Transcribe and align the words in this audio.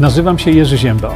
Nazywam 0.00 0.38
się 0.38 0.50
Jerzy 0.50 0.78
Ziemba. 0.78 1.14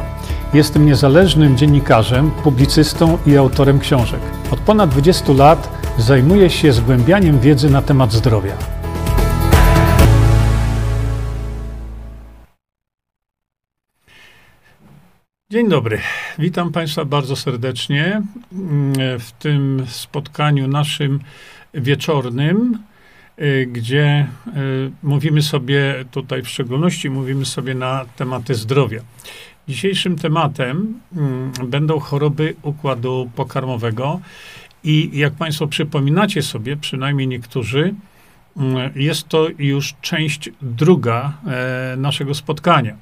Jestem 0.53 0.85
niezależnym 0.85 1.57
dziennikarzem, 1.57 2.31
publicystą 2.31 3.17
i 3.25 3.37
autorem 3.37 3.79
książek. 3.79 4.19
Od 4.51 4.59
ponad 4.59 4.89
20 4.89 5.33
lat 5.33 5.69
zajmuję 5.97 6.49
się 6.49 6.73
zgłębianiem 6.73 7.39
wiedzy 7.39 7.69
na 7.69 7.81
temat 7.81 8.11
zdrowia. 8.11 8.57
Dzień 15.49 15.69
dobry. 15.69 15.99
Witam 16.39 16.71
Państwa 16.71 17.05
bardzo 17.05 17.35
serdecznie 17.35 18.21
w 19.19 19.31
tym 19.39 19.85
spotkaniu 19.87 20.67
naszym 20.67 21.19
wieczornym, 21.73 22.83
gdzie 23.67 24.27
mówimy 25.03 25.41
sobie 25.41 26.05
tutaj 26.11 26.41
w 26.43 26.49
szczególności 26.49 27.09
mówimy 27.09 27.45
sobie 27.45 27.75
na 27.75 28.05
tematy 28.15 28.55
zdrowia. 28.55 29.01
Dzisiejszym 29.67 30.15
tematem 30.15 30.99
mm, 31.15 31.51
będą 31.67 31.99
choroby 31.99 32.55
układu 32.61 33.29
pokarmowego 33.35 34.19
i 34.83 35.09
jak 35.13 35.33
Państwo 35.33 35.67
przypominacie 35.67 36.41
sobie, 36.41 36.77
przynajmniej 36.77 37.27
niektórzy, 37.27 37.93
mm, 38.57 38.91
jest 38.95 39.27
to 39.27 39.47
już 39.59 39.93
część 40.01 40.49
druga 40.61 41.37
e, 41.47 41.95
naszego 41.97 42.33
spotkania. 42.33 42.95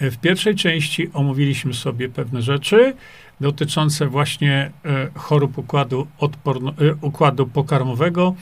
W 0.00 0.16
pierwszej 0.16 0.54
części 0.54 1.10
omówiliśmy 1.12 1.74
sobie 1.74 2.08
pewne 2.08 2.42
rzeczy 2.42 2.94
dotyczące 3.40 4.06
właśnie 4.06 4.70
e, 4.84 5.08
chorób 5.14 5.58
układu, 5.58 6.06
e, 6.22 6.94
układu 7.00 7.46
pokarmowego 7.46 8.34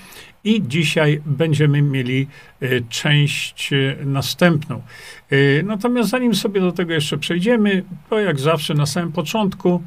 i 0.47 0.63
dzisiaj 0.69 1.21
będziemy 1.27 1.83
mieli 1.83 2.27
e, 2.61 2.67
część 2.81 3.73
e, 3.73 3.97
następną. 4.05 4.83
E, 5.31 5.63
natomiast 5.63 6.11
zanim 6.11 6.35
sobie 6.35 6.61
do 6.61 6.73
tego 6.73 6.93
jeszcze 6.93 7.19
przejdziemy, 7.19 7.85
to 8.11 8.19
jak 8.19 8.41
zawsze 8.41 8.75
na 8.75 8.87
samym 8.87 9.13
początku 9.13 9.83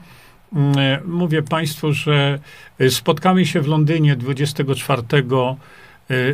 mm, 0.53 0.75
mówię 1.05 1.43
Państwu, 1.43 1.93
że 1.93 2.39
spotkamy 2.89 3.45
się 3.45 3.61
w 3.61 3.67
Londynie 3.67 4.15
24 4.15 5.01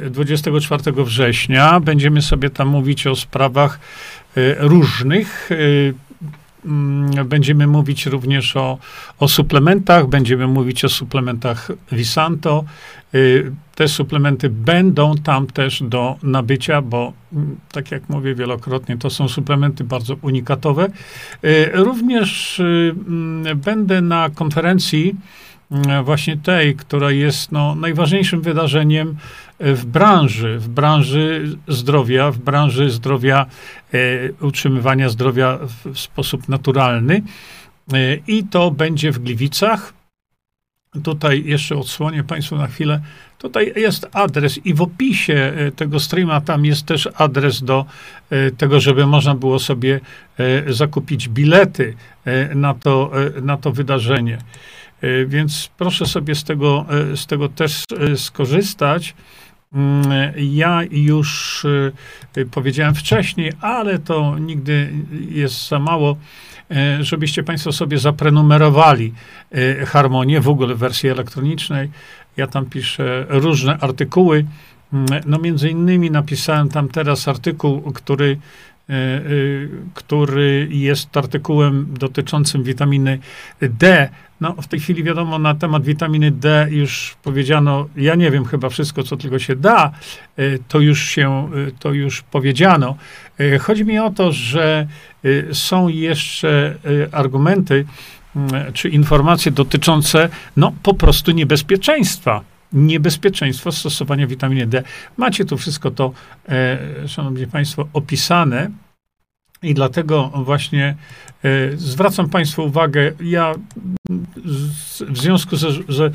24 0.09 1.03
września. 1.03 1.79
Będziemy 1.79 2.21
sobie 2.21 2.49
tam 2.49 2.67
mówić 2.67 3.07
o 3.07 3.15
sprawach 3.15 3.79
różnych. 4.57 5.49
Mm, 6.65 7.27
będziemy 7.27 7.67
mówić 7.67 8.05
również 8.05 8.55
o, 8.55 8.77
o 9.19 9.27
suplementach, 9.27 10.07
będziemy 10.07 10.47
mówić 10.47 10.85
o 10.85 10.89
suplementach 10.89 11.71
Visanto. 11.91 12.63
Y, 13.15 13.51
te 13.75 13.87
suplementy 13.87 14.49
będą 14.49 15.15
tam 15.15 15.47
też 15.47 15.83
do 15.83 16.15
nabycia, 16.23 16.81
bo 16.81 17.13
mm, 17.33 17.57
tak 17.71 17.91
jak 17.91 18.09
mówię 18.09 18.35
wielokrotnie, 18.35 18.97
to 18.97 19.09
są 19.09 19.27
suplementy 19.27 19.83
bardzo 19.83 20.15
unikatowe. 20.21 20.89
Y, 21.43 21.69
również 21.73 22.59
y, 22.59 22.95
mm, 23.07 23.59
będę 23.59 24.01
na 24.01 24.29
konferencji 24.29 25.15
właśnie 26.03 26.37
tej, 26.37 26.75
która 26.75 27.11
jest 27.11 27.51
no, 27.51 27.75
najważniejszym 27.75 28.41
wydarzeniem 28.41 29.15
w 29.59 29.85
branży, 29.85 30.59
w 30.59 30.67
branży 30.67 31.57
zdrowia, 31.67 32.31
w 32.31 32.37
branży 32.37 32.89
zdrowia, 32.89 33.45
utrzymywania 34.41 35.09
zdrowia 35.09 35.59
w, 35.85 35.99
sposób 35.99 36.49
naturalny. 36.49 37.21
I 38.27 38.43
to 38.43 38.71
będzie 38.71 39.11
w 39.11 39.19
Gliwicach. 39.19 39.93
Tutaj 41.03 41.43
jeszcze 41.45 41.75
odsłonię 41.75 42.23
Państwu 42.23 42.55
na 42.55 42.67
chwilę. 42.67 43.01
Tutaj 43.37 43.73
jest 43.75 44.07
adres 44.13 44.65
i 44.65 44.73
w 44.73 44.81
opisie 44.81 45.53
e, 45.55 45.71
tego 45.71 45.99
streama 45.99 46.41
tam 46.41 46.65
jest 46.65 46.85
też 46.85 47.09
adres 47.15 47.63
do 47.63 47.85
e, 48.29 48.51
tego, 48.51 48.79
żeby 48.79 49.07
można 49.07 49.35
było 49.35 49.59
sobie 49.59 49.99
e, 50.37 50.73
zakupić 50.73 51.29
bilety 51.29 51.95
na 52.55 52.73
to, 52.73 53.11
na 53.41 53.57
to 53.57 53.71
wydarzenie. 53.71 54.37
Więc 55.27 55.69
proszę 55.77 56.05
sobie 56.05 56.35
z 56.35 56.43
tego, 56.43 56.85
z 57.15 57.25
tego 57.25 57.49
też 57.49 57.83
skorzystać. 58.15 59.15
Mm, 59.75 60.33
ja 60.37 60.81
już 60.91 61.65
y, 62.37 62.45
powiedziałem 62.51 62.95
wcześniej, 62.95 63.51
ale 63.61 63.99
to 63.99 64.39
nigdy 64.39 64.89
jest 65.29 65.67
za 65.67 65.79
mało, 65.79 66.17
e, 66.71 67.03
żebyście 67.03 67.43
Państwo 67.43 67.71
sobie 67.71 67.97
zaprenumerowali 67.97 69.13
e, 69.51 69.85
harmonię, 69.85 70.41
w 70.41 70.49
ogóle 70.49 70.75
w 70.75 70.77
wersji 70.77 71.09
elektronicznej. 71.09 71.89
Ja 72.37 72.47
tam 72.47 72.65
piszę 72.65 73.25
różne 73.29 73.77
artykuły. 73.77 74.45
Mm, 74.93 75.05
no 75.25 75.39
między 75.39 75.69
innymi 75.69 76.11
napisałem 76.11 76.69
tam 76.69 76.89
teraz 76.89 77.27
artykuł, 77.27 77.81
który 77.81 78.37
który 79.93 80.67
jest 80.71 81.17
artykułem 81.17 81.87
dotyczącym 81.99 82.63
witaminy 82.63 83.19
D, 83.61 84.09
no, 84.41 84.55
w 84.61 84.67
tej 84.67 84.79
chwili 84.79 85.03
wiadomo, 85.03 85.39
na 85.39 85.55
temat 85.55 85.83
witaminy 85.83 86.31
D 86.31 86.67
już 86.71 87.17
powiedziano, 87.23 87.87
ja 87.95 88.15
nie 88.15 88.31
wiem, 88.31 88.45
chyba 88.45 88.69
wszystko, 88.69 89.03
co 89.03 89.17
tylko 89.17 89.39
się 89.39 89.55
da, 89.55 89.91
e, 90.37 90.43
to 90.67 90.79
już 90.79 91.03
się, 91.03 91.49
e, 91.67 91.71
to 91.79 91.93
już 91.93 92.21
powiedziano. 92.21 92.95
E, 93.39 93.57
chodzi 93.57 93.85
mi 93.85 93.99
o 93.99 94.09
to, 94.09 94.31
że 94.31 94.87
są 95.51 95.87
jeszcze 95.87 96.75
argumenty, 97.11 97.85
czy 98.73 98.89
informacje 98.89 99.51
dotyczące, 99.51 100.29
no, 100.57 100.73
po 100.83 100.93
prostu 100.93 101.31
niebezpieczeństwa 101.31 102.41
niebezpieczeństwo 102.75 103.71
stosowania 103.71 104.27
witaminy 104.27 104.67
D. 104.67 104.83
Macie 105.17 105.45
tu 105.45 105.57
wszystko 105.57 105.91
to, 105.91 106.11
e, 106.49 106.77
szanowni 107.07 107.47
państwo, 107.47 107.87
opisane 107.93 108.69
i 109.63 109.73
dlatego 109.73 110.31
właśnie 110.35 110.95
e, 111.43 111.77
zwracam 111.77 112.29
Państwu 112.29 112.63
uwagę, 112.63 113.11
ja 113.23 113.53
z, 114.45 115.01
w 115.01 115.17
związku 115.17 115.55
ze, 115.55 115.71
ze, 115.71 116.11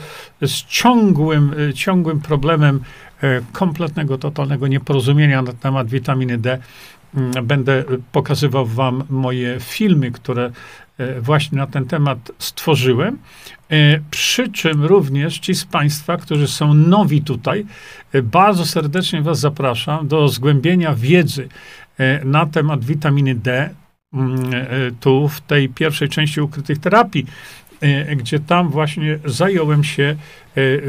z 0.47 0.65
ciągłym, 0.65 1.55
e, 1.71 1.75
ciągłym 1.75 2.21
problemem 2.21 2.81
e, 3.23 3.41
kompletnego, 3.53 4.19
totalnego 4.19 4.67
nieporozumienia 4.69 5.43
na 5.43 5.53
temat 5.53 5.89
witaminy 5.89 6.39
D, 6.39 6.59
będę 7.43 7.85
pokazywał 8.13 8.67
Wam 8.67 9.05
moje 9.11 9.57
filmy, 9.61 10.11
które 10.11 10.51
właśnie 11.21 11.59
na 11.59 11.67
ten 11.67 11.87
temat 11.87 12.33
stworzyłem. 12.39 13.19
Przy 14.11 14.53
czym 14.53 14.85
również 14.85 15.39
ci 15.39 15.55
z 15.55 15.65
Państwa, 15.65 16.17
którzy 16.17 16.49
są 16.49 16.75
nowi 16.75 17.23
tutaj, 17.23 17.67
bardzo 18.23 18.67
serdecznie 18.67 19.23
Was 19.23 19.41
zapraszam 19.41 20.09
do 20.09 20.29
zgłębienia 20.29 20.95
wiedzy 20.95 21.49
E, 22.01 22.25
na 22.25 22.47
temat 22.47 22.85
witaminy 22.85 23.35
D, 23.35 23.71
mm, 24.13 24.55
e, 24.55 24.67
tu 25.01 25.29
w 25.29 25.41
tej 25.41 25.69
pierwszej 25.69 26.09
części 26.09 26.41
ukrytych 26.41 26.79
terapii, 26.79 27.27
e, 27.81 28.17
gdzie 28.17 28.41
tam 28.41 28.69
właśnie 28.69 29.19
zająłem 29.25 29.85
się 29.85 30.17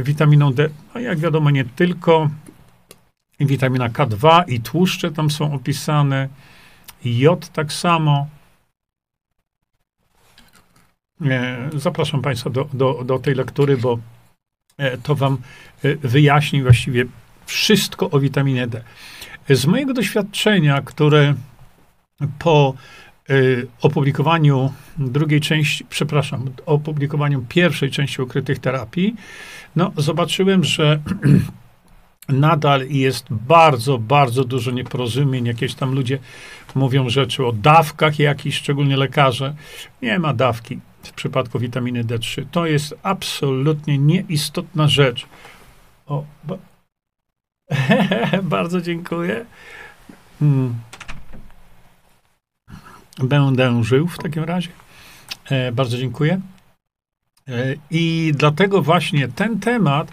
witaminą 0.03 0.53
D. 0.53 0.69
No 0.95 1.01
jak 1.01 1.19
wiadomo, 1.19 1.49
nie 1.49 1.65
tylko 1.65 2.29
witamina 3.45 3.89
K2 3.89 4.43
i 4.47 4.59
tłuszcze 4.59 5.11
tam 5.11 5.31
są 5.31 5.53
opisane, 5.53 6.29
jod 7.05 7.49
tak 7.49 7.73
samo. 7.73 8.27
Zapraszam 11.73 12.21
Państwa 12.21 12.49
do, 12.49 12.69
do, 12.73 13.03
do 13.03 13.19
tej 13.19 13.35
lektury, 13.35 13.77
bo 13.77 13.99
to 15.03 15.15
Wam 15.15 15.37
wyjaśni 16.01 16.63
właściwie 16.63 17.05
wszystko 17.45 18.09
o 18.09 18.19
witaminie 18.19 18.67
D. 18.67 18.83
Z 19.49 19.65
mojego 19.65 19.93
doświadczenia, 19.93 20.81
które 20.81 21.33
po 22.39 22.73
opublikowaniu 23.81 24.73
drugiej 24.97 25.41
części, 25.41 25.85
przepraszam, 25.89 26.49
opublikowaniu 26.65 27.45
pierwszej 27.49 27.91
części 27.91 28.21
ukrytych 28.21 28.59
terapii, 28.59 29.15
no, 29.75 29.91
zobaczyłem, 29.97 30.63
że 30.63 30.99
nadal 32.29 32.87
jest 32.87 33.25
bardzo, 33.29 33.97
bardzo 33.97 34.43
dużo 34.43 34.71
nieporozumień. 34.71 35.45
Jakieś 35.45 35.75
tam 35.75 35.95
ludzie 35.95 36.19
mówią 36.75 37.09
rzeczy 37.09 37.45
o 37.45 37.51
dawkach 37.51 38.19
jakichś, 38.19 38.57
szczególnie 38.57 38.97
lekarze. 38.97 39.55
Nie 40.01 40.19
ma 40.19 40.33
dawki 40.33 40.79
w 41.03 41.11
przypadku 41.11 41.59
witaminy 41.59 42.03
D3. 42.03 42.45
To 42.51 42.65
jest 42.65 42.95
absolutnie 43.03 43.97
nieistotna 43.97 44.87
rzecz. 44.87 45.25
O, 46.07 46.23
Bardzo 48.43 48.81
dziękuję. 48.81 49.45
Hmm. 50.39 50.75
Będę 53.23 53.83
żył 53.83 54.07
w 54.07 54.17
takim 54.17 54.43
razie. 54.43 54.69
E, 55.49 55.71
bardzo 55.71 55.97
dziękuję. 55.97 56.41
E, 57.51 57.75
I 57.91 58.31
dlatego 58.35 58.81
właśnie 58.81 59.27
ten 59.27 59.59
temat 59.59 60.11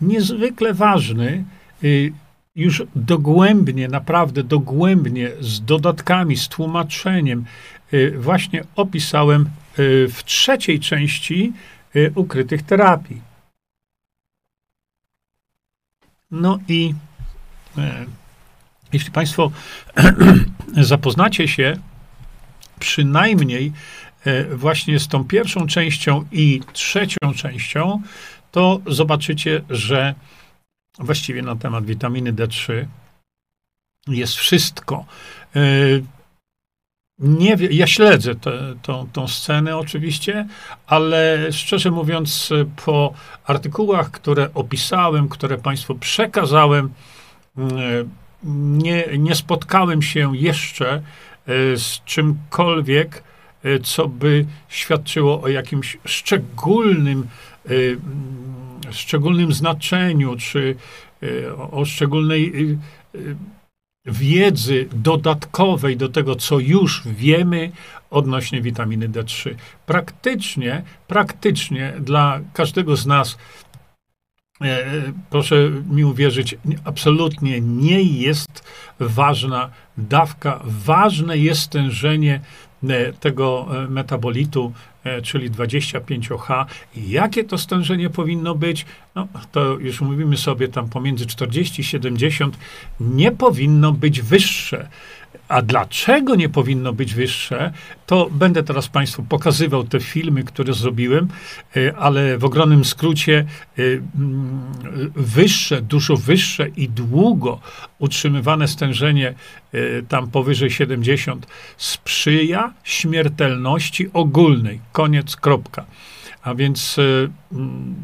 niezwykle 0.00 0.74
ważny, 0.74 1.44
y, 1.84 2.12
już 2.54 2.82
dogłębnie, 2.96 3.88
naprawdę 3.88 4.44
dogłębnie, 4.44 5.30
z 5.40 5.64
dodatkami, 5.64 6.36
z 6.36 6.48
tłumaczeniem, 6.48 7.44
y, 7.92 8.14
właśnie 8.18 8.64
opisałem 8.76 9.42
y, 9.78 10.08
w 10.08 10.24
trzeciej 10.24 10.80
części 10.80 11.52
ukrytych 12.14 12.62
terapii. 12.62 13.20
No 16.30 16.58
i 16.68 16.94
e, 17.78 18.06
jeśli 18.92 19.10
Państwo 19.10 19.50
zapoznacie 20.76 21.48
się 21.48 21.76
przynajmniej 22.78 23.72
właśnie 24.50 24.98
z 24.98 25.08
tą 25.08 25.24
pierwszą 25.24 25.66
częścią 25.66 26.24
i 26.32 26.60
trzecią 26.72 27.34
częścią, 27.36 28.02
to 28.50 28.80
zobaczycie, 28.86 29.62
że 29.70 30.14
właściwie 30.98 31.42
na 31.42 31.56
temat 31.56 31.84
witaminy 31.84 32.32
D3 32.32 32.84
jest 34.08 34.34
wszystko. 34.34 35.04
E, 35.56 35.60
nie 37.18 37.56
ja 37.70 37.86
śledzę 37.86 38.34
tę 38.34 38.74
tą 39.12 39.28
scenę 39.28 39.76
oczywiście, 39.76 40.46
ale 40.86 41.48
szczerze 41.52 41.90
mówiąc, 41.90 42.50
po 42.84 43.12
artykułach, 43.44 44.10
które 44.10 44.48
opisałem, 44.54 45.28
które 45.28 45.58
Państwu 45.58 45.94
przekazałem, 45.94 46.90
nie, 48.44 49.04
nie 49.18 49.34
spotkałem 49.34 50.02
się 50.02 50.36
jeszcze 50.36 50.94
e, 50.94 51.02
z 51.76 52.00
czymkolwiek, 52.04 53.16
e, 53.16 53.27
co 53.82 54.08
by 54.08 54.46
świadczyło 54.68 55.42
o 55.42 55.48
jakimś 55.48 55.98
szczególnym, 56.04 57.26
e, 57.66 57.70
szczególnym 58.92 59.52
znaczeniu, 59.52 60.36
czy 60.36 60.76
o 61.70 61.84
szczególnej 61.84 62.52
wiedzy 64.08 64.88
dodatkowej 64.92 65.96
do 65.96 66.08
tego, 66.08 66.34
co 66.34 66.58
już 66.58 67.02
wiemy 67.06 67.70
odnośnie 68.10 68.62
witaminy 68.62 69.08
D3. 69.08 69.54
Praktycznie, 69.86 70.82
praktycznie 71.06 71.92
dla 72.00 72.40
każdego 72.52 72.96
z 72.96 73.06
nas, 73.06 73.38
e, 74.62 74.84
proszę 75.30 75.56
mi 75.90 76.04
uwierzyć, 76.04 76.56
absolutnie 76.84 77.60
nie 77.60 78.02
jest 78.02 78.64
ważna 78.98 79.70
dawka. 79.98 80.60
Ważne 80.64 81.38
jest 81.38 81.60
stężenie 81.60 82.34
e, 82.34 82.67
tego 83.20 83.66
e, 83.84 83.88
metabolitu, 83.88 84.72
czyli 85.22 85.50
25H. 85.50 86.64
I 86.96 87.10
jakie 87.10 87.44
to 87.44 87.58
stężenie 87.58 88.10
powinno 88.10 88.54
być? 88.54 88.86
No, 89.14 89.28
to 89.52 89.78
już 89.78 90.00
mówimy 90.00 90.36
sobie 90.36 90.68
tam 90.68 90.88
pomiędzy 90.88 91.26
40 91.26 91.80
i 91.80 91.84
70. 91.84 92.58
Nie 93.00 93.32
powinno 93.32 93.92
być 93.92 94.22
wyższe. 94.22 94.88
A 95.48 95.62
dlaczego 95.62 96.34
nie 96.34 96.48
powinno 96.48 96.92
być 96.92 97.14
wyższe, 97.14 97.72
to 98.06 98.28
będę 98.30 98.62
teraz 98.62 98.88
Państwu 98.88 99.22
pokazywał 99.22 99.84
te 99.84 100.00
filmy, 100.00 100.44
które 100.44 100.72
zrobiłem, 100.72 101.28
e, 101.76 101.96
ale 101.96 102.38
w 102.38 102.44
ogromnym 102.44 102.84
skrócie 102.84 103.44
e, 103.78 103.82
mm, 103.82 105.10
wyższe, 105.16 105.82
dużo 105.82 106.16
wyższe 106.16 106.68
i 106.68 106.88
długo 106.88 107.60
utrzymywane 107.98 108.68
stężenie 108.68 109.28
e, 109.72 109.78
tam 110.08 110.30
powyżej 110.30 110.70
70 110.70 111.46
sprzyja 111.76 112.72
śmiertelności 112.84 114.12
ogólnej. 114.12 114.80
Koniec, 114.92 115.36
kropka. 115.36 115.84
A 116.42 116.54
więc 116.54 116.96
mm, 117.52 117.94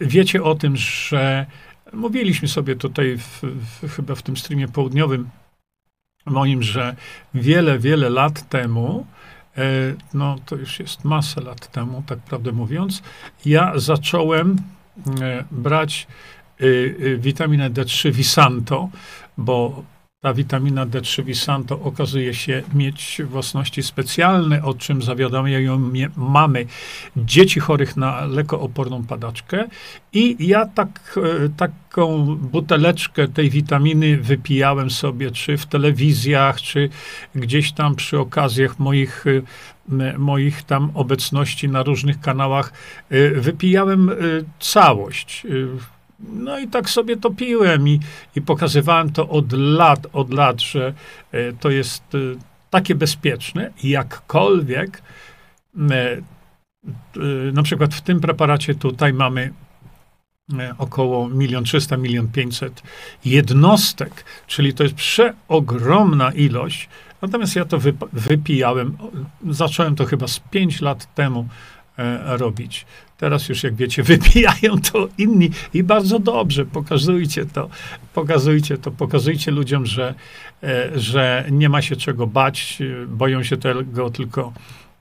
wiecie 0.00 0.42
o 0.42 0.54
tym, 0.54 0.76
że 0.76 1.46
Mówiliśmy 1.94 2.48
sobie 2.48 2.76
tutaj 2.76 3.18
w, 3.18 3.42
w, 3.42 3.96
chyba 3.96 4.14
w 4.14 4.22
tym 4.22 4.36
streamie 4.36 4.68
południowym 4.68 5.28
moim, 6.26 6.62
że 6.62 6.96
wiele, 7.34 7.78
wiele 7.78 8.10
lat 8.10 8.48
temu, 8.48 9.06
e, 9.56 9.62
no 10.14 10.36
to 10.46 10.56
już 10.56 10.80
jest 10.80 11.04
masę 11.04 11.40
lat 11.40 11.70
temu, 11.70 12.02
tak 12.06 12.18
prawdę 12.18 12.52
mówiąc, 12.52 13.02
ja 13.46 13.72
zacząłem 13.76 14.56
e, 15.20 15.44
brać 15.50 16.06
e, 16.60 16.64
witaminę 17.16 17.70
D3 17.70 18.12
Visanto, 18.12 18.88
bo 19.38 19.84
ta 20.24 20.34
witamina 20.34 20.86
D3 20.86 21.24
Visanto 21.24 21.80
okazuje 21.80 22.34
się 22.34 22.62
mieć 22.74 23.22
własności 23.24 23.82
specjalne, 23.82 24.62
o 24.62 24.74
czym 24.74 25.02
zawiadamiają 25.02 25.90
mamy 26.16 26.66
dzieci 27.16 27.60
chorych 27.60 27.96
na 27.96 28.24
lekooporną 28.24 29.04
padaczkę. 29.04 29.64
I 30.12 30.36
ja 30.48 30.66
tak, 30.66 31.20
e, 31.44 31.48
taką 31.48 32.36
buteleczkę 32.36 33.28
tej 33.28 33.50
witaminy 33.50 34.16
wypijałem 34.16 34.90
sobie, 34.90 35.30
czy 35.30 35.56
w 35.56 35.66
telewizjach, 35.66 36.60
czy 36.60 36.88
gdzieś 37.34 37.72
tam 37.72 37.94
przy 37.94 38.18
okazjach 38.18 38.78
moich 38.78 39.24
e, 39.26 40.18
moich 40.18 40.62
tam 40.62 40.90
obecności 40.94 41.68
na 41.68 41.82
różnych 41.82 42.20
kanałach, 42.20 42.72
e, 43.10 43.30
wypijałem 43.30 44.10
całość. 44.60 45.46
No 46.32 46.58
i 46.58 46.68
tak 46.68 46.90
sobie 46.90 47.16
to 47.16 47.30
piłem 47.30 47.88
i, 47.88 48.00
i 48.36 48.42
pokazywałem 48.42 49.12
to 49.12 49.28
od 49.28 49.52
lat, 49.52 50.06
od 50.12 50.32
lat, 50.32 50.60
że 50.60 50.94
e, 51.32 51.52
to 51.52 51.70
jest 51.70 52.02
e, 52.14 52.18
takie 52.70 52.94
bezpieczne, 52.94 53.70
jakkolwiek 53.82 55.02
e, 55.90 56.22
na 57.52 57.62
przykład 57.62 57.94
w 57.94 58.00
tym 58.00 58.20
preparacie 58.20 58.74
tutaj 58.74 59.12
mamy 59.12 59.52
około 60.78 61.30
1 61.40 61.64
300 61.64 61.96
1 62.02 62.28
500 62.28 62.82
jednostek, 63.24 64.24
czyli 64.46 64.74
to 64.74 64.82
jest 64.82 64.94
przeogromna 64.94 66.32
ilość. 66.32 66.88
Natomiast 67.22 67.56
ja 67.56 67.64
to 67.64 67.78
wypijałem, 68.12 68.96
zacząłem 69.50 69.96
to 69.96 70.04
chyba 70.04 70.28
z 70.28 70.38
5 70.38 70.80
lat 70.80 71.14
temu 71.14 71.48
robić. 72.24 72.86
Teraz 73.18 73.48
już, 73.48 73.62
jak 73.62 73.74
wiecie, 73.74 74.02
wypijają 74.12 74.80
to 74.92 75.08
inni 75.18 75.50
i 75.74 75.82
bardzo 75.82 76.18
dobrze. 76.18 76.64
Pokazujcie 76.64 77.46
to, 77.46 77.68
pokazujcie 78.14 78.78
to, 78.78 78.90
pokazujcie 78.90 79.50
ludziom, 79.50 79.86
że, 79.86 80.14
e, 80.62 80.90
że 80.94 81.44
nie 81.50 81.68
ma 81.68 81.82
się 81.82 81.96
czego 81.96 82.26
bać, 82.26 82.78
boją 83.08 83.42
się 83.42 83.56
tego 83.56 84.10
tylko 84.10 84.52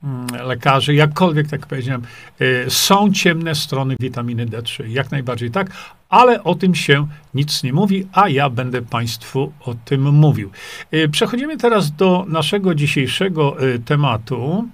mm, 0.04 0.28
lekarze. 0.48 0.94
Jakkolwiek, 0.94 1.48
tak 1.48 1.68
powiedziałem, 1.68 2.02
e, 2.40 2.70
są 2.70 3.12
ciemne 3.12 3.56
strony 3.56 3.96
witaminy 4.00 4.46
D3, 4.46 4.90
jak 4.90 5.12
najbardziej 5.12 5.52
tak, 5.52 5.72
ale 6.10 6.44
o 6.44 6.56
tym 6.56 6.76
się 6.76 7.08
nic 7.34 7.64
nie 7.64 7.74
mówi, 7.74 8.08
a 8.14 8.30
ja 8.30 8.50
będę 8.50 8.82
Państwu 8.82 9.52
o 9.60 9.76
tym 9.86 10.12
mówił. 10.12 10.52
E, 10.92 11.08
przechodzimy 11.08 11.58
teraz 11.58 11.92
do 11.92 12.26
naszego 12.28 12.76
dzisiejszego 12.76 13.58
tematu. 13.86 14.68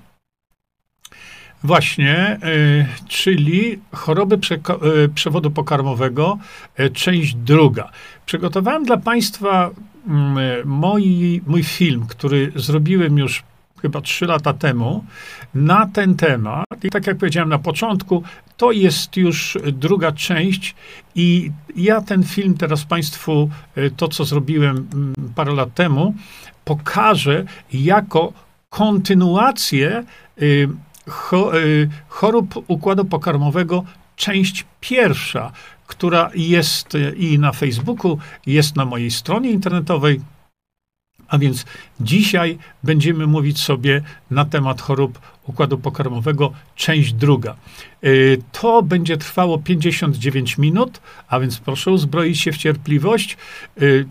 Właśnie, 1.63 2.37
y, 2.43 2.85
czyli 3.07 3.79
choroby 3.91 4.35
y, 5.05 5.09
przewodu 5.09 5.51
pokarmowego, 5.51 6.37
y, 6.79 6.89
część 6.89 7.35
druga. 7.35 7.91
Przygotowałem 8.25 8.85
dla 8.85 8.97
Państwa 8.97 9.69
mm, 10.07 10.67
moi, 10.67 11.41
mój 11.47 11.63
film, 11.63 12.05
który 12.07 12.51
zrobiłem 12.55 13.17
już 13.17 13.43
chyba 13.81 14.01
trzy 14.01 14.25
lata 14.25 14.53
temu 14.53 15.05
na 15.53 15.89
ten 15.93 16.15
temat. 16.15 16.65
I 16.83 16.89
tak 16.89 17.07
jak 17.07 17.17
powiedziałem 17.17 17.49
na 17.49 17.59
początku, 17.59 18.23
to 18.57 18.71
jest 18.71 19.17
już 19.17 19.57
druga 19.71 20.11
część 20.11 20.75
i 21.15 21.51
ja 21.75 22.01
ten 22.01 22.23
film 22.23 22.57
teraz 22.57 22.85
Państwu, 22.85 23.49
to 23.97 24.07
co 24.07 24.25
zrobiłem 24.25 24.87
mm, 24.93 25.13
parę 25.35 25.53
lat 25.53 25.73
temu, 25.73 26.13
pokażę 26.65 27.45
jako 27.71 28.33
kontynuację 28.69 30.03
Y, 30.41 30.69
chorób 32.07 32.63
układu 32.67 33.05
pokarmowego, 33.05 33.83
część 34.15 34.65
pierwsza, 34.81 35.51
która 35.87 36.29
jest 36.35 36.95
y, 36.95 37.15
i 37.17 37.39
na 37.39 37.51
Facebooku, 37.51 38.17
jest 38.45 38.75
na 38.75 38.85
mojej 38.85 39.11
stronie 39.11 39.51
internetowej. 39.51 40.21
A 41.29 41.37
więc 41.37 41.65
dzisiaj 41.99 42.57
będziemy 42.83 43.27
mówić 43.27 43.59
sobie 43.59 44.01
na 44.31 44.45
temat 44.45 44.81
chorób 44.81 45.19
układu 45.49 45.77
pokarmowego, 45.77 46.51
część 46.75 47.13
druga. 47.13 47.55
Y, 48.03 48.41
to 48.51 48.83
będzie 48.83 49.17
trwało 49.17 49.57
59 49.57 50.57
minut, 50.57 51.01
a 51.27 51.39
więc 51.39 51.57
proszę 51.57 51.91
uzbroić 51.91 52.39
się 52.39 52.51
w 52.51 52.57
cierpliwość. 52.57 53.37
Y, 53.81 54.05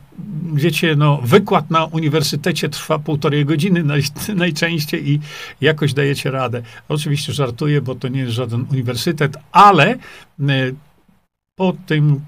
wiecie, 0.55 0.97
no, 0.97 1.21
wykład 1.25 1.71
na 1.71 1.85
uniwersytecie 1.85 2.69
trwa 2.69 2.99
półtorej 2.99 3.45
godziny 3.45 3.83
naj, 3.83 4.03
najczęściej 4.35 5.11
i 5.11 5.21
jakoś 5.61 5.95
dajecie 5.95 6.31
radę. 6.31 6.63
Oczywiście 6.89 7.33
żartuję, 7.33 7.81
bo 7.81 7.95
to 7.95 8.09
nie 8.09 8.21
jest 8.21 8.33
żaden 8.33 8.67
uniwersytet, 8.71 9.37
ale 9.53 9.95
y, 9.95 10.75
po 11.57 11.73
tym 11.87 12.21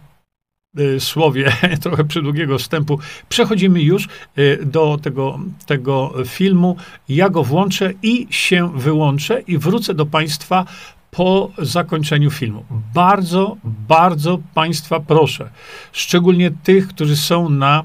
słowie 0.99 1.53
trochę 1.83 2.05
przydługiego 2.05 2.59
wstępu, 2.59 2.99
przechodzimy 3.29 3.83
już 3.83 4.09
y, 4.39 4.59
do 4.65 4.99
tego, 5.03 5.39
tego 5.67 6.13
filmu. 6.27 6.77
Ja 7.09 7.29
go 7.29 7.45
włączę 7.45 7.93
i 8.03 8.27
się 8.31 8.79
wyłączę 8.79 9.41
i 9.41 9.59
wrócę 9.59 9.95
do 9.95 10.07
Państwa 10.07 10.65
po 11.11 11.51
zakończeniu 11.59 12.31
filmu. 12.31 12.65
Bardzo, 12.95 13.57
bardzo 13.65 14.39
Państwa 14.55 15.01
proszę, 15.01 15.51
szczególnie 15.93 16.51
tych, 16.51 16.89
którzy 16.89 17.17
są 17.17 17.49
na, 17.49 17.85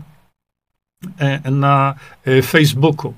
e, 1.18 1.52
na 1.52 1.96
e, 2.26 2.42
Facebooku. 2.42 3.14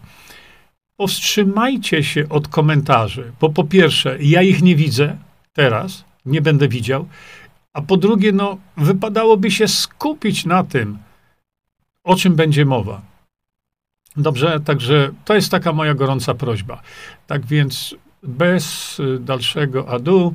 Powstrzymajcie 0.98 2.04
się 2.04 2.30
od 2.30 2.48
komentarzy, 2.48 3.32
bo 3.40 3.50
po 3.50 3.64
pierwsze, 3.64 4.18
ja 4.22 4.42
ich 4.42 4.62
nie 4.62 4.76
widzę 4.76 5.18
teraz, 5.54 6.06
nie 6.26 6.42
będę 6.42 6.68
widział. 6.68 7.08
A 7.78 7.82
po 7.82 7.98
drugie, 7.98 8.32
no, 8.32 8.58
wypadałoby 8.78 9.52
się 9.52 9.68
skupić 9.68 10.46
na 10.46 10.64
tym, 10.64 10.98
o 12.04 12.16
czym 12.16 12.36
będzie 12.36 12.66
mowa. 12.66 13.02
Dobrze, 14.16 14.60
także 14.60 15.12
to 15.26 15.36
jest 15.36 15.52
taka 15.52 15.74
moja 15.74 15.94
gorąca 15.94 16.34
prośba. 16.34 16.82
Tak 17.28 17.46
więc 17.46 17.96
bez 18.24 19.00
y, 19.00 19.20
dalszego 19.20 19.90
adu 19.90 20.34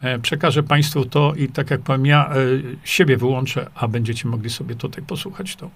e, 0.00 0.18
przekażę 0.18 0.62
Państwu 0.62 1.04
to 1.04 1.34
i 1.34 1.48
tak 1.48 1.70
jak 1.70 1.80
powiem, 1.80 2.06
ja 2.06 2.30
e, 2.30 2.36
siebie 2.84 3.16
wyłączę, 3.16 3.70
a 3.74 3.88
będziecie 3.88 4.28
mogli 4.28 4.50
sobie 4.50 4.74
tutaj 4.74 5.04
posłuchać 5.04 5.56
to. 5.56 5.70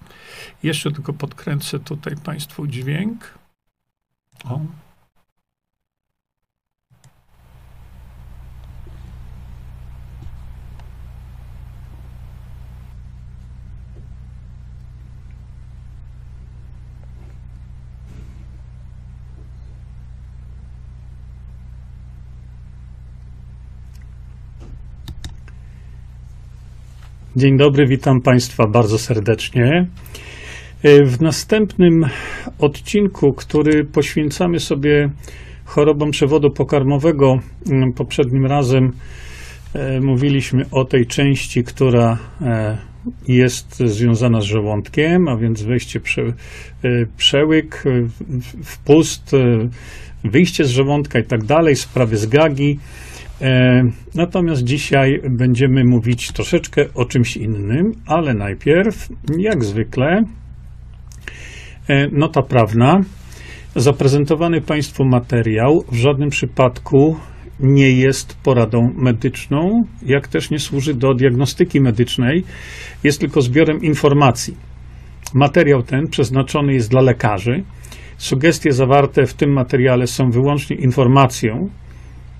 Jeszcze 0.63 0.91
tylko 0.91 1.13
podkręcę 1.13 1.79
tutaj 1.79 2.15
Państwu 2.23 2.67
dźwięk. 2.67 3.37
O. 4.43 4.59
Dzień 27.37 27.57
dobry, 27.57 27.87
witam 27.87 28.21
Państwa 28.21 28.67
bardzo 28.67 28.97
serdecznie. 28.97 29.85
E, 30.83 31.03
w 31.03 31.21
następnym 31.21 32.05
odcinku, 32.59 33.33
który 33.33 33.83
poświęcamy 33.83 34.59
sobie 34.59 35.09
chorobom 35.65 36.11
przewodu 36.11 36.51
pokarmowego, 36.51 37.39
mm, 37.71 37.93
poprzednim 37.93 38.45
razem 38.45 38.91
e, 39.73 40.01
mówiliśmy 40.01 40.65
o 40.71 40.85
tej 40.85 41.05
części, 41.05 41.63
która 41.63 42.17
e, 42.41 42.77
jest 43.27 43.77
związana 43.77 44.41
z 44.41 44.45
żołądkiem, 44.45 45.27
a 45.27 45.37
więc 45.37 45.63
wejście 45.63 45.99
prze, 45.99 46.21
przełyk, 47.17 47.83
wpust, 48.63 49.31
wyjście 50.23 50.65
z 50.65 50.69
żołądka 50.69 51.19
i 51.19 51.23
tak 51.23 51.43
dalej, 51.43 51.75
sprawy 51.75 52.17
zgagi. 52.17 52.79
E, 53.45 53.83
natomiast 54.15 54.63
dzisiaj 54.63 55.21
będziemy 55.29 55.83
mówić 55.83 56.31
troszeczkę 56.31 56.85
o 56.93 57.05
czymś 57.05 57.37
innym, 57.37 57.91
ale 58.05 58.33
najpierw, 58.33 59.09
jak 59.37 59.63
zwykle, 59.63 60.23
e, 61.87 62.07
nota 62.11 62.41
prawna. 62.41 63.01
Zaprezentowany 63.75 64.61
Państwu 64.61 65.05
materiał 65.05 65.83
w 65.91 65.95
żadnym 65.95 66.29
przypadku 66.29 67.15
nie 67.59 67.91
jest 67.91 68.37
poradą 68.43 68.89
medyczną, 68.95 69.83
jak 70.05 70.27
też 70.27 70.49
nie 70.49 70.59
służy 70.59 70.93
do 70.93 71.13
diagnostyki 71.13 71.81
medycznej, 71.81 72.43
jest 73.03 73.19
tylko 73.19 73.41
zbiorem 73.41 73.81
informacji. 73.81 74.57
Materiał 75.33 75.83
ten 75.83 76.07
przeznaczony 76.07 76.73
jest 76.73 76.91
dla 76.91 77.01
lekarzy. 77.01 77.63
Sugestie 78.17 78.71
zawarte 78.71 79.25
w 79.25 79.33
tym 79.33 79.53
materiale 79.53 80.07
są 80.07 80.29
wyłącznie 80.29 80.75
informacją, 80.75 81.69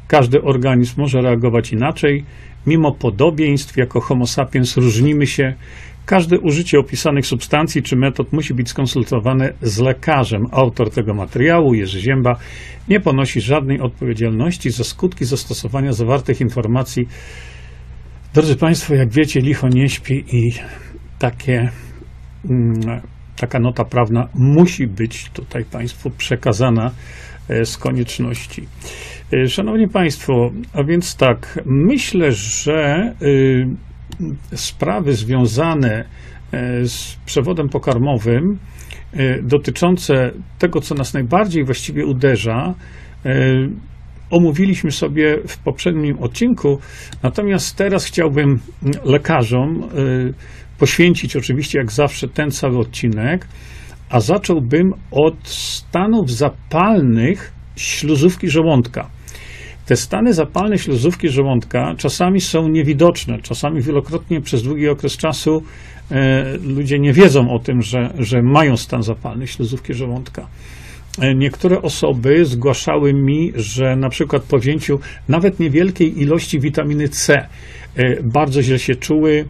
każdy 0.07 0.41
organizm 0.41 1.01
może 1.01 1.21
reagować 1.21 1.73
inaczej. 1.73 2.23
Mimo 2.67 2.91
podobieństw, 2.91 3.77
jako 3.77 4.01
Homo 4.01 4.27
sapiens 4.27 4.77
różnimy 4.77 5.27
się. 5.27 5.53
Każde 6.05 6.39
użycie 6.39 6.79
opisanych 6.79 7.25
substancji 7.25 7.83
czy 7.83 7.95
metod 7.95 8.33
musi 8.33 8.53
być 8.53 8.69
skonsultowane 8.69 9.53
z 9.61 9.79
lekarzem. 9.79 10.41
Autor 10.51 10.91
tego 10.91 11.13
materiału, 11.13 11.73
Jerzy 11.73 11.99
Zięba, 11.99 12.35
nie 12.89 12.99
ponosi 12.99 13.41
żadnej 13.41 13.81
odpowiedzialności 13.81 14.71
za 14.71 14.83
skutki 14.83 15.25
zastosowania 15.25 15.93
zawartych 15.93 16.41
informacji. 16.41 17.07
Drodzy 18.33 18.55
Państwo, 18.55 18.95
jak 18.95 19.09
wiecie, 19.11 19.39
licho 19.39 19.69
nie 19.69 19.89
śpi 19.89 20.25
i 20.31 20.53
takie, 21.19 21.69
mm, 22.49 23.01
taka 23.35 23.59
nota 23.59 23.85
prawna 23.85 24.27
musi 24.33 24.87
być 24.87 25.29
tutaj 25.29 25.65
Państwu 25.65 26.09
przekazana 26.09 26.91
z 27.65 27.77
konieczności. 27.77 28.67
E, 29.33 29.47
szanowni 29.47 29.87
Państwo, 29.87 30.51
a 30.73 30.83
więc 30.83 31.15
tak, 31.15 31.59
myślę, 31.65 32.31
że 32.31 33.13
y, 33.21 33.67
sprawy 34.55 35.13
związane 35.13 36.05
e, 36.51 36.85
z 36.87 37.17
przewodem 37.25 37.69
pokarmowym, 37.69 38.57
e, 39.13 39.41
dotyczące 39.41 40.31
tego, 40.59 40.81
co 40.81 40.95
nas 40.95 41.13
najbardziej 41.13 41.65
właściwie 41.65 42.05
uderza, 42.05 42.73
omówiliśmy 44.29 44.91
sobie 44.91 45.37
w 45.47 45.57
poprzednim 45.57 46.19
odcinku, 46.19 46.79
natomiast 47.23 47.75
teraz 47.75 48.05
chciałbym 48.05 48.59
lekarzom 49.03 49.89
poświęcić 50.77 51.35
oczywiście, 51.35 51.77
jak 51.79 51.91
zawsze, 51.91 52.27
ten 52.27 52.51
cały 52.51 52.79
odcinek, 52.79 53.47
a 54.15 54.19
zacząłbym 54.19 54.93
od 55.11 55.35
stanów 55.47 56.31
zapalnych 56.31 57.53
śluzówki 57.75 58.49
żołądka. 58.49 59.09
Te 59.85 59.95
stany 59.95 60.33
zapalne 60.33 60.77
śluzówki 60.77 61.29
żołądka 61.29 61.95
czasami 61.97 62.41
są 62.41 62.67
niewidoczne, 62.67 63.41
czasami 63.41 63.81
wielokrotnie 63.81 64.41
przez 64.41 64.63
długi 64.63 64.89
okres 64.89 65.17
czasu 65.17 65.63
e, 66.11 66.57
ludzie 66.57 66.99
nie 66.99 67.13
wiedzą 67.13 67.49
o 67.49 67.59
tym, 67.59 67.81
że, 67.81 68.13
że 68.19 68.41
mają 68.41 68.77
stan 68.77 69.03
zapalny 69.03 69.47
śluzówki 69.47 69.93
żołądka. 69.93 70.47
E, 71.19 71.35
niektóre 71.35 71.81
osoby 71.81 72.45
zgłaszały 72.45 73.13
mi, 73.13 73.51
że 73.55 73.95
na 73.95 74.09
przykład 74.09 74.43
po 74.43 74.57
wzięciu 74.57 74.99
nawet 75.27 75.59
niewielkiej 75.59 76.21
ilości 76.21 76.59
witaminy 76.59 77.09
C 77.09 77.47
e, 77.95 78.23
bardzo 78.23 78.61
źle 78.61 78.79
się 78.79 78.95
czuły, 78.95 79.45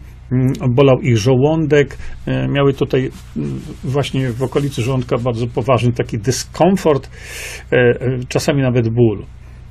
bolał 0.70 1.00
ich 1.02 1.18
żołądek, 1.18 1.98
e, 2.26 2.48
miały 2.48 2.74
tutaj 2.74 3.10
mm, 3.38 3.60
właśnie 3.84 4.30
w 4.30 4.44
okolicy 4.44 4.82
żołądka 4.82 5.18
bardzo 5.18 5.48
poważny 5.48 5.92
taki 5.92 6.18
dyskomfort, 6.18 7.10
czasami 8.30 8.62
nawet 8.62 8.90
ból. 8.90 9.26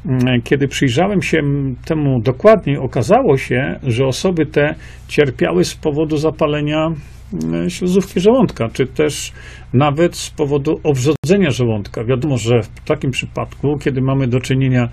Mm, 0.07 0.43
kiedy 0.43 0.69
przyjrzałem 0.69 1.23
się 1.23 1.43
temu 1.85 2.21
dokładniej, 2.21 2.79
okazało 2.79 3.37
się, 3.37 3.79
że 3.83 4.07
osoby 4.07 4.47
te 4.47 4.75
cierpiały 5.09 5.65
z 5.65 5.75
powodu 5.75 6.17
zapalenia 6.17 6.87
mm, 6.87 6.99
śluzówki 7.69 8.21
żołądka, 8.21 8.69
czy 8.73 8.87
też 8.87 9.33
nawet 9.73 10.17
z 10.17 10.31
powodu 10.31 10.81
owrzodzenia 10.83 11.51
żołądka. 11.51 12.05
Wiadomo, 12.05 12.37
że 12.37 12.63
w 12.63 12.69
takim 12.85 13.11
przypadku, 13.11 13.77
kiedy 13.81 14.01
mamy 14.01 14.27
do 14.27 14.41
czynienia 14.41 14.89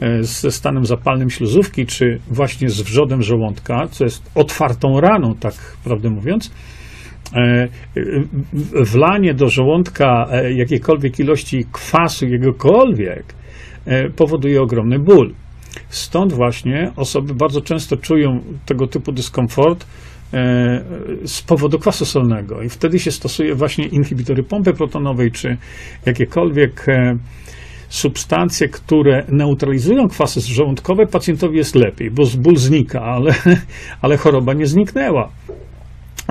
e, 0.00 0.22
ze 0.22 0.50
stanem 0.50 0.84
zapalnym 0.84 1.30
śluzówki, 1.30 1.86
czy 1.86 2.18
właśnie 2.30 2.68
z 2.68 2.80
wrzodem 2.80 3.22
żołądka, 3.22 3.86
co 3.90 4.04
jest 4.04 4.30
otwartą 4.34 5.00
raną, 5.00 5.34
tak 5.40 5.54
prawdę 5.84 6.10
mówiąc, 6.10 6.52
e, 7.34 7.68
wlanie 8.72 9.34
do 9.34 9.48
żołądka 9.48 10.26
e, 10.30 10.52
jakiejkolwiek 10.52 11.18
ilości 11.18 11.64
kwasu, 11.72 12.26
jegokolwiek, 12.26 13.36
E, 13.86 14.10
powoduje 14.10 14.62
ogromny 14.62 14.98
ból. 14.98 15.32
Stąd 15.88 16.32
właśnie 16.32 16.92
osoby 16.96 17.34
bardzo 17.34 17.60
często 17.60 17.96
czują 17.96 18.40
tego 18.66 18.86
typu 18.86 19.12
dyskomfort 19.12 19.84
e, 19.84 19.86
z 21.24 21.42
powodu 21.42 21.78
kwasu 21.78 22.04
solnego 22.04 22.62
i 22.62 22.68
wtedy 22.68 22.98
się 22.98 23.10
stosuje 23.10 23.54
właśnie 23.54 23.86
inhibitory 23.86 24.42
pompy 24.42 24.72
protonowej 24.72 25.30
czy 25.32 25.56
jakiekolwiek 26.06 26.88
e, 26.88 27.16
substancje, 27.88 28.68
które 28.68 29.24
neutralizują 29.28 30.08
kwasy 30.08 30.40
żołądkowe, 30.40 31.06
pacjentowi 31.06 31.56
jest 31.56 31.74
lepiej, 31.74 32.10
bo 32.10 32.22
ból 32.38 32.56
znika, 32.56 33.00
ale, 33.00 33.34
ale 34.02 34.16
choroba 34.16 34.54
nie 34.54 34.66
zniknęła. 34.66 35.30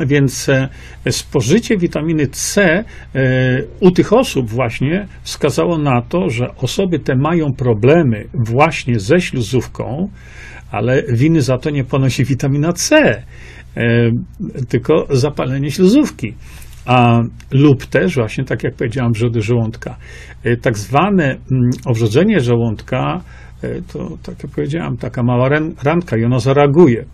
Więc 0.08 0.50
e, 0.50 0.70
spożycie 1.10 1.78
witaminy 1.78 2.28
C 2.28 2.64
e, 2.64 2.84
u 3.80 3.92
tych 3.92 4.14
osób 4.14 4.50
właśnie 4.50 5.08
wskazało 5.24 5.78
na 5.78 6.02
to, 6.02 6.30
że 6.30 6.56
osoby 6.56 7.00
te 7.00 7.16
mają 7.16 7.54
problemy 7.54 8.28
właśnie 8.34 9.00
ze 9.00 9.22
śluzówką, 9.22 10.10
ale 10.72 11.04
winy 11.04 11.42
za 11.42 11.58
to 11.58 11.70
nie 11.70 11.84
ponosi 11.84 12.26
witamina 12.26 12.74
C, 12.74 12.96
e, 12.98 13.24
tylko 14.70 15.08
zapalenie 15.10 15.72
śluzówki. 15.72 16.34
A, 16.86 17.22
lub 17.52 17.86
też 17.86 18.16
właśnie, 18.16 18.44
tak 18.44 18.64
jak 18.64 18.76
powiedziałam, 18.76 19.12
wrzody 19.12 19.42
żołądka. 19.42 19.96
Tak 20.62 20.78
zwane 20.78 21.24
mm, 21.26 21.70
owrzodzenie 21.86 22.40
żołądka, 22.40 23.22
to 23.94 24.18
tak 24.24 24.44
jak 24.44 24.52
powiedziałam, 24.52 24.98
taka 24.98 25.24
mała 25.24 25.50
ranka 25.84 26.18
i 26.18 26.24
ona 26.24 26.40
zareaguje. 26.40 27.06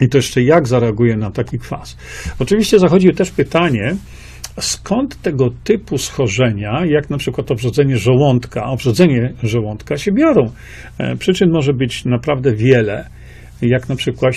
I 0.00 0.08
to 0.08 0.18
jeszcze 0.18 0.42
jak 0.42 0.68
zareaguje 0.68 1.16
na 1.16 1.30
taki 1.30 1.58
kwas. 1.58 1.96
Oczywiście 2.38 2.78
zachodzi 2.78 3.12
też 3.12 3.30
pytanie, 3.30 3.96
skąd 4.60 5.22
tego 5.22 5.50
typu 5.64 5.98
schorzenia, 5.98 6.84
jak 6.86 7.10
na 7.10 7.18
przykład 7.18 7.50
obrzodzenie 7.50 7.96
żołądka, 7.96 8.64
obrzodzenie 8.64 9.32
żołądka 9.42 9.96
się 9.96 10.12
biorą. 10.12 10.50
E, 10.98 11.16
przyczyn 11.16 11.50
może 11.50 11.72
być 11.72 12.04
naprawdę 12.04 12.54
wiele. 12.54 13.08
Jak 13.62 13.88
na 13.88 13.96
przykład 13.96 14.34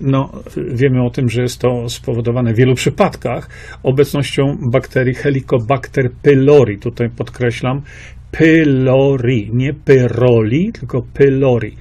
no, 0.00 0.32
wiemy 0.56 1.02
o 1.02 1.10
tym, 1.10 1.28
że 1.28 1.42
jest 1.42 1.60
to 1.60 1.88
spowodowane 1.88 2.54
w 2.54 2.56
wielu 2.56 2.74
przypadkach 2.74 3.48
obecnością 3.82 4.56
bakterii 4.72 5.14
Helicobacter 5.14 6.10
pylori. 6.22 6.78
Tutaj 6.78 7.10
podkreślam 7.10 7.82
pylori, 8.30 9.50
nie 9.52 9.74
pyroli, 9.74 10.72
tylko 10.72 11.02
pylori. 11.14 11.76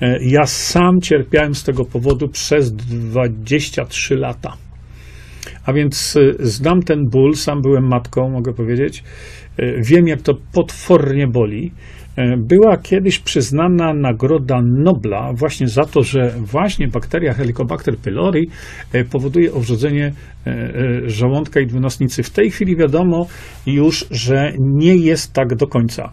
E, 0.00 0.18
ja 0.20 0.46
sam 0.46 1.00
cierpiałem 1.00 1.54
z 1.54 1.64
tego 1.64 1.84
powodu 1.84 2.28
przez 2.28 2.72
23 2.72 4.16
lata. 4.16 4.56
A 5.66 5.72
więc 5.72 6.18
znam 6.38 6.82
ten 6.82 7.08
ból, 7.10 7.34
sam 7.34 7.62
byłem 7.62 7.88
matką, 7.88 8.30
mogę 8.30 8.52
powiedzieć. 8.52 9.04
Wiem, 9.78 10.08
jak 10.08 10.22
to 10.22 10.34
potwornie 10.52 11.26
boli. 11.26 11.72
Była 12.38 12.76
kiedyś 12.76 13.18
przyznana 13.18 13.94
nagroda 13.94 14.60
Nobla 14.62 15.32
właśnie 15.32 15.68
za 15.68 15.82
to, 15.82 16.02
że 16.02 16.34
właśnie 16.38 16.88
bakteria 16.88 17.32
Helicobacter 17.32 17.96
pylori 17.96 18.48
powoduje 19.12 19.52
owrzodzenie 19.52 20.12
żołądka 21.06 21.60
i 21.60 21.66
dwunastnicy. 21.66 22.22
W 22.22 22.30
tej 22.30 22.50
chwili 22.50 22.76
wiadomo 22.76 23.26
już, 23.66 24.06
że 24.10 24.52
nie 24.58 24.96
jest 24.96 25.32
tak 25.32 25.56
do 25.56 25.66
końca. 25.66 26.12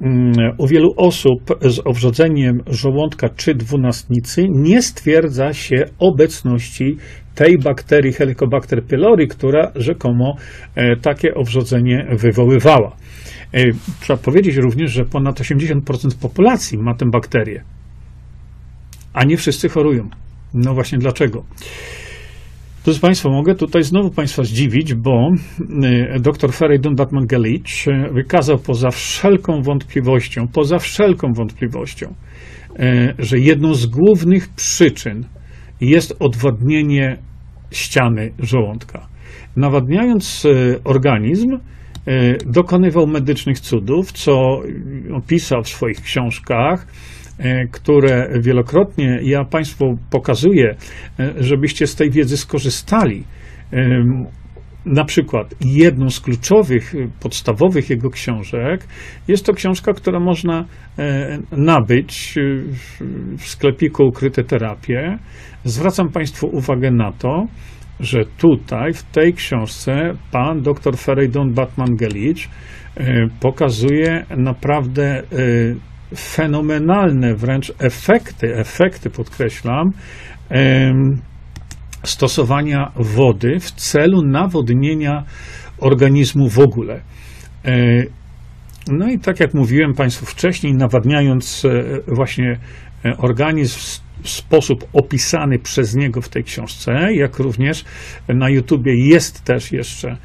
Mm, 0.00 0.32
u 0.58 0.66
wielu 0.66 0.94
osób 0.96 1.40
z 1.60 1.80
owrzodzeniem 1.84 2.60
żołądka 2.66 3.28
czy 3.28 3.54
dwunastnicy 3.54 4.46
nie 4.50 4.82
stwierdza 4.82 5.52
się 5.52 5.84
obecności 5.98 6.96
tej 7.34 7.58
bakterii 7.58 8.12
Helicobacter 8.12 8.84
pylori, 8.84 9.28
która 9.28 9.72
rzekomo 9.74 10.36
e, 10.74 10.96
takie 10.96 11.34
owrzodzenie 11.34 12.06
wywoływała. 12.18 12.96
E, 13.52 13.64
trzeba 14.00 14.16
powiedzieć 14.16 14.56
również, 14.56 14.92
że 14.92 15.04
ponad 15.04 15.40
80% 15.40 15.80
populacji 16.20 16.78
ma 16.78 16.94
tę 16.94 17.06
bakterię, 17.10 17.62
a 19.12 19.24
nie 19.24 19.36
wszyscy 19.36 19.68
chorują. 19.68 20.08
No 20.54 20.74
właśnie 20.74 20.98
dlaczego? 20.98 21.44
Proszę 22.86 23.00
Państwa, 23.00 23.28
mogę 23.28 23.54
tutaj 23.54 23.82
znowu 23.82 24.10
Państwa 24.10 24.44
zdziwić, 24.44 24.94
bo 24.94 25.30
y, 26.16 26.20
dr 26.20 26.52
Feridun 26.52 26.94
Batman-Galich 26.96 27.88
y, 27.88 28.12
wykazał 28.12 28.58
poza 28.58 28.90
wszelką 28.90 29.62
wątpliwością, 29.62 30.48
poza 30.48 30.78
wszelką 30.78 31.32
wątpliwością, 31.32 32.06
y, 32.06 33.14
że 33.18 33.38
jedną 33.38 33.74
z 33.74 33.86
głównych 33.86 34.48
przyczyn 34.48 35.24
jest 35.80 36.16
odwodnienie 36.20 37.16
ściany 37.70 38.32
żołądka. 38.38 39.06
Nawadniając 39.56 40.46
organizm, 40.84 41.58
dokonywał 42.46 43.06
medycznych 43.06 43.60
cudów, 43.60 44.12
co 44.12 44.62
opisał 45.12 45.62
w 45.62 45.68
swoich 45.68 46.00
książkach, 46.00 46.86
E, 47.38 47.66
które 47.66 48.28
wielokrotnie 48.40 49.20
ja 49.22 49.44
Państwu 49.44 49.98
pokazuję, 50.10 50.74
e, 51.20 51.32
żebyście 51.38 51.86
z 51.86 51.94
tej 51.94 52.10
wiedzy 52.10 52.36
skorzystali. 52.36 53.24
Na 54.86 55.04
przykład 55.04 55.54
jedną 55.60 56.10
z 56.10 56.20
kluczowych, 56.20 56.94
podstawowych 57.20 57.90
jego 57.90 58.10
książek 58.10 58.86
jest 59.28 59.46
to 59.46 59.52
książka, 59.52 59.92
która 59.92 60.20
można 60.20 60.64
nabyć 61.52 62.34
w 63.38 63.48
sklepiku 63.48 64.04
Ukryte 64.04 64.44
Terapie. 64.44 65.18
Zwracam 65.64 66.08
Państwu 66.08 66.46
uwagę 66.52 66.90
na 66.90 67.12
to, 67.12 67.46
że 68.00 68.24
tutaj, 68.38 68.92
w 68.92 69.02
tej 69.02 69.34
książce, 69.34 70.12
pan 70.32 70.62
dr 70.62 70.96
Ferejdon 70.96 71.54
Batman-Gelicz 71.54 72.48
pokazuje 73.40 74.26
naprawdę 74.36 75.22
fenomenalne 76.16 77.34
wręcz 77.34 77.72
efekty, 77.78 78.56
efekty 78.56 79.10
podkreślam, 79.10 79.90
stosowania 82.04 82.92
wody 82.96 83.60
w 83.60 83.70
celu 83.70 84.22
nawodnienia 84.22 85.24
organizmu 85.78 86.48
w 86.48 86.58
ogóle. 86.58 87.00
E, 87.64 88.02
no 88.88 89.08
i 89.08 89.18
tak 89.18 89.40
jak 89.40 89.54
mówiłem 89.54 89.94
Państwu 89.94 90.26
wcześniej, 90.26 90.74
nawadniając 90.74 91.64
e, 91.64 91.70
właśnie 92.14 92.58
e, 93.04 93.16
organizm 93.16 94.02
sposób 94.24 94.88
opisany 94.92 95.58
przez 95.58 95.94
niego 95.94 96.20
w 96.20 96.28
tej 96.28 96.44
książce, 96.44 97.14
jak 97.14 97.38
również 97.38 97.84
na 98.28 98.50
YouTubie 98.50 99.08
jest 99.08 99.44
też 99.44 99.72
jeszcze 99.72 100.16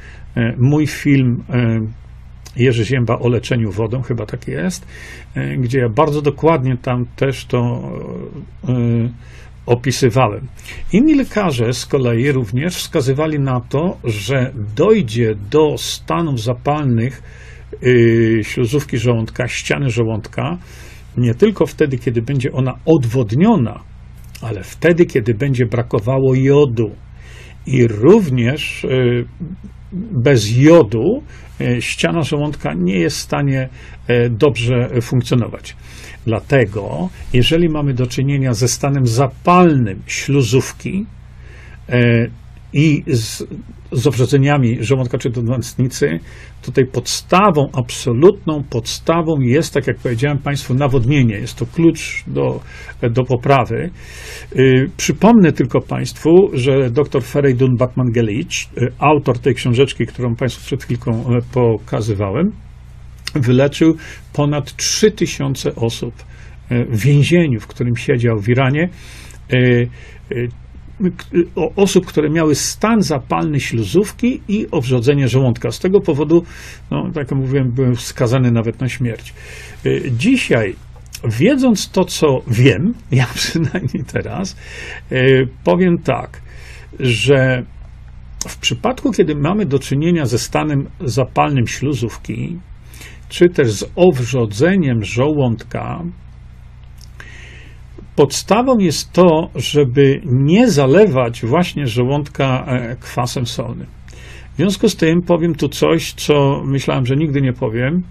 mój 0.58 0.86
film 0.86 1.42
Jerzy 2.56 2.84
Zięba 2.84 3.18
o 3.18 3.28
leczeniu 3.28 3.70
wodą, 3.70 4.02
chyba 4.02 4.26
tak 4.26 4.48
jest, 4.48 4.86
e, 5.34 5.56
gdzie 5.56 5.78
ja 5.78 5.88
bardzo 5.88 6.22
dokładnie 6.22 6.76
tam 6.76 7.06
też 7.16 7.44
to 7.44 7.58
e, 8.68 8.72
opisywałem. 9.66 10.46
Inni 10.92 11.14
lekarze 11.14 11.72
z 11.72 11.86
kolei 11.86 12.32
również 12.32 12.76
wskazywali 12.76 13.38
na 13.38 13.60
to, 13.60 13.98
że 14.04 14.52
dojdzie 14.76 15.34
do 15.50 15.78
stanów 15.78 16.40
zapalnych 16.40 17.22
e, 17.72 18.44
śluzówki 18.44 18.98
żołądka, 18.98 19.48
ściany 19.48 19.90
żołądka, 19.90 20.58
nie 21.16 21.34
tylko 21.34 21.66
wtedy, 21.66 21.98
kiedy 21.98 22.22
będzie 22.22 22.52
ona 22.52 22.74
odwodniona, 22.86 23.80
ale 24.42 24.62
wtedy, 24.62 25.06
kiedy 25.06 25.34
będzie 25.34 25.66
brakowało 25.66 26.34
jodu. 26.34 26.90
I 27.66 27.86
również 27.86 28.86
bez 29.92 30.56
jodu 30.56 31.22
e, 31.60 31.82
ściana 31.82 32.22
żołądka 32.22 32.74
nie 32.74 32.98
jest 32.98 33.16
w 33.16 33.20
stanie 33.20 33.68
e, 34.06 34.30
dobrze 34.30 35.00
funkcjonować. 35.00 35.76
Dlatego, 36.26 37.08
jeżeli 37.32 37.68
mamy 37.68 37.94
do 37.94 38.06
czynienia 38.06 38.54
ze 38.54 38.68
stanem 38.68 39.06
zapalnym 39.06 40.02
śluzówki 40.06 41.06
i 42.72 43.02
z 43.06 43.44
z 43.92 44.06
obrzodzeniami 44.06 44.76
żołądka 44.80 45.18
czy 45.18 45.30
dwunastnicy, 45.30 46.18
tutaj 46.62 46.86
podstawą, 46.86 47.68
absolutną 47.72 48.64
podstawą 48.70 49.40
jest, 49.40 49.74
tak 49.74 49.86
jak 49.86 49.96
powiedziałem 49.96 50.38
Państwu, 50.38 50.74
nawodnienie. 50.74 51.34
Jest 51.34 51.58
to 51.58 51.66
klucz 51.66 52.24
do, 52.26 52.60
do 53.10 53.24
poprawy. 53.24 53.90
Yy, 54.54 54.90
przypomnę 54.96 55.52
tylko 55.52 55.80
Państwu, 55.80 56.30
że 56.52 56.90
dr 56.90 57.22
Ferejdun 57.22 57.76
Batman-Gelich, 57.76 58.68
yy, 58.76 58.92
autor 58.98 59.38
tej 59.38 59.54
książeczki, 59.54 60.06
którą 60.06 60.34
Państwu 60.36 60.64
przed 60.66 60.84
chwilką 60.84 61.24
yy, 61.30 61.38
pokazywałem, 61.52 62.52
wyleczył 63.34 63.94
ponad 64.32 64.76
3000 64.76 65.74
osób 65.74 66.14
yy, 66.70 66.84
w 66.84 67.00
więzieniu, 67.00 67.60
w 67.60 67.66
którym 67.66 67.96
siedział 67.96 68.38
w 68.38 68.48
Iranie 68.48 68.88
yy, 69.50 69.88
osób, 71.76 72.06
które 72.06 72.30
miały 72.30 72.54
stan 72.54 73.02
zapalny 73.02 73.60
śluzówki 73.60 74.40
i 74.48 74.66
owrzodzenie 74.70 75.28
żołądka. 75.28 75.70
Z 75.70 75.78
tego 75.78 76.00
powodu, 76.00 76.44
no, 76.90 77.06
tak 77.06 77.30
jak 77.30 77.38
mówiłem, 77.38 77.70
byłem 77.70 77.96
skazany 77.96 78.50
nawet 78.50 78.80
na 78.80 78.88
śmierć. 78.88 79.34
Y, 79.86 80.12
dzisiaj, 80.16 80.76
wiedząc 81.24 81.90
to, 81.90 82.04
co 82.04 82.42
wiem, 82.46 82.94
ja 83.10 83.26
przynajmniej 83.34 84.04
teraz, 84.12 84.56
y, 85.12 85.48
powiem 85.64 85.98
tak, 85.98 86.42
że 87.00 87.64
w 88.48 88.58
przypadku, 88.58 89.12
kiedy 89.12 89.34
mamy 89.34 89.66
do 89.66 89.78
czynienia 89.78 90.26
ze 90.26 90.38
stanem 90.38 90.88
zapalnym 91.00 91.66
śluzówki, 91.66 92.58
czy 93.28 93.48
też 93.48 93.72
z 93.72 93.84
owrzodzeniem 93.96 95.04
żołądka, 95.04 96.02
Podstawą 98.16 98.78
jest 98.78 99.12
to, 99.12 99.50
żeby 99.54 100.20
nie 100.24 100.70
zalewać 100.70 101.42
właśnie 101.42 101.86
żołądka 101.86 102.64
e, 102.66 102.96
kwasem 102.96 103.46
solnym. 103.46 103.86
W 104.52 104.56
związku 104.56 104.88
z 104.88 104.96
tym 104.96 105.22
powiem 105.22 105.54
tu 105.54 105.68
coś, 105.68 106.12
co 106.12 106.62
myślałem, 106.64 107.06
że 107.06 107.16
nigdy 107.16 107.42
nie 107.42 107.52
powiem, 107.52 108.02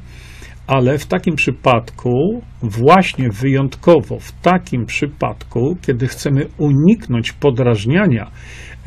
ale 0.72 0.98
w 0.98 1.06
takim 1.06 1.36
przypadku, 1.36 2.42
właśnie 2.62 3.30
wyjątkowo 3.30 4.20
w 4.20 4.32
takim 4.32 4.86
przypadku, 4.86 5.78
kiedy 5.82 6.08
chcemy 6.08 6.48
uniknąć 6.58 7.32
podrażniania 7.32 8.32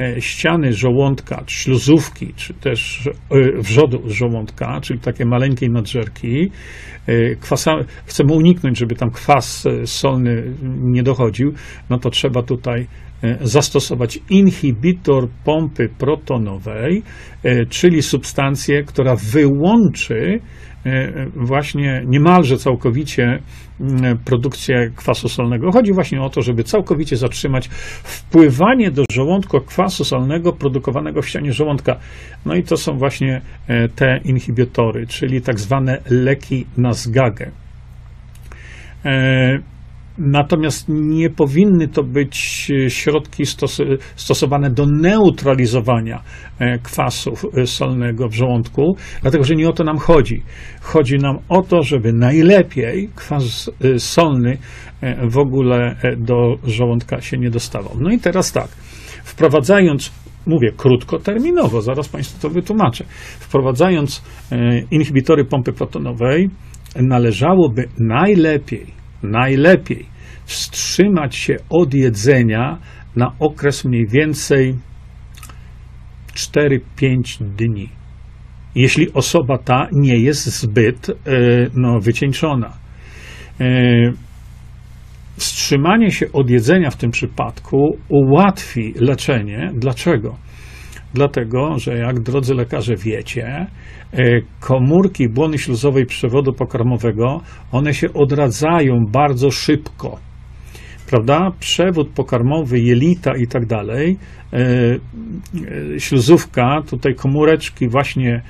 E, 0.00 0.20
ściany 0.20 0.72
żołądka, 0.72 1.44
śluzówki, 1.46 2.32
czy 2.36 2.54
też 2.54 3.08
e, 3.30 3.60
wrzodu 3.62 4.02
żołądka, 4.06 4.80
czyli 4.80 5.00
takie 5.00 5.24
maleńkie 5.24 5.68
nadżerki, 5.68 6.50
e, 7.06 7.36
kwasa, 7.36 7.72
chcemy 8.06 8.32
uniknąć, 8.32 8.78
żeby 8.78 8.94
tam 8.94 9.10
kwas 9.10 9.64
solny 9.84 10.54
nie 10.82 11.02
dochodził, 11.02 11.52
no 11.90 11.98
to 11.98 12.10
trzeba 12.10 12.42
tutaj 12.42 12.86
zastosować 13.40 14.18
inhibitor 14.30 15.28
pompy 15.44 15.88
protonowej, 15.98 17.02
czyli 17.68 18.02
substancję, 18.02 18.82
która 18.82 19.16
wyłączy 19.16 20.40
właśnie 21.36 22.02
niemalże 22.06 22.58
całkowicie 22.58 23.38
Mm, 23.80 24.18
produkcję 24.18 24.90
kwasu 24.96 25.28
solnego. 25.28 25.72
Chodzi 25.72 25.92
właśnie 25.92 26.22
o 26.22 26.30
to, 26.30 26.42
żeby 26.42 26.64
całkowicie 26.64 27.16
zatrzymać 27.16 27.68
wpływanie 28.02 28.90
do 28.90 29.04
żołądka 29.12 29.60
kwasu 29.60 30.04
solnego 30.04 30.52
produkowanego 30.52 31.22
w 31.22 31.28
ścianie 31.28 31.52
żołądka. 31.52 31.96
No 32.46 32.54
i 32.54 32.62
to 32.62 32.76
są 32.76 32.98
właśnie 32.98 33.40
e, 33.68 33.88
te 33.88 34.20
inhibitory, 34.24 35.06
czyli 35.06 35.42
tak 35.42 35.60
zwane 35.60 36.00
leki 36.10 36.66
na 36.76 36.92
zgagę. 36.92 37.50
Natomiast 40.18 40.86
nie 40.88 41.30
powinny 41.30 41.88
to 41.88 42.02
być 42.02 42.68
e, 42.84 42.90
środki 42.90 43.46
stos 43.46 43.80
stosowane 44.16 44.70
do 44.70 44.86
neutralizowania 44.86 46.22
e, 46.58 46.78
kwasu 46.78 47.32
e, 47.56 47.66
solnego 47.66 48.28
w 48.28 48.34
żołądku, 48.34 48.96
dlatego 49.22 49.44
że 49.44 49.54
nie 49.54 49.68
o 49.68 49.72
to 49.72 49.84
nam 49.84 49.98
chodzi. 49.98 50.42
Chodzi 50.80 51.18
nam 51.18 51.38
o 51.48 51.62
to, 51.62 51.82
żeby 51.82 52.12
najlepiej 52.12 53.08
kwas 53.14 53.70
solny 53.98 54.58
w 55.30 55.38
ogóle 55.38 55.96
do 56.16 56.56
żołądka 56.64 57.20
się 57.20 57.38
nie 57.38 57.50
dostawał. 57.50 57.96
No 58.00 58.10
i 58.10 58.18
teraz 58.18 58.52
tak, 58.52 58.68
wprowadzając 59.24 60.12
mówię 60.46 60.72
krótkoterminowo, 60.76 61.82
zaraz 61.82 62.08
Państwu 62.08 62.42
to 62.42 62.54
wytłumaczę. 62.54 63.04
Wprowadzając 63.40 64.22
inhibitory 64.90 65.44
pompy 65.44 65.72
protonowej, 65.72 66.50
należałoby 66.96 67.88
najlepiej, 67.98 69.03
najlepiej 69.24 70.06
wstrzymać 70.44 71.36
się 71.36 71.56
od 71.70 71.94
jedzenia 71.94 72.78
na 73.16 73.32
okres 73.38 73.84
mniej 73.84 74.06
więcej 74.06 74.74
4-5 76.34 77.44
dni. 77.44 77.88
Jeśli 78.74 79.12
osoba 79.12 79.58
ta 79.58 79.88
nie 79.92 80.18
jest 80.18 80.60
zbyt 80.60 81.10
e, 81.10 81.14
no, 81.74 82.00
wycieńczona. 82.00 82.72
E, 83.60 83.64
wstrzymanie 85.36 86.10
się 86.10 86.32
od 86.32 86.50
jedzenia 86.50 86.90
w 86.90 86.96
tym 86.96 87.10
przypadku 87.10 87.98
ułatwi 88.08 88.94
leczenie. 89.00 89.70
Dlaczego? 89.74 90.36
Dlatego, 91.14 91.78
że 91.78 91.98
jak 91.98 92.20
drodzy 92.20 92.54
lekarze 92.54 92.96
wiecie, 92.96 93.66
e, 94.12 94.40
komórki 94.60 95.28
błony 95.28 95.58
śluzowej 95.58 96.06
przewodu 96.06 96.52
pokarmowego, 96.52 97.40
one 97.72 97.94
się 97.94 98.12
odradzają 98.12 99.04
bardzo 99.12 99.50
szybko 99.50 100.18
prawda? 101.06 101.50
Przewód 101.60 102.08
pokarmowy, 102.08 102.78
jelita 102.78 103.36
i 103.36 103.46
tak 103.46 103.66
dalej, 103.66 104.16
e, 104.52 104.58
e, 104.58 106.00
śluzówka, 106.00 106.82
tutaj 106.90 107.14
komóreczki 107.14 107.88
właśnie 107.88 108.42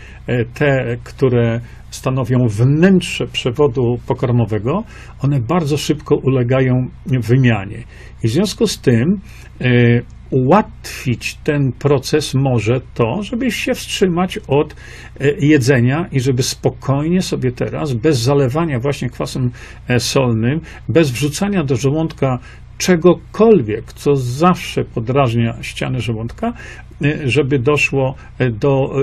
te, 0.55 0.97
które 1.05 1.61
stanowią 1.91 2.39
wnętrze 2.49 3.27
przewodu 3.27 3.97
pokarmowego, 4.07 4.83
one 5.23 5.41
bardzo 5.41 5.77
szybko 5.77 6.17
ulegają 6.17 6.87
wymianie. 7.07 7.79
I 8.25 8.29
w 8.29 8.31
związku 8.31 8.67
z 8.67 8.81
tym 8.81 9.21
ułatwić 10.35 11.35
ten 11.45 11.73
proces 11.73 12.35
może 12.35 12.81
to, 12.95 13.23
żeby 13.23 13.51
się 13.51 13.75
wstrzymać 13.75 14.39
od 14.49 14.75
e, 15.21 15.31
jedzenia 15.41 16.09
i 16.13 16.21
żeby 16.21 16.43
spokojnie 16.43 17.23
sobie 17.23 17.53
teraz, 17.53 17.93
bez 17.93 18.19
zalewania 18.19 18.79
właśnie 18.79 19.11
kwasem 19.11 19.51
e, 19.89 20.01
solnym, 20.01 20.61
bez 20.89 21.11
wrzucania 21.11 21.65
do 21.65 21.77
żołądka 21.77 22.39
czegokolwiek, 22.79 23.93
co 23.93 24.17
zawsze 24.17 24.85
podrażnia 24.85 25.63
ściany 25.63 26.01
żołądka, 26.01 26.53
e, 27.05 27.29
żeby 27.29 27.59
doszło 27.59 28.15
do 28.53 28.95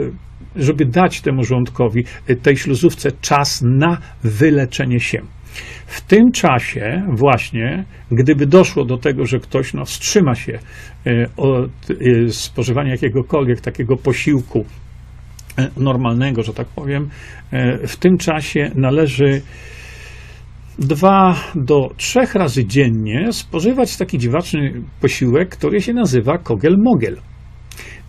żeby 0.56 0.86
dać 0.86 1.22
temu 1.22 1.44
żołądkowi, 1.44 2.04
tej 2.42 2.58
śluzówce 2.58 3.12
czas 3.22 3.62
na 3.66 3.98
wyleczenie 4.24 5.00
się. 5.00 5.22
W 5.86 6.02
tym 6.02 6.32
czasie 6.32 7.04
właśnie, 7.10 7.84
gdyby 8.12 8.46
doszło 8.46 8.86
do 8.86 8.98
tego, 8.98 9.26
że 9.26 9.40
ktoś 9.40 9.74
no, 9.74 9.86
wstrzyma 9.86 10.36
się 10.36 10.60
e, 11.06 11.26
od 11.38 11.72
e, 11.92 12.30
spożywania 12.30 12.92
jakiegokolwiek 12.92 13.62
takiego 13.62 13.98
posiłku 13.98 14.66
e, 15.58 15.70
normalnego, 15.78 16.44
że 16.44 16.54
tak 16.54 16.68
powiem, 16.68 17.10
w 17.88 17.96
tym 17.96 18.18
czasie 18.18 18.72
należy 18.76 19.42
dwa 20.80 21.36
do 21.56 21.90
trzech 21.98 22.36
razy 22.36 22.66
dziennie 22.66 23.32
spożywać 23.32 23.98
taki 23.98 24.18
dziwaczny 24.18 24.74
posiłek, 25.02 25.50
który 25.50 25.82
się 25.82 25.94
nazywa 25.94 26.38
kogel-mogel. 26.38 27.31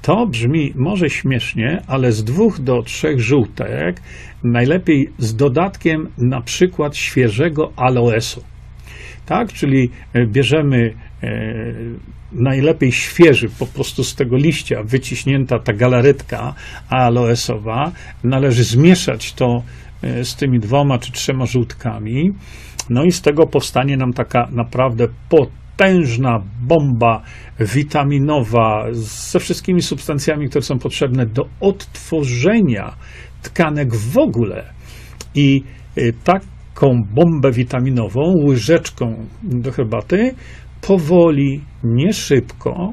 To 0.02 0.26
brzmi 0.26 0.72
może 0.74 1.10
śmiesznie, 1.10 1.82
ale 1.86 2.12
z 2.12 2.24
dwóch 2.24 2.60
do 2.60 2.82
trzech 2.82 3.20
żółtek, 3.20 4.00
najlepiej 4.44 5.10
z 5.18 5.36
dodatkiem 5.36 6.08
na 6.18 6.40
przykład 6.40 6.96
świeżego 6.96 7.72
aloesu. 7.76 8.42
Tak, 9.26 9.52
czyli 9.52 9.90
e, 10.12 10.26
bierzemy 10.26 10.94
e, 11.22 11.28
najlepiej 12.32 12.92
świeży, 12.92 13.48
po 13.58 13.66
prostu 13.66 14.04
z 14.04 14.14
tego 14.14 14.36
liścia 14.36 14.82
wyciśnięta 14.82 15.58
ta 15.58 15.72
galaretka 15.72 16.54
aloesowa. 16.88 17.92
Należy 18.24 18.64
zmieszać 18.64 19.32
to 19.32 19.62
e, 20.02 20.24
z 20.24 20.36
tymi 20.36 20.60
dwoma 20.60 20.98
czy 20.98 21.12
trzema 21.12 21.46
żółtkami. 21.46 22.32
No 22.90 23.04
i 23.04 23.12
z 23.12 23.20
tego 23.20 23.46
powstanie 23.46 23.96
nam 23.96 24.12
taka 24.12 24.48
naprawdę 24.50 25.08
pot 25.28 25.50
potężna 25.76 26.42
bomba 26.60 27.22
witaminowa 27.60 28.86
ze 28.92 29.40
wszystkimi 29.40 29.82
substancjami, 29.82 30.48
które 30.48 30.62
są 30.62 30.78
potrzebne 30.78 31.26
do 31.26 31.42
odtworzenia 31.60 32.92
tkanek 33.42 33.94
w 33.94 34.18
ogóle. 34.18 34.64
I 35.34 35.62
y, 35.98 36.14
taką 36.24 37.02
bombę 37.14 37.52
witaminową 37.52 38.34
łyżeczką 38.46 39.26
do 39.42 39.72
herbaty 39.72 40.34
powoli, 40.80 41.60
nie 41.84 42.12
szybko, 42.12 42.92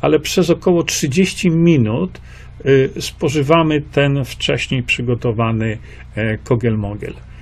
ale 0.00 0.18
przez 0.18 0.50
około 0.50 0.82
30 0.82 1.50
minut 1.50 2.20
y, 2.66 2.90
spożywamy 3.00 3.80
ten 3.80 4.24
wcześniej 4.24 4.82
przygotowany 4.82 5.78
e, 6.14 6.38
kogel-mogel. 6.38 7.12
E, 7.12 7.33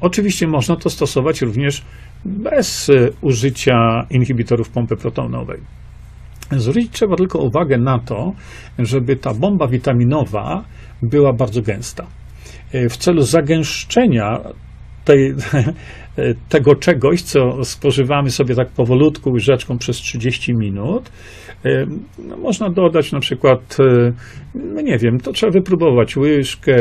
oczywiście 0.00 0.46
można 0.46 0.76
to 0.76 0.90
stosować 0.90 1.42
również 1.42 1.84
bez 2.24 2.90
e, 2.90 3.10
użycia 3.20 4.06
inhibitorów 4.10 4.70
pompy 4.70 4.96
protonowej. 4.96 5.60
Zwrócić 6.50 6.92
trzeba 6.92 7.16
tylko 7.16 7.38
uwagę 7.38 7.78
na 7.78 7.98
to, 7.98 8.32
żeby 8.78 9.16
ta 9.16 9.34
bomba 9.34 9.66
witaminowa 9.68 10.64
była 11.02 11.32
bardzo 11.32 11.62
gęsta. 11.62 12.06
E, 12.72 12.88
w 12.88 12.96
celu 12.96 13.22
zagęszczenia 13.22 14.40
tej, 15.04 15.34
tego 16.48 16.74
czegoś, 16.74 17.22
co 17.22 17.64
spożywamy 17.64 18.30
sobie 18.30 18.54
tak 18.54 18.68
powolutku 18.68 19.30
łyżeczką 19.30 19.78
przez 19.78 19.96
30 19.96 20.54
minut, 20.54 21.10
no, 22.18 22.36
można 22.36 22.70
dodać 22.70 23.12
na 23.12 23.20
przykład, 23.20 23.76
no 24.54 24.80
nie 24.80 24.98
wiem, 24.98 25.20
to 25.20 25.32
trzeba 25.32 25.52
wypróbować 25.52 26.16
łyżkę, 26.16 26.76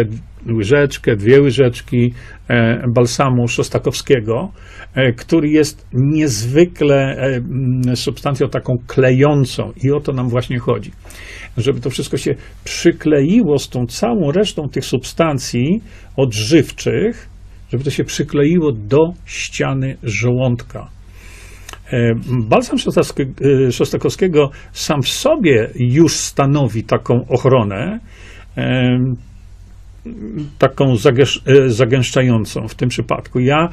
łyżeczkę, 0.52 1.16
dwie 1.16 1.42
łyżeczki 1.42 2.14
e, 2.48 2.84
balsamu 2.96 3.48
szostakowskiego, 3.48 4.52
e, 4.96 5.14
który 5.14 5.50
jest 5.50 5.88
niezwykle 5.94 7.18
substancją 7.96 8.50
taką 8.50 8.78
klejącą 8.88 9.72
i 9.84 9.92
o 9.92 10.00
to 10.00 10.14
nam 10.14 10.30
właśnie 10.30 10.60
chodzi. 10.60 10.92
Żeby 11.58 11.80
to 11.80 11.90
wszystko 11.90 12.18
się 12.18 12.36
przykleiło 12.64 13.58
z 13.60 13.70
tą 13.70 13.86
całą 13.86 14.32
resztą 14.32 14.70
tych 14.70 14.86
substancji 14.86 15.82
odżywczych, 16.16 17.30
żeby 17.72 17.84
to 17.84 17.90
się 17.90 18.04
przykleiło 18.04 18.72
do 18.72 19.14
ściany 19.26 19.98
żołądka. 20.04 20.98
E, 21.92 22.14
balsam 22.50 22.78
e, 22.78 23.72
Szostakowskiego 23.72 24.50
sam 24.72 25.02
w 25.02 25.10
sobie 25.10 25.70
już 25.76 26.14
stanowi 26.16 26.84
taką 26.84 27.26
ochronę, 27.30 28.00
e, 28.58 28.98
taką 30.60 30.96
zagęszczającą 31.68 32.68
w 32.68 32.76
tym 32.76 32.90
przypadku. 32.90 33.40
Ja 33.40 33.70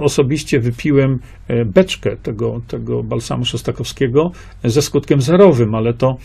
osobiście 0.00 0.60
wypiłem 0.60 1.18
beczkę 1.66 2.16
tego, 2.16 2.60
tego 2.68 3.02
balsamu 3.02 3.44
szostakowskiego 3.44 4.30
ze 4.64 4.82
skutkiem 4.82 5.20
zerowym, 5.20 5.74
ale 5.74 5.94
to 5.94 6.16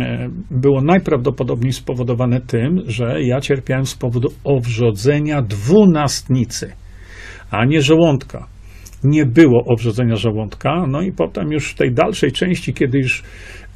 E, 0.00 0.28
było 0.50 0.82
najprawdopodobniej 0.82 1.72
spowodowane 1.72 2.40
tym, 2.40 2.80
że 2.86 3.22
ja 3.22 3.40
cierpiałem 3.40 3.86
z 3.86 3.94
powodu 3.94 4.28
owrzodzenia 4.44 5.42
dwunastnicy, 5.42 6.72
a 7.50 7.64
nie 7.64 7.82
żołądka. 7.82 8.46
Nie 9.04 9.26
było 9.26 9.64
owrzodzenia 9.66 10.16
żołądka, 10.16 10.86
no 10.88 11.02
i 11.02 11.12
potem 11.12 11.52
już 11.52 11.70
w 11.70 11.74
tej 11.74 11.92
dalszej 11.92 12.32
części, 12.32 12.74
kiedy 12.74 12.98
już 12.98 13.22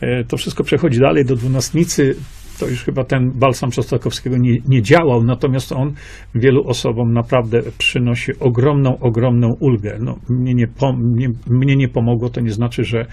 e, 0.00 0.24
to 0.24 0.36
wszystko 0.36 0.64
przechodzi 0.64 1.00
dalej 1.00 1.24
do 1.24 1.36
dwunastnicy, 1.36 2.16
to 2.60 2.68
już 2.68 2.84
chyba 2.84 3.04
ten 3.04 3.30
balsam 3.34 3.70
Czostakowskiego 3.70 4.36
nie, 4.36 4.58
nie 4.68 4.82
działał, 4.82 5.24
natomiast 5.24 5.72
on 5.72 5.92
wielu 6.34 6.62
osobom 6.66 7.12
naprawdę 7.12 7.62
przynosi 7.78 8.32
ogromną, 8.40 8.98
ogromną 8.98 9.48
ulgę. 9.60 9.98
No, 10.00 10.18
mnie, 10.28 10.54
nie, 10.54 10.66
mnie, 10.98 11.28
mnie 11.46 11.76
nie 11.76 11.88
pomogło, 11.88 12.28
to 12.28 12.40
nie 12.40 12.50
znaczy, 12.50 12.84
że, 12.84 13.06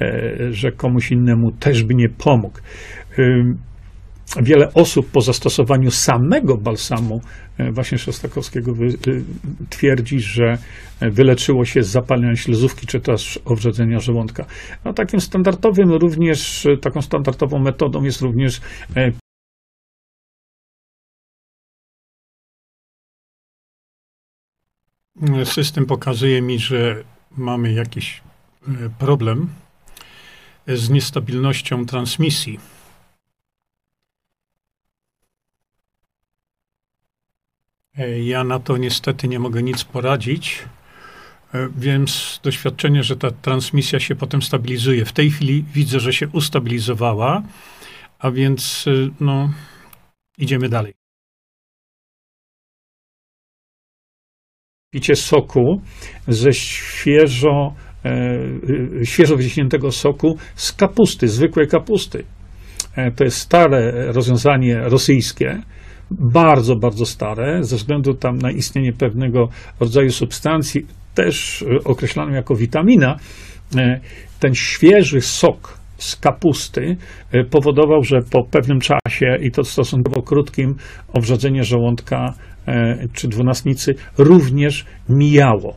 e, 0.00 0.52
że 0.52 0.72
komuś 0.72 1.12
innemu 1.12 1.52
też 1.52 1.84
by 1.84 1.94
nie 1.94 2.08
pomógł. 2.08 2.58
Wiele 4.40 4.74
osób 4.74 5.10
po 5.10 5.20
zastosowaniu 5.20 5.90
samego 5.90 6.56
balsamu 6.56 7.20
e, 7.58 7.72
właśnie 7.72 7.98
Szostakowskiego 7.98 8.72
e, 8.72 8.76
twierdzi, 9.70 10.20
że 10.20 10.58
wyleczyło 11.00 11.64
się 11.64 11.82
z 11.82 11.88
zapalenia 11.88 12.36
śluzówki 12.36 12.86
czy 12.86 13.00
też 13.00 13.40
owrzedzenia 13.44 14.00
żołądka. 14.00 14.46
No, 14.84 14.92
takim 14.92 15.20
standardowym 15.20 15.92
również, 15.92 16.66
taką 16.80 17.02
standardową 17.02 17.58
metodą 17.58 18.02
jest 18.02 18.20
również 18.20 18.60
e, 18.96 19.12
System 25.44 25.86
pokazuje 25.86 26.42
mi, 26.42 26.58
że 26.58 27.04
mamy 27.36 27.72
jakiś 27.72 28.22
problem 28.98 29.48
z 30.68 30.90
niestabilnością 30.90 31.86
transmisji. 31.86 32.71
Ja 38.24 38.44
na 38.44 38.58
to 38.58 38.76
niestety 38.76 39.28
nie 39.28 39.38
mogę 39.38 39.62
nic 39.62 39.84
poradzić. 39.84 40.64
E, 41.54 41.68
wiem 41.76 42.08
z 42.08 42.40
doświadczenia, 42.42 43.02
że 43.02 43.16
ta 43.16 43.30
transmisja 43.30 44.00
się 44.00 44.14
potem 44.14 44.42
stabilizuje. 44.42 45.04
W 45.04 45.12
tej 45.12 45.30
chwili 45.30 45.64
widzę, 45.74 46.00
że 46.00 46.12
się 46.12 46.28
ustabilizowała, 46.28 47.42
a 48.18 48.30
więc 48.30 48.84
e, 48.88 49.08
no, 49.20 49.50
idziemy 50.38 50.68
dalej. 50.68 50.94
Picie 54.94 55.16
soku 55.16 55.80
ze 56.28 56.52
świeżo, 56.52 57.74
e, 58.04 59.06
świeżo 59.06 59.36
wyciśniętego 59.36 59.92
soku 59.92 60.38
z 60.54 60.72
kapusty, 60.72 61.28
zwykłej 61.28 61.68
kapusty. 61.68 62.24
E, 62.96 63.10
to 63.10 63.24
jest 63.24 63.38
stare 63.38 64.12
rozwiązanie 64.12 64.80
rosyjskie, 64.80 65.62
bardzo, 66.18 66.76
bardzo 66.76 67.06
stare, 67.06 67.64
ze 67.64 67.76
względu 67.76 68.14
tam 68.14 68.38
na 68.38 68.50
istnienie 68.50 68.92
pewnego 68.92 69.48
rodzaju 69.80 70.10
substancji, 70.10 70.86
też 71.14 71.64
określaną 71.84 72.32
jako 72.32 72.56
witamina. 72.56 73.16
E, 73.76 74.00
ten 74.40 74.54
świeży 74.54 75.20
sok 75.20 75.78
z 75.98 76.16
kapusty 76.16 76.96
e, 77.32 77.44
powodował, 77.44 78.04
że 78.04 78.22
po 78.22 78.44
pewnym 78.44 78.80
czasie 78.80 79.38
i 79.40 79.50
to 79.50 79.64
stosunkowo 79.64 80.22
krótkim 80.22 80.74
obrządzenie 81.12 81.64
żołądka 81.64 82.34
czy 83.12 83.28
dwunastnicy 83.28 83.94
również 84.18 84.86
mijało 85.08 85.76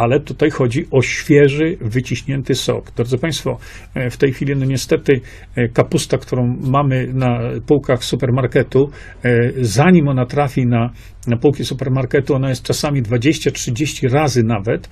ale 0.00 0.20
tutaj 0.20 0.50
chodzi 0.50 0.86
o 0.90 1.02
świeży, 1.02 1.76
wyciśnięty 1.80 2.54
sok. 2.54 2.90
Drodzy 2.96 3.18
Państwo, 3.18 3.58
e, 3.94 4.10
w 4.10 4.16
tej 4.16 4.32
chwili, 4.32 4.56
no 4.56 4.64
niestety, 4.64 5.20
e, 5.56 5.68
kapusta, 5.68 6.18
którą 6.18 6.56
mamy 6.60 7.06
na 7.14 7.40
półkach 7.66 8.04
supermarketu, 8.04 8.90
e, 9.24 9.30
zanim 9.60 10.08
ona 10.08 10.26
trafi 10.26 10.66
na, 10.66 10.90
na 11.26 11.36
półki 11.36 11.64
supermarketu, 11.64 12.34
ona 12.34 12.48
jest 12.48 12.62
czasami 12.62 13.02
20-30 13.02 14.08
razy 14.08 14.42
nawet 14.42 14.88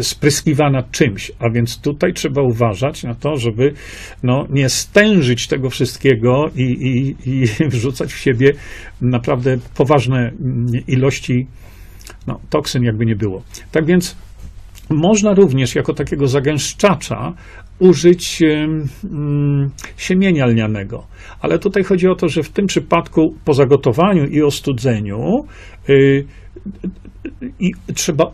spryskiwana 0.00 0.82
czymś, 0.82 1.32
a 1.38 1.50
więc 1.50 1.80
tutaj 1.80 2.12
trzeba 2.12 2.42
uważać 2.42 3.02
na 3.02 3.14
to, 3.14 3.36
żeby 3.36 3.72
no, 4.22 4.46
nie 4.50 4.68
stężyć 4.68 5.46
tego 5.46 5.70
wszystkiego 5.70 6.50
i, 6.56 6.62
i, 6.62 7.16
i 7.30 7.46
wrzucać 7.74 8.12
w 8.12 8.18
siebie 8.18 8.52
naprawdę 9.00 9.56
poważne 9.76 10.18
mm, 10.18 10.66
ilości 10.86 11.46
no, 12.26 12.40
toksyn 12.50 12.82
jakby 12.82 13.06
nie 13.06 13.16
było. 13.16 13.42
Tak 13.72 13.86
więc 13.86 14.16
można 14.92 15.34
również 15.34 15.74
jako 15.74 15.94
takiego 15.94 16.26
zagęszczacza 16.26 17.32
użyć 17.78 18.42
um, 18.42 19.70
siemienia 19.96 20.46
lnianego. 20.46 21.06
Ale 21.40 21.58
tutaj 21.58 21.84
chodzi 21.84 22.08
o 22.08 22.14
to, 22.14 22.28
że 22.28 22.42
w 22.42 22.50
tym 22.50 22.66
przypadku 22.66 23.34
po 23.44 23.54
zagotowaniu 23.54 24.26
i 24.26 24.42
ostudzeniu 24.42 25.18
y, 25.88 26.24
i 27.60 27.70
trzeba 27.94 28.32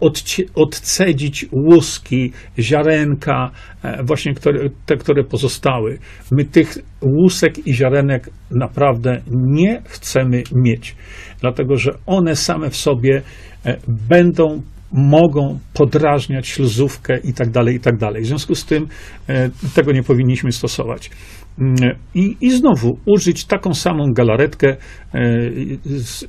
odcedzić 0.54 1.46
łuski, 1.52 2.32
ziarenka, 2.58 3.50
e, 3.82 4.04
właśnie 4.04 4.34
które, 4.34 4.70
te, 4.86 4.96
które 4.96 5.24
pozostały. 5.24 5.98
My 6.32 6.44
tych 6.44 6.78
łusek 7.04 7.66
i 7.66 7.74
ziarenek 7.74 8.30
naprawdę 8.50 9.20
nie 9.30 9.82
chcemy 9.84 10.42
mieć, 10.54 10.96
dlatego 11.40 11.76
że 11.76 11.90
one 12.06 12.36
same 12.36 12.70
w 12.70 12.76
sobie 12.76 13.22
e, 13.64 13.76
będą 14.08 14.62
mogą 14.92 15.58
podrażniać 15.74 16.46
śluzówkę 16.46 17.18
i 17.24 17.32
tak 17.32 17.50
dalej, 17.50 17.76
i 17.76 17.80
tak 17.80 17.96
dalej. 17.96 18.22
W 18.22 18.26
związku 18.26 18.54
z 18.54 18.64
tym 18.64 18.86
e, 19.28 19.50
tego 19.74 19.92
nie 19.92 20.02
powinniśmy 20.02 20.52
stosować. 20.52 21.10
Mm, 21.58 21.76
I, 22.14 22.36
I 22.40 22.50
znowu 22.50 22.98
użyć 23.06 23.44
taką 23.44 23.74
samą 23.74 24.12
galaretkę 24.12 24.76
e, 25.14 25.50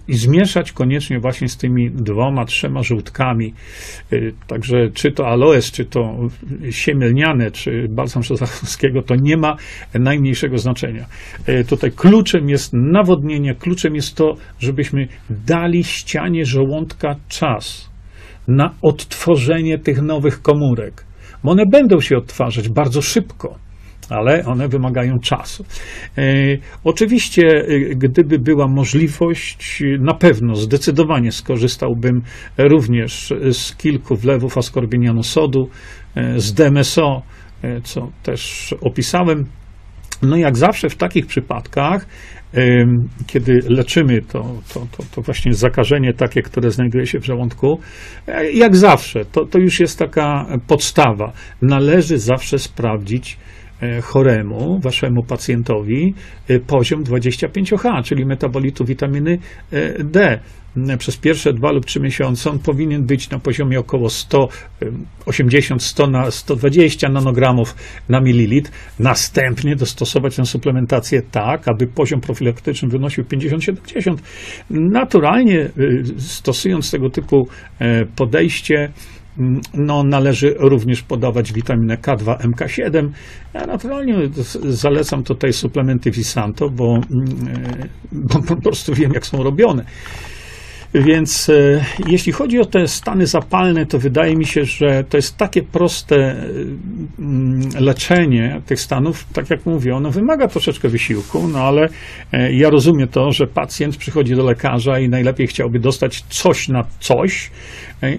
i 0.07 0.13
zmieszać 0.13 0.71
koniecznie 0.71 1.19
właśnie 1.19 1.49
z 1.49 1.57
tymi 1.57 1.91
dwoma, 1.91 2.45
trzema 2.45 2.83
żółtkami. 2.83 3.53
E, 4.11 4.17
także 4.47 4.77
czy 4.93 5.11
to 5.11 5.27
aloes, 5.27 5.71
czy 5.71 5.85
to 5.85 6.17
siemielniane, 6.69 7.51
czy 7.51 7.87
balsam 7.89 8.23
szazachowskiego, 8.23 9.01
to 9.01 9.15
nie 9.15 9.37
ma 9.37 9.55
najmniejszego 9.93 10.57
znaczenia. 10.57 11.05
Tutaj 11.67 11.91
kluczem 11.91 12.49
jest 12.49 12.73
nawodnienie, 12.73 13.55
kluczem 13.55 13.95
jest 13.95 14.15
to, 14.15 14.35
żebyśmy 14.59 15.07
dali 15.29 15.83
ścianie 15.83 16.45
żołądka 16.45 17.15
czas 17.27 17.88
na 18.49 18.73
odtworzenie 18.81 19.77
tych 19.77 20.01
nowych 20.01 20.41
komórek. 20.41 21.05
One 21.43 21.63
będą 21.65 21.99
się 22.01 22.17
odtwarzać 22.17 22.69
bardzo 22.69 23.01
szybko, 23.01 23.55
ale 24.09 24.45
one 24.45 24.67
wymagają 24.67 25.19
czasu. 25.19 25.65
E, 26.17 26.23
oczywiście, 26.83 27.43
e, 27.47 27.79
gdyby 27.95 28.39
była 28.39 28.67
możliwość, 28.67 29.83
na 29.99 30.13
pewno 30.13 30.55
zdecydowanie 30.55 31.31
skorzystałbym 31.31 32.21
również 32.57 33.33
z 33.51 33.75
kilku 33.75 34.15
wlewów 34.15 34.57
askorbinianu 34.57 35.23
sodu, 35.23 35.69
e, 36.15 36.39
z 36.39 36.53
DMSO, 36.53 37.21
e, 37.63 37.81
co 37.81 38.11
też 38.23 38.75
opisałem. 38.81 39.45
No 40.21 40.37
jak 40.37 40.57
zawsze 40.57 40.89
w 40.89 40.95
takich 40.95 41.25
przypadkach 41.25 42.05
kiedy 43.27 43.59
leczymy 43.67 44.21
to, 44.21 44.61
to, 44.73 44.87
to, 44.97 45.03
to, 45.15 45.21
właśnie 45.21 45.53
zakażenie 45.53 46.13
takie, 46.13 46.41
które 46.41 46.71
znajduje 46.71 47.05
się 47.05 47.19
w 47.19 47.25
żołądku, 47.25 47.79
e, 48.27 48.51
jak 48.51 48.75
zawsze, 48.75 49.25
to, 49.25 49.45
to 49.45 49.59
już 49.59 49.79
jest 49.79 49.99
taka 49.99 50.45
podstawa. 50.67 51.31
Należy 51.61 52.17
zawsze 52.17 52.59
sprawdzić 52.59 53.37
choremu, 54.03 54.79
waszemu 54.79 55.23
pacjentowi, 55.23 56.13
e, 56.47 56.59
poziom 56.59 57.03
25H, 57.03 58.03
czyli 58.03 58.25
metabolitu 58.25 58.85
witaminy 58.85 59.37
D 60.03 60.39
przez 60.97 61.17
pierwsze 61.17 61.53
dwa 61.53 61.71
lub 61.71 61.85
trzy 61.85 61.99
miesiące 61.99 62.49
on 62.49 62.59
powinien 62.59 63.05
być 63.05 63.29
na 63.29 63.39
poziomie 63.39 63.79
około 63.79 64.09
180, 64.09 65.83
100 65.83 66.07
na 66.07 66.31
120 66.31 67.09
nanogramów 67.09 67.75
na 68.09 68.21
mililitr. 68.21 68.71
Następnie 68.99 69.75
dostosować 69.75 70.35
tę 70.35 70.45
suplementację 70.45 71.21
tak, 71.31 71.67
aby 71.67 71.87
poziom 71.87 72.21
profilaktyczny 72.21 72.89
wynosił 72.89 73.23
50-70. 73.23 74.15
Naturalnie 74.69 75.69
stosując 76.17 76.91
tego 76.91 77.09
typu 77.09 77.47
e, 77.79 78.05
podejście, 78.05 78.91
no, 79.73 80.03
należy 80.03 80.55
również 80.57 81.01
podawać 81.01 81.53
witaminę 81.53 81.97
K2, 81.97 82.37
MK7. 82.37 83.09
Ja 83.53 83.65
naturalnie 83.65 84.15
zalecam 84.69 85.23
tutaj 85.23 85.53
suplementy 85.53 86.11
Visanto, 86.11 86.69
bo, 86.69 87.01
mm, 87.11 87.89
bo 88.11 88.41
po 88.41 88.55
prostu 88.55 88.93
wiem, 88.93 89.11
jak 89.13 89.25
są 89.25 89.43
robione. 89.43 89.85
Więc 90.93 91.49
e, 91.49 91.85
jeśli 92.07 92.31
chodzi 92.31 92.59
o 92.59 92.65
te 92.65 92.87
stany 92.87 93.27
zapalne, 93.27 93.85
to 93.85 93.99
wydaje 93.99 94.35
mi 94.35 94.45
się, 94.45 94.65
że 94.65 95.03
to 95.09 95.17
jest 95.17 95.37
takie 95.37 95.63
proste 95.63 96.15
mm, 97.19 97.69
leczenie 97.79 98.61
tych 98.65 98.79
stanów, 98.79 99.25
tak 99.33 99.49
jak 99.49 99.65
mówię, 99.65 99.95
ono 99.95 100.11
wymaga 100.11 100.47
troszeczkę 100.47 100.89
wysiłku, 100.89 101.47
no 101.47 101.59
ale 101.59 101.89
e, 102.31 102.53
ja 102.53 102.69
rozumiem 102.69 103.07
to, 103.07 103.31
że 103.31 103.47
pacjent 103.47 103.97
przychodzi 103.97 104.35
do 104.35 104.43
lekarza 104.43 104.99
i 104.99 105.09
najlepiej 105.09 105.47
chciałby 105.47 105.79
dostać 105.79 106.23
coś 106.29 106.67
na 106.67 106.83
coś 106.99 107.51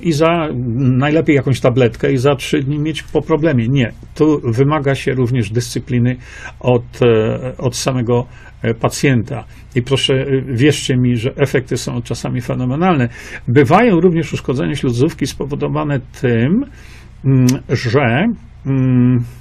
i 0.02 0.12
za 0.12 0.48
najlepiej 0.78 1.36
jakąś 1.36 1.60
tabletkę 1.60 2.12
i 2.12 2.16
za 2.16 2.34
trzy 2.34 2.60
dni 2.62 2.78
mieć 2.78 3.02
po 3.02 3.22
problemie. 3.22 3.68
Nie, 3.68 3.92
tu 4.14 4.40
wymaga 4.44 4.94
się 4.94 5.12
również 5.12 5.50
dyscypliny 5.50 6.16
od, 6.60 6.82
od 7.58 7.76
samego 7.76 8.26
E, 8.62 8.74
pacjenta. 8.74 9.44
I 9.74 9.82
proszę, 9.82 10.14
e, 10.14 10.42
wierzcie 10.42 10.96
mi, 10.96 11.16
że 11.16 11.30
efekty 11.36 11.76
są 11.76 12.02
czasami 12.02 12.40
fenomenalne. 12.40 13.08
Bywają 13.48 14.00
również 14.00 14.32
uszkodzenia 14.32 14.74
śluzówki 14.74 15.26
spowodowane 15.26 16.00
tym, 16.20 16.64
mm, 17.24 17.46
że 17.68 18.24
mm, 18.66 19.24
E, 19.24 19.39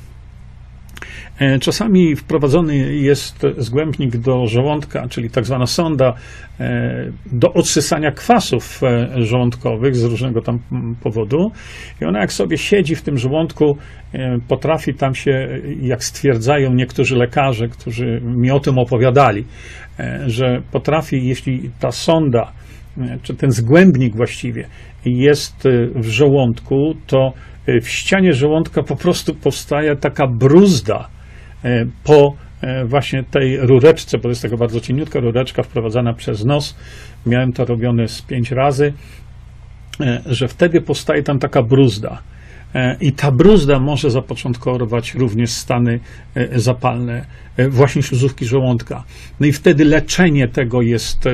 czasami 1.62 2.16
wprowadzony 2.16 2.96
jest 2.96 3.46
zgłębnik 3.58 4.18
do 4.18 4.46
żołądka, 4.46 5.08
czyli 5.10 5.30
tak 5.30 5.46
zwana 5.46 5.66
sonda, 5.66 6.14
e, 6.60 7.12
do 7.32 7.54
odsysania 7.54 8.12
kwasów 8.12 8.82
e, 8.84 9.22
żołądkowych 9.22 9.96
z 9.96 10.04
różnego 10.04 10.42
tam 10.42 10.60
powodu. 11.04 11.52
I 12.02 12.06
ona 12.06 12.20
jak 12.20 12.34
sobie 12.34 12.58
siedzi 12.58 12.96
w 12.96 13.02
tym 13.02 13.18
żołądku, 13.18 13.78
potrafi 14.48 14.94
tam 14.94 15.16
się, 15.16 15.48
jak 15.82 16.04
stwierdzają 16.04 16.74
niektórzy 16.74 17.16
lekarze, 17.16 17.68
którzy 17.68 18.22
mi 18.24 18.52
o 18.52 18.60
tym 18.60 18.80
opowiadali, 18.80 19.46
że 20.28 20.62
potrafi, 20.72 21.28
jeśli 21.28 21.70
ta 21.80 21.92
sonda, 21.92 22.52
czy 23.24 23.36
ten 23.36 23.52
zgłębnik 23.52 24.16
właściwie 24.16 24.66
jest 25.06 25.64
w 25.96 26.08
żołądku, 26.08 26.94
to 27.08 27.34
w 27.82 27.88
ścianie 27.88 28.34
żołądka 28.34 28.84
po 28.84 28.96
prostu 28.96 29.36
powstaje 29.36 29.96
taka 29.96 30.28
bruzda, 30.28 31.10
E, 31.10 31.19
po 32.04 32.36
e, 32.62 32.86
właśnie 32.86 33.24
tej 33.24 33.58
rureczce, 33.58 34.18
bo 34.18 34.30
jest 34.30 34.42
taka 34.42 34.58
bardzo 34.58 34.80
cieniutka 34.80 35.20
rureczka 35.20 35.64
wprowadzana 35.64 36.14
przez 36.14 36.46
nos. 36.46 36.76
Miałem 37.26 37.54
to 37.54 37.66
robione 37.66 38.08
z 38.08 38.22
pięć 38.22 38.52
razy, 38.52 38.94
e, 40.02 40.22
że 40.26 40.48
wtedy 40.48 40.82
powstaje 40.82 41.24
tam 41.24 41.40
taka 41.40 41.64
bruzda. 41.64 42.22
e, 42.74 42.98
i 43.02 43.12
ta 43.12 43.32
bruzda 43.32 43.80
może 43.80 44.12
zapoczątkować 44.12 45.16
również 45.16 45.52
stany 45.52 46.00
e, 46.36 46.60
zapalne 46.60 47.26
właśnie 47.70 48.04
śluzówki 48.04 48.46
żołądka. 48.46 49.04
No 49.40 49.48
i 49.48 49.52
wtedy 49.52 49.86
leczenie 49.86 50.48
tego 50.48 50.82
jest 50.82 51.30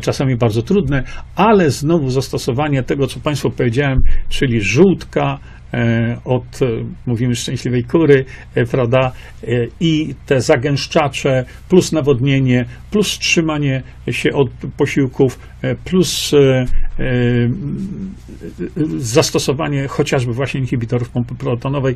czasami 0.00 0.36
bardzo 0.36 0.62
trudne, 0.62 1.02
ale 1.34 1.70
znowu 1.70 2.10
zastosowanie 2.10 2.82
tego, 2.82 3.06
co 3.06 3.20
Państwu 3.20 3.50
powiedziałem, 3.50 3.98
czyli 4.28 4.60
żółtka, 4.60 5.38
E, 5.55 5.55
od, 6.24 6.62
e, 6.62 6.66
mówimy, 7.06 7.34
szczęśliwej 7.34 7.84
kury, 7.84 8.24
e, 8.54 8.64
prawda, 8.64 9.12
i 9.80 10.14
te 10.26 10.40
zagęszczacze, 10.40 11.44
plus 11.68 11.92
nawodnienie, 11.92 12.64
plus 12.90 13.18
trzymanie 13.18 13.82
się 14.10 14.30
od 14.32 14.48
posiłków, 14.76 15.38
plus 15.84 16.34
zastosowanie 18.96 19.88
chociażby 19.88 20.32
właśnie 20.32 20.60
inhibitorów 20.60 21.10
pompy 21.10 21.34
protonowej, 21.34 21.94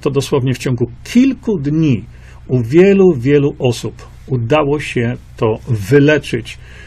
to 0.00 0.10
dosłownie 0.10 0.54
w 0.54 0.58
ciągu 0.58 0.90
kilku 1.04 1.58
dni 1.58 2.04
u 2.48 2.62
wielu, 2.62 3.04
wielu 3.18 3.54
osób 3.58 3.94
udało 4.26 4.80
się 4.80 5.16
to 5.36 5.58
wyleczyć. 5.68 6.58
E, 6.58 6.81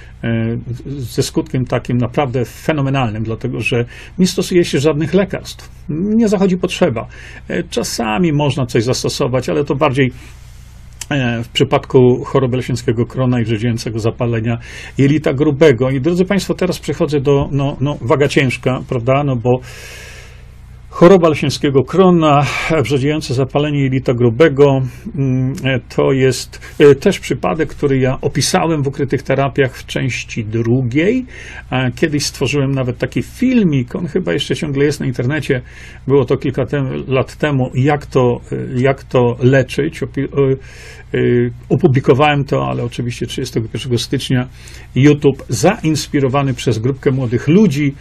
ze 0.98 1.24
skutkiem 1.24 1.66
takim 1.66 1.98
naprawdę 1.98 2.46
fenomenalnym, 2.46 3.24
dlatego 3.24 3.60
że 3.60 3.86
nie 4.20 4.28
stosuje 4.28 4.66
się 4.66 4.80
żadnych 4.80 5.14
lekarstw. 5.14 5.70
Nie 5.90 6.28
zachodzi 6.28 6.58
potrzeba. 6.58 7.08
E, 7.48 7.64
czasami 7.64 8.34
można 8.34 8.66
coś 8.66 8.84
zastosować, 8.84 9.50
ale 9.50 9.64
to 9.64 9.76
bardziej 9.76 10.12
e, 11.10 11.44
w 11.44 11.50
przypadku 11.50 12.24
choroby 12.26 12.58
leśniackiego 12.58 13.06
krona 13.06 13.40
i 13.40 13.44
wrzeździającego 13.44 14.00
zapalenia 14.00 14.58
jelita 14.98 15.34
grubego. 15.34 15.90
I 15.90 16.02
drodzy 16.02 16.26
Państwo, 16.26 16.54
teraz 16.54 16.80
przechodzę 16.80 17.20
do 17.22 17.50
no, 17.52 17.78
no, 17.82 17.98
waga 18.02 18.28
ciężka, 18.28 18.82
prawda, 18.90 19.24
no 19.24 19.36
bo 19.36 19.60
Choroba 20.96 21.30
leśniackiego 21.30 21.84
krona, 21.84 22.46
wrzodziejące 22.84 23.34
zapalenie 23.34 23.84
jelita 23.84 24.14
grubego, 24.14 24.82
mm, 25.16 25.54
to 25.96 26.12
jest 26.12 26.76
e, 26.80 26.96
też 26.96 27.20
przypadek, 27.20 27.70
który 27.70 27.98
ja 27.98 28.18
opisałem 28.22 28.84
w 28.84 28.88
ukrytych 28.88 29.24
terapiach 29.24 29.78
w 29.78 29.86
części 29.86 30.46
drugiej. 30.46 31.26
Kiedyś 31.96 32.26
stworzyłem 32.26 32.72
nawet 32.72 32.98
taki 32.98 33.24
filmik, 33.24 33.96
on 33.96 34.08
chyba 34.08 34.34
jeszcze 34.34 34.56
ciągle 34.56 34.86
jest 34.86 35.00
na 35.00 35.06
internecie, 35.06 35.62
było 36.08 36.26
to 36.26 36.38
kilka 36.38 36.66
tem 36.66 37.04
lat 37.08 37.36
temu, 37.36 37.72
jak 37.74 38.06
to, 38.06 38.42
e, 38.52 38.56
jak 38.82 39.04
to 39.04 39.36
leczyć. 39.40 40.04
E, 40.04 40.08
opublikowałem 41.70 42.44
to, 42.44 42.68
ale 42.68 42.84
oczywiście 42.84 43.26
31 43.26 43.98
stycznia 43.98 44.48
YouTube, 44.96 45.44
zainspirowany 45.50 46.54
przez 46.54 46.80
grupkę 46.80 47.12
młodych 47.12 47.48
ludzi, 47.48 47.94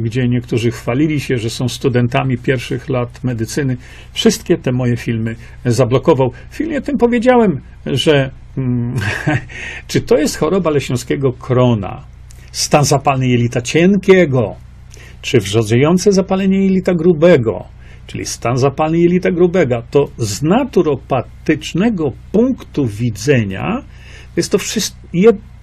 gdzie 0.00 0.28
niektórzy 0.28 0.70
chwalili 0.70 1.20
się, 1.20 1.38
że 1.38 1.50
są 1.50 1.68
studentami 1.68 2.38
pierwszych 2.38 2.88
lat 2.88 3.24
medycyny. 3.24 3.76
Wszystkie 4.12 4.58
te 4.58 4.72
moje 4.72 4.96
filmy 4.96 5.36
zablokował. 5.64 6.32
W 6.50 6.56
filmie 6.56 6.80
tym 6.80 6.98
powiedziałem, 6.98 7.60
że 7.86 8.30
hmm, 8.54 8.94
czy 9.88 10.00
to 10.00 10.18
jest 10.18 10.36
choroba 10.36 10.70
leśniowskiego 10.70 11.32
krona, 11.32 12.04
stan 12.52 12.84
zapalny 12.84 13.28
jelita 13.28 13.60
cienkiego, 13.60 14.56
czy 15.22 15.40
wrzodziejące 15.40 16.12
zapalenie 16.12 16.64
jelita 16.64 16.94
grubego, 16.94 17.64
czyli 18.06 18.26
stan 18.26 18.56
zapalny 18.56 18.98
jelita 18.98 19.30
grubego, 19.30 19.82
to 19.90 20.08
z 20.18 20.42
naturopatycznego 20.42 22.12
punktu 22.32 22.86
widzenia 22.86 23.82
jest 24.36 24.52
to, 24.52 24.58
wszystko, 24.58 24.98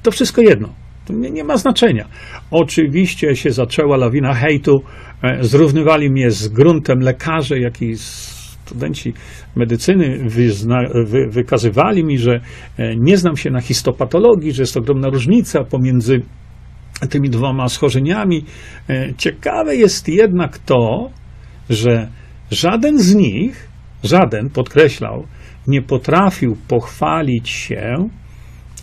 to 0.03 0.12
wszystko 0.12 0.41
jedno. 0.41 0.87
To 1.07 1.13
nie, 1.13 1.31
nie 1.31 1.43
ma 1.43 1.57
znaczenia. 1.57 2.07
Oczywiście 2.51 3.35
się 3.35 3.51
zaczęła 3.51 3.97
lawina 3.97 4.33
hejtu. 4.33 4.83
E, 5.23 5.43
zrównywali 5.43 6.09
mnie 6.09 6.31
z 6.31 6.47
gruntem 6.47 6.99
lekarze, 6.99 7.59
jak 7.59 7.81
i 7.81 7.97
studenci 7.97 9.13
medycyny 9.55 10.29
wyzna, 10.29 10.77
wy, 11.05 11.27
wykazywali 11.27 12.03
mi, 12.03 12.17
że 12.17 12.39
e, 12.77 12.95
nie 12.95 13.17
znam 13.17 13.37
się 13.37 13.49
na 13.49 13.61
histopatologii, 13.61 14.51
że 14.51 14.61
jest 14.61 14.77
ogromna 14.77 15.09
różnica 15.09 15.63
pomiędzy 15.63 16.21
tymi 17.09 17.29
dwoma 17.29 17.69
schorzeniami. 17.69 18.45
E, 18.89 19.13
ciekawe 19.17 19.75
jest 19.75 20.09
jednak 20.09 20.57
to, 20.57 21.09
że 21.69 22.07
żaden 22.51 22.99
z 22.99 23.15
nich, 23.15 23.69
żaden, 24.03 24.49
podkreślał, 24.49 25.23
nie 25.67 25.81
potrafił 25.81 26.57
pochwalić 26.67 27.49
się 27.49 28.09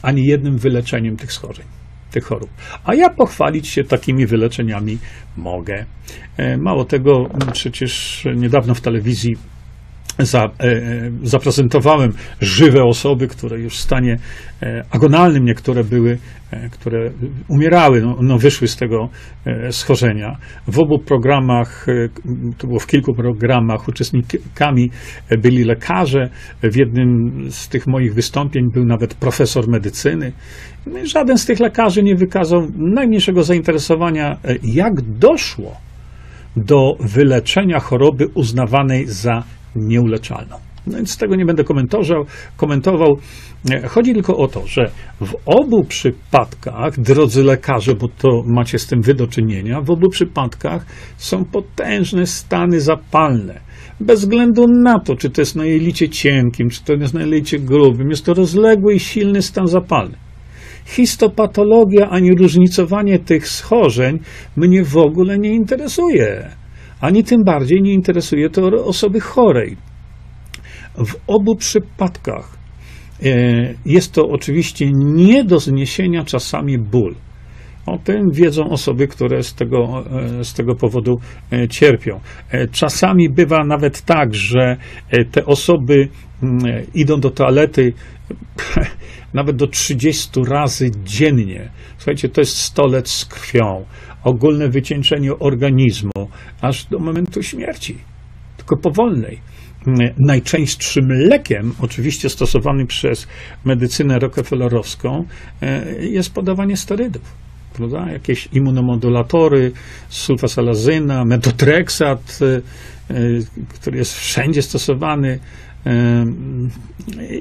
ani 0.03 0.25
jednym 0.25 0.59
wyleczeniem 0.59 1.17
tych 1.17 1.33
schorzeń 1.33 1.74
tych 2.15 2.25
chorób. 2.25 2.51
A 2.85 2.95
ja 2.95 3.11
pochwalić 3.11 3.69
się 3.69 3.85
takimi 3.85 4.27
wyleczeniami 4.27 4.99
mogę. 5.37 5.85
E, 6.37 6.57
mało 6.57 6.85
tego, 6.85 7.31
przecież 7.53 8.25
niedawno 8.37 8.75
w 8.75 8.81
telewizji 8.81 9.37
za, 10.19 10.45
e, 10.45 10.49
e, 10.65 11.11
zaprezentowałem 11.23 12.13
żywe 12.41 12.85
osoby, 12.85 13.29
które 13.29 13.61
już 13.61 13.77
w 13.77 13.81
stanie 13.81 14.17
e, 14.63 14.85
agonalnym 14.91 15.45
niektóre 15.45 15.85
były, 15.85 16.19
które 16.71 17.11
umierały, 17.49 18.03
no, 18.03 18.17
no, 18.21 18.39
wyszły 18.39 18.69
z 18.69 18.77
tego 18.77 19.09
schorzenia. 19.71 20.37
W 20.67 20.79
obu 20.79 20.99
programach, 20.99 21.87
to 22.59 22.67
było 22.67 22.79
w 22.79 22.87
kilku 22.87 23.15
programach, 23.15 23.89
uczestnikami 23.89 24.91
byli 25.39 25.65
lekarze. 25.65 26.29
W 26.63 26.77
jednym 26.77 27.33
z 27.51 27.69
tych 27.69 27.87
moich 27.87 28.15
wystąpień 28.15 28.71
był 28.73 28.85
nawet 28.85 29.15
profesor 29.15 29.69
medycyny. 29.69 30.33
No 30.87 31.07
żaden 31.07 31.39
z 31.39 31.47
tych 31.47 31.61
lekarzy 31.61 32.03
nie 32.03 32.17
wykazał 32.17 32.69
najmniejszego 32.77 33.43
zainteresowania, 33.43 34.37
jak 34.63 35.03
doszło 35.03 35.77
do 36.57 36.97
wyleczenia 37.01 37.81
choroby 37.81 38.27
uznawanej 38.35 39.07
za 39.07 39.43
nieuleczalną. 39.77 40.57
No 40.87 40.97
więc 40.97 41.17
tego 41.17 41.37
nie 41.37 41.45
będę 41.45 41.65
komentował. 41.65 42.25
komentował. 42.57 43.17
Chodzi 43.89 44.15
tylko 44.15 44.37
o 44.37 44.49
to, 44.49 44.67
że 44.67 44.91
w 45.21 45.35
obu 45.47 45.85
przypadkach, 45.85 47.01
drodzy 47.01 47.45
lekarze, 47.45 47.95
bo 47.95 48.09
to 48.09 48.43
macie 48.47 48.79
z 48.79 48.87
tym 48.87 49.03
wy 49.03 49.15
do 49.15 49.27
czynienia, 49.27 49.81
w 49.81 49.91
obu 49.91 50.09
przypadkach 50.09 50.87
są 51.17 51.45
potężne 51.45 52.27
stany 52.27 52.81
zapalne. 52.81 53.61
Bez 54.01 54.21
względu 54.21 54.67
na 54.69 54.99
to, 54.99 55.17
czy 55.17 55.31
to 55.31 55.41
jest 55.41 55.57
na 55.57 55.65
jelicie 55.65 56.09
cienkim, 56.09 56.71
czy 56.71 56.85
to 56.85 56.93
jest 56.93 57.15
na 57.15 57.21
jelicie 57.21 57.59
grubym, 57.59 58.11
jest 58.11 58.25
to 58.25 58.35
rozległy 58.35 58.95
i 58.95 59.01
silny 59.01 59.43
stan 59.43 59.67
zapalny. 59.67 60.17
Histopatologia 60.87 62.09
ani 62.11 62.35
różnicowanie 62.35 63.19
tych 63.19 63.49
schorzeń 63.49 64.19
mnie 64.57 64.85
w 64.85 64.97
ogóle 64.97 65.39
nie 65.39 65.55
interesuje 65.55 66.51
ani 67.05 67.25
tym 67.25 67.45
bardziej 67.45 67.83
nie 67.83 67.93
interesuje 67.93 68.51
to 68.51 68.85
osoby 68.85 69.21
chorej. 69.21 69.77
W 70.95 71.15
obu 71.27 71.57
przypadkach 71.57 72.57
e, 73.23 73.75
jest 73.87 74.13
to 74.13 74.23
oczywiście 74.29 74.91
nie 74.95 75.45
do 75.45 75.59
zniesienia 75.59 76.25
czasami 76.25 76.79
ból. 76.79 77.15
O 77.87 77.99
tym 77.99 78.31
wiedzą 78.33 78.65
osoby, 78.71 79.09
które 79.09 79.43
z 79.43 79.55
tego, 79.55 80.05
e, 80.41 80.45
z 80.45 80.55
tego 80.55 80.75
powodu 80.75 81.15
e, 81.53 81.69
cierpią. 81.69 82.21
Czasami 82.73 83.31
bywa 83.31 83.65
nawet 83.65 84.03
tak, 84.03 84.35
że 84.35 84.77
te 85.31 85.47
osoby 85.47 86.09
mm, 86.43 86.61
idą 86.95 87.21
do 87.21 87.31
toalety 87.31 87.93
nawet 89.35 89.57
do 89.57 89.67
30 89.67 90.31
razy 90.49 90.91
dziennie. 91.05 91.71
Słuchajcie, 91.99 92.29
to 92.29 92.41
jest 92.41 92.57
stolec 92.57 93.11
z 93.11 93.25
krwią 93.25 93.85
ogólne 94.25 94.69
wycieńczenie 94.69 95.39
organizmu, 95.39 96.29
aż 96.61 96.85
do 96.85 96.99
momentu 96.99 97.43
śmierci, 97.43 97.99
tylko 98.57 98.77
powolnej. 98.77 99.41
Najczęstszym 100.19 101.09
lekiem, 101.09 101.73
oczywiście 101.81 102.29
stosowanym 102.29 102.87
przez 102.87 103.29
medycynę 103.65 104.19
rockefellerowską, 104.19 105.25
e, 105.63 106.05
jest 106.07 106.35
podawanie 106.35 106.77
sterydów. 106.77 107.45
Prawda? 107.75 108.13
Jakieś 108.13 108.49
immunomodulatory, 108.53 109.73
sulfasalazyna, 110.09 111.25
metotreksat, 111.25 112.39
e, 112.43 112.61
który 113.69 113.99
jest 113.99 114.15
wszędzie 114.15 114.63
stosowany, 114.63 115.39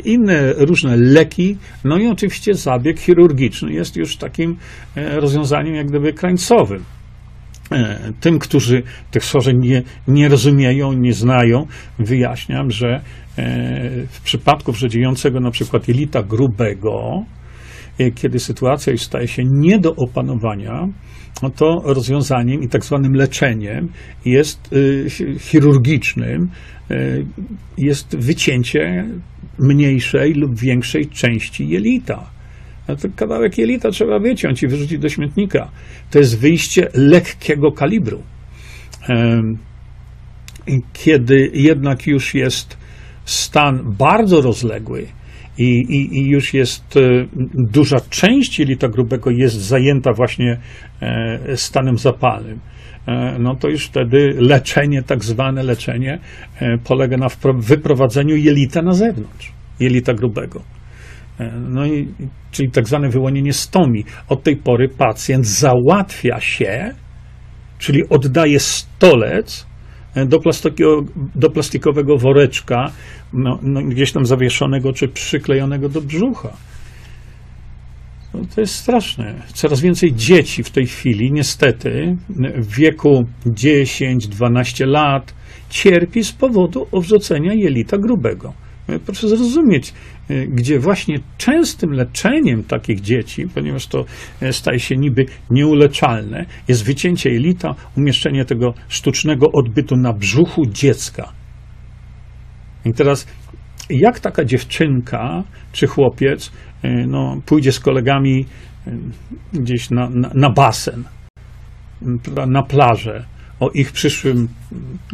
inne 0.03 0.53
różne 0.53 0.95
leki, 0.97 1.57
no 1.83 1.97
i 1.97 2.07
oczywiście 2.07 2.53
zabieg 2.53 2.99
chirurgiczny 2.99 3.73
jest 3.73 3.95
już 3.95 4.17
takim 4.17 4.57
e, 4.95 5.19
rozwiązaniem 5.19 5.75
jak 5.75 5.87
gdyby 5.87 6.13
krańcowym. 6.13 6.83
Tym, 8.19 8.39
którzy 8.39 8.83
tych 9.11 9.25
schorzeń 9.25 9.59
nie, 9.59 9.81
nie 10.07 10.29
rozumieją, 10.29 10.93
nie 10.93 11.13
znają, 11.13 11.65
wyjaśniam, 11.99 12.71
że 12.71 13.01
w 14.09 14.21
przypadku 14.23 14.71
wrzodziejącego 14.71 15.39
na 15.39 15.51
przykład 15.51 15.87
jelita 15.87 16.23
grubego, 16.23 17.23
kiedy 18.15 18.39
sytuacja 18.39 18.91
już 18.91 19.01
staje 19.01 19.27
się 19.27 19.43
nie 19.45 19.79
do 19.79 19.95
opanowania, 19.95 20.87
no 21.43 21.49
to 21.49 21.81
rozwiązaniem 21.85 22.63
i 22.63 22.67
tak 22.67 22.85
zwanym 22.85 23.13
leczeniem 23.13 23.89
jest 24.25 24.69
chirurgicznym, 25.39 26.49
Y, 26.91 27.25
jest 27.77 28.15
wycięcie 28.15 29.07
mniejszej 29.59 30.33
lub 30.33 30.59
większej 30.59 31.07
części 31.07 31.69
jelita. 31.69 32.29
A 32.87 32.95
ten 32.95 33.11
kawałek 33.11 33.57
jelita 33.57 33.91
trzeba 33.91 34.19
wyciąć 34.19 34.63
i 34.63 34.67
wyrzucić 34.67 34.99
do 34.99 35.09
śmietnika. 35.09 35.71
To 36.11 36.19
jest 36.19 36.39
wyjście 36.39 36.89
lekkiego 36.93 37.71
kalibru. 37.71 38.23
kiedy 40.93 41.51
jednak 41.53 42.07
już 42.07 42.33
jest 42.33 42.77
stan 43.25 43.95
bardzo 43.97 44.41
rozległy 44.41 45.07
i, 45.57 45.63
i, 45.63 46.17
i 46.17 46.29
już 46.29 46.53
jest 46.53 46.97
e, 46.97 46.99
duża 47.53 47.97
część 48.09 48.59
jelita 48.59 48.87
grubego 48.87 49.31
jest 49.31 49.55
zajęta 49.55 50.13
właśnie 50.13 50.57
e, 51.01 51.57
stanem 51.57 51.97
zapalnym, 51.97 52.59
e, 53.07 53.39
no 53.39 53.55
to 53.55 53.69
już 53.69 53.85
wtedy 53.85 54.33
leczenie, 54.37 55.03
tak 55.03 55.23
zwane 55.23 55.63
leczenie, 55.63 56.19
polega 56.83 57.17
na 57.17 57.27
wyprowadzeniu 57.57 58.35
jelita 58.35 58.81
na 58.81 58.93
zewnątrz, 58.93 59.51
jelita 59.79 60.13
grubego. 60.13 60.61
No 61.69 61.85
i, 61.85 62.07
czyli 62.51 62.71
tak 62.71 62.87
zwane 62.87 63.09
wyłonienie 63.09 63.53
stomii. 63.53 64.05
Od 64.29 64.43
tej 64.43 64.57
pory 64.57 64.89
pacjent 64.89 65.45
załatwia 65.45 66.39
się, 66.39 66.93
czyli 67.79 68.09
oddaje 68.09 68.59
stolec 68.59 69.67
do, 70.15 70.39
do 71.35 71.49
plastikowego 71.49 72.17
woreczka, 72.17 72.91
no, 73.33 73.59
no, 73.61 73.81
gdzieś 73.81 74.11
tam 74.11 74.25
zawieszonego 74.25 74.93
czy 74.93 75.07
przyklejonego 75.07 75.89
do 75.89 76.01
brzucha. 76.01 76.53
No, 78.33 78.39
to 78.55 78.61
jest 78.61 78.75
straszne. 78.75 79.41
Coraz 79.53 79.81
więcej 79.81 80.13
dzieci 80.13 80.63
w 80.63 80.69
tej 80.69 80.85
chwili, 80.85 81.31
niestety, 81.31 82.15
w 82.55 82.75
wieku 82.75 83.25
10-12 83.45 84.87
lat, 84.87 85.33
cierpi 85.69 86.23
z 86.23 86.31
powodu 86.31 86.87
odrzucenia 86.91 87.53
jelita 87.53 87.97
grubego. 87.97 88.53
Proszę 89.05 89.27
zrozumieć, 89.27 89.93
gdzie 90.29 90.79
właśnie 90.79 91.19
częstym 91.37 91.91
leczeniem 91.91 92.63
takich 92.63 93.01
dzieci, 93.01 93.47
ponieważ 93.53 93.87
to 93.87 94.05
e, 94.41 94.53
staje 94.53 94.79
się 94.79 94.97
niby 94.97 95.25
nieuleczalne, 95.49 96.45
jest 96.67 96.85
wycięcie 96.85 97.29
jelita, 97.29 97.75
umieszczenie 97.97 98.45
tego 98.45 98.73
sztucznego 98.87 99.51
odbytu 99.53 99.95
na 99.95 100.13
brzuchu 100.13 100.61
dziecka. 100.65 101.31
I 102.85 102.93
teraz, 102.93 103.27
jak 103.89 104.19
taka 104.19 104.45
dziewczynka 104.45 105.43
czy 105.71 105.87
chłopiec 105.87 106.51
e, 106.83 107.07
no, 107.07 107.41
pójdzie 107.45 107.71
z 107.71 107.79
kolegami 107.79 108.45
e, 108.87 108.91
gdzieś 109.53 109.89
na, 109.89 110.09
na, 110.09 110.31
na 110.33 110.49
basen, 110.49 111.03
na 112.47 112.63
plażę, 112.63 113.25
o 113.63 113.69
ich 113.69 113.91
przyszłym 113.91 114.47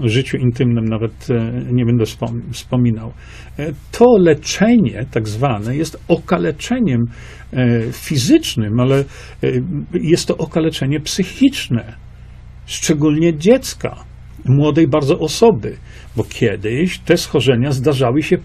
życiu 0.03 0.37
intymnym 0.37 0.85
nawet 0.85 1.27
e, 1.29 1.63
nie 1.71 1.85
będę 1.85 2.03
wspominał. 2.51 3.13
E, 3.59 3.73
to 3.91 4.05
leczenie, 4.17 5.05
tak 5.11 5.27
zwane, 5.27 5.75
jest 5.75 6.03
okaleczeniem 6.07 7.01
e, 7.53 7.81
fizycznym, 7.91 8.79
ale 8.79 9.03
jest 9.93 10.27
to 10.27 10.37
okaleczenie 10.37 10.99
psychiczne, 10.99 11.93
szczególnie 12.65 13.37
dziecka, 13.37 13.95
młodej 14.45 14.87
bardzo 14.87 15.19
osoby, 15.19 15.77
bo 16.15 16.23
kiedyś 16.23 16.99
te 16.99 17.17
schorzenia 17.17 17.71
zdarzały 17.71 18.23
się 18.23 18.37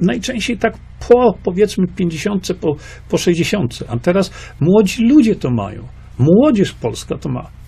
najczęściej 0.00 0.58
tak 0.58 0.74
po 1.08 1.38
powiedzmy 1.44 1.86
50, 1.96 2.48
po, 2.60 2.76
po 3.08 3.18
60, 3.18 3.78
a 3.88 3.98
teraz 3.98 4.32
młodzi 4.60 5.04
ludzie 5.04 5.36
to 5.36 5.50
mają. 5.50 5.82
Młodzież 6.18 6.72
polska 6.72 7.18
to 7.18 7.28
ma 7.28 7.59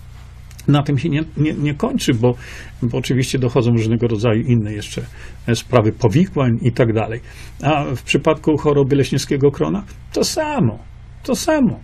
na 0.67 0.83
tym 0.83 0.97
się 0.97 1.09
nie, 1.09 1.23
nie, 1.37 1.53
nie 1.53 1.73
kończy, 1.73 2.13
bo, 2.13 2.35
bo 2.81 2.97
oczywiście 2.97 3.39
dochodzą 3.39 3.71
różnego 3.71 4.07
rodzaju 4.07 4.41
inne 4.41 4.73
jeszcze 4.73 5.01
sprawy 5.53 5.91
powikłań 5.91 6.51
i 6.61 6.71
tak 6.71 6.93
dalej. 6.93 7.19
A 7.63 7.83
w 7.95 8.03
przypadku 8.03 8.57
choroby 8.57 8.95
leśniewskiego 8.95 9.51
krona 9.51 9.83
to 10.13 10.23
samo, 10.23 10.79
to 11.23 11.35
samo. 11.35 11.79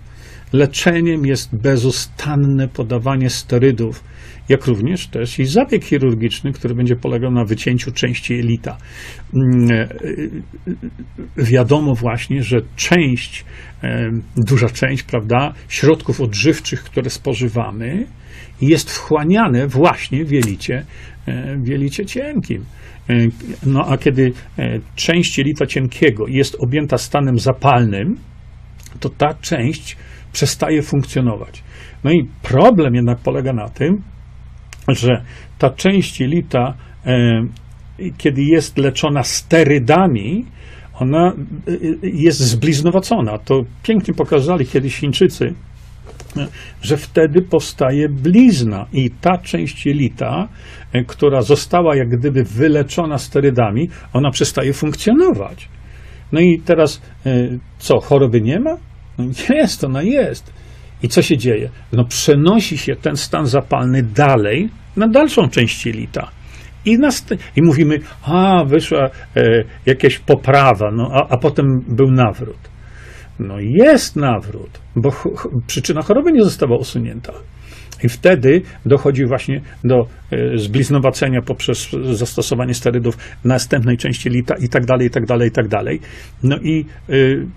Leczeniem 0.54 1.26
jest 1.26 1.62
bezustanne 1.62 2.68
podawanie 2.68 3.30
sterydów, 3.30 4.04
jak 4.50 4.68
również 4.68 5.08
też 5.08 5.40
i 5.40 5.46
zabieg 5.46 5.84
chirurgiczny, 5.84 6.52
który 6.52 6.76
będzie 6.76 6.96
polegał 6.96 7.32
na 7.32 7.46
wycięciu 7.46 7.92
części 7.92 8.34
jelita. 8.34 8.78
Mm, 9.34 9.72
e, 9.72 9.88
wiadomo 11.38 11.96
właśnie, 11.96 12.44
że 12.44 12.58
część, 12.76 13.46
e, 13.84 14.12
duża 14.38 14.70
część, 14.70 15.04
prawda, 15.04 15.54
środków 15.68 16.22
odżywczych, 16.22 16.84
które 16.84 17.10
spożywamy, 17.10 18.06
jest 18.62 18.92
wchłaniane 18.92 19.68
właśnie 19.68 20.26
w 20.26 20.32
jelicie, 20.32 20.86
e, 21.26 21.58
w 21.58 21.68
jelicie 21.68 22.06
cienkim. 22.06 22.66
E, 23.10 23.14
no 23.66 23.86
a 23.88 23.98
kiedy 23.98 24.34
e, 24.60 24.80
część 24.96 25.38
jelita 25.38 25.66
cienkiego 25.66 26.28
jest 26.28 26.56
objęta 26.60 26.98
stanem 26.98 27.40
zapalnym, 27.40 28.18
to 29.00 29.10
ta 29.10 29.34
część 29.34 29.98
przestaje 30.32 30.82
funkcjonować. 30.82 31.64
No 32.04 32.12
i 32.12 32.28
problem 32.42 32.96
jednak 32.96 33.20
polega 33.20 33.54
na 33.54 33.70
tym, 33.70 34.02
że 34.88 35.24
ta 35.58 35.70
część 35.70 36.20
jelita, 36.20 36.74
kiedy 38.18 38.44
jest 38.44 38.78
leczona 38.78 39.24
sterydami, 39.24 40.46
ona 41.00 41.34
jest 42.04 42.40
zbliznowacona. 42.40 43.38
To 43.38 43.64
pięknie 43.84 44.14
pokazali 44.14 44.66
kiedyś 44.66 44.96
Chińczycy, 44.96 45.54
że 46.82 46.98
wtedy 46.98 47.42
powstaje 47.42 48.10
blizna 48.10 48.86
i 48.94 49.12
ta 49.22 49.38
część 49.38 49.86
jelita, 49.86 50.48
e, 50.94 51.04
która 51.04 51.42
została 51.42 51.96
jak 51.96 52.10
gdyby 52.10 52.44
wyleczona 52.44 53.18
sterydami, 53.18 53.90
ona 54.14 54.32
przestaje 54.32 54.74
funkcjonować. 54.74 55.70
No 56.32 56.40
i 56.40 56.62
teraz 56.66 57.02
e, 57.26 57.32
co, 57.78 58.00
choroby 58.00 58.42
nie 58.42 58.60
ma? 58.60 58.78
No 59.18 59.26
jest, 59.50 59.84
ona 59.84 60.02
jest. 60.02 60.54
I 61.04 61.08
co 61.08 61.22
się 61.22 61.38
dzieje? 61.38 61.70
No 61.94 62.06
przenosi 62.06 62.78
się 62.78 62.96
ten 62.96 63.18
stan 63.18 63.46
zapalny 63.46 64.04
dalej 64.04 64.70
na 64.96 65.08
dalszą 65.08 65.50
część 65.50 65.86
jelita. 65.86 66.32
I, 66.86 66.98
I 67.56 67.62
mówimy, 67.62 68.00
a 68.24 68.64
wyszła 68.66 69.10
e, 69.36 69.64
jakaś 69.86 70.20
poprawa, 70.20 70.92
no, 70.92 71.10
a, 71.14 71.28
a 71.30 71.38
potem 71.38 71.82
był 71.88 72.12
nawrót. 72.12 72.70
No 73.40 73.56
jest 73.60 74.16
nawrót, 74.16 74.80
bo 74.96 75.10
przyczyna 75.68 76.02
choroby 76.02 76.32
nie 76.32 76.44
została 76.44 76.78
usunięta. 76.78 77.34
I 78.04 78.10
wtedy 78.10 78.62
dochodzi 78.86 79.26
właśnie 79.26 79.62
do 79.84 79.96
e, 80.32 80.58
zbliznowacenia 80.58 81.42
poprzez 81.42 81.90
zastosowanie 82.12 82.74
sterydów 82.74 83.18
następnej 83.44 83.98
części 83.98 84.30
lita 84.30 84.56
i 84.62 84.70
tak 84.70 84.86
dalej, 84.86 85.08
i 85.08 85.10
tak 85.10 85.26
dalej, 85.26 85.48
i 85.48 85.52
tak 85.52 85.68
dalej. 85.68 86.00
No 86.44 86.58
i 86.58 86.86
y, 87.10 87.48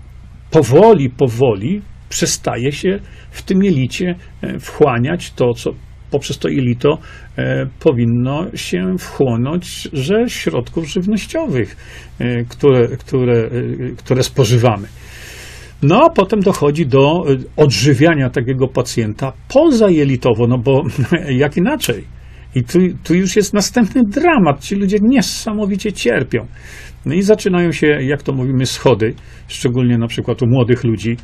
powoli, 0.51 1.09
powoli 1.09 1.81
przestaje 2.09 2.71
się 2.71 2.99
w 3.31 3.41
tym 3.41 3.63
jelicie 3.63 4.15
e, 4.41 4.59
wchłaniać 4.59 5.31
to, 5.31 5.53
co 5.53 5.71
poprzez 6.13 6.37
to 6.37 6.49
jelito 6.49 6.97
e, 7.37 7.65
powinno 7.79 8.45
się 8.55 8.95
wchłonąć 8.99 9.89
ze 9.93 10.29
środków 10.29 10.89
żywnościowych, 10.89 11.75
e, 12.19 12.43
które, 12.43 12.87
które, 12.87 13.37
e, 13.37 13.49
które 13.97 14.23
spożywamy. 14.23 14.87
No 15.83 16.05
a 16.05 16.09
potem 16.09 16.39
dochodzi 16.39 16.85
do 16.85 17.31
y, 17.31 17.43
odżywiania 17.57 18.29
takiego 18.29 18.67
pacjenta 18.67 19.33
pozajelitowo, 19.53 20.47
no 20.47 20.57
bo 20.57 20.83
jak 21.43 21.57
inaczej? 21.57 22.03
I 22.55 22.63
tu, 22.63 22.79
tu 23.03 23.15
już 23.15 23.35
jest 23.35 23.53
następny 23.53 24.01
dramat. 24.07 24.63
Ci 24.63 24.75
ludzie 24.75 24.97
niesamowicie 25.01 25.93
cierpią. 25.93 26.47
No 27.05 27.13
i 27.13 27.21
zaczynają 27.21 27.71
się, 27.71 27.87
jak 27.87 28.23
to 28.23 28.33
mówimy, 28.33 28.65
schody, 28.65 29.13
szczególnie 29.47 29.97
na 29.97 30.07
przykład 30.07 30.41
u 30.41 30.47
młodych 30.47 30.83
ludzi. 30.83 31.17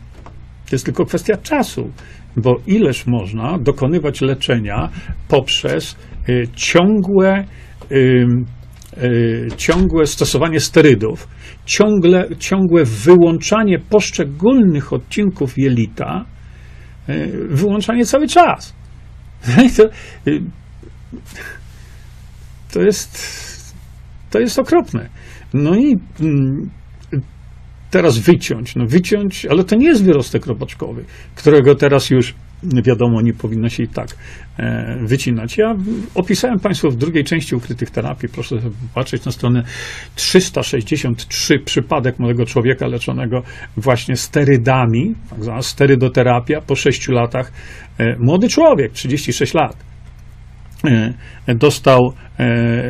To 0.69 0.75
jest 0.75 0.85
tylko 0.85 1.05
kwestia 1.05 1.37
czasu, 1.37 1.91
bo 2.37 2.55
ileż 2.67 3.07
można 3.07 3.57
dokonywać 3.59 4.21
leczenia 4.21 4.89
poprzez 5.27 5.95
y, 6.29 6.47
ciągłe. 6.55 7.45
Y, 7.91 8.25
ciągłe 9.57 10.05
stosowanie 10.05 10.59
sterydów, 10.59 11.27
ciągle, 11.65 12.29
ciągłe 12.39 12.85
wyłączanie 12.85 13.79
poszczególnych 13.79 14.93
odcinków 14.93 15.53
jelita, 15.57 16.25
y, 17.09 17.47
wyłączanie 17.49 18.05
cały 18.05 18.27
czas. 18.27 18.73
To, 19.77 19.83
y, 20.31 20.41
to 22.73 22.81
jest, 22.81 23.73
to 24.29 24.39
jest 24.39 24.59
okropne. 24.59 25.09
No 25.53 25.75
i 25.75 25.95
mm, 26.19 26.69
teraz 27.91 28.17
wyciąć, 28.17 28.75
no 28.75 28.85
wyciąć, 28.85 29.45
ale 29.45 29.63
to 29.63 29.75
nie 29.75 29.87
jest 29.87 30.03
wyrostek 30.03 30.45
robaczkowy, 30.45 31.05
którego 31.35 31.75
teraz 31.75 32.09
już 32.09 32.33
wiadomo, 32.63 33.21
nie 33.21 33.33
powinno 33.33 33.69
się 33.69 33.83
i 33.83 33.87
tak 33.87 34.07
e, 34.57 34.97
wycinać. 35.05 35.57
Ja 35.57 35.75
opisałem 36.15 36.59
Państwu 36.59 36.91
w 36.91 36.95
drugiej 36.95 37.23
części 37.23 37.55
ukrytych 37.55 37.91
terapii, 37.91 38.29
proszę 38.29 38.55
patrzeć 38.93 39.25
na 39.25 39.31
stronę 39.31 39.63
363, 40.15 41.59
przypadek 41.59 42.19
młodego 42.19 42.45
człowieka 42.45 42.87
leczonego 42.87 43.43
właśnie 43.77 44.15
sterydami, 44.15 45.15
tak 45.29 45.43
zwana 45.43 45.61
sterydoterapia 45.61 46.61
po 46.61 46.75
6 46.75 47.07
latach. 47.07 47.51
E, 47.97 48.15
młody 48.19 48.49
człowiek, 48.49 48.91
36 48.91 49.53
lat, 49.53 49.77
e, 50.85 51.55
dostał, 51.55 52.13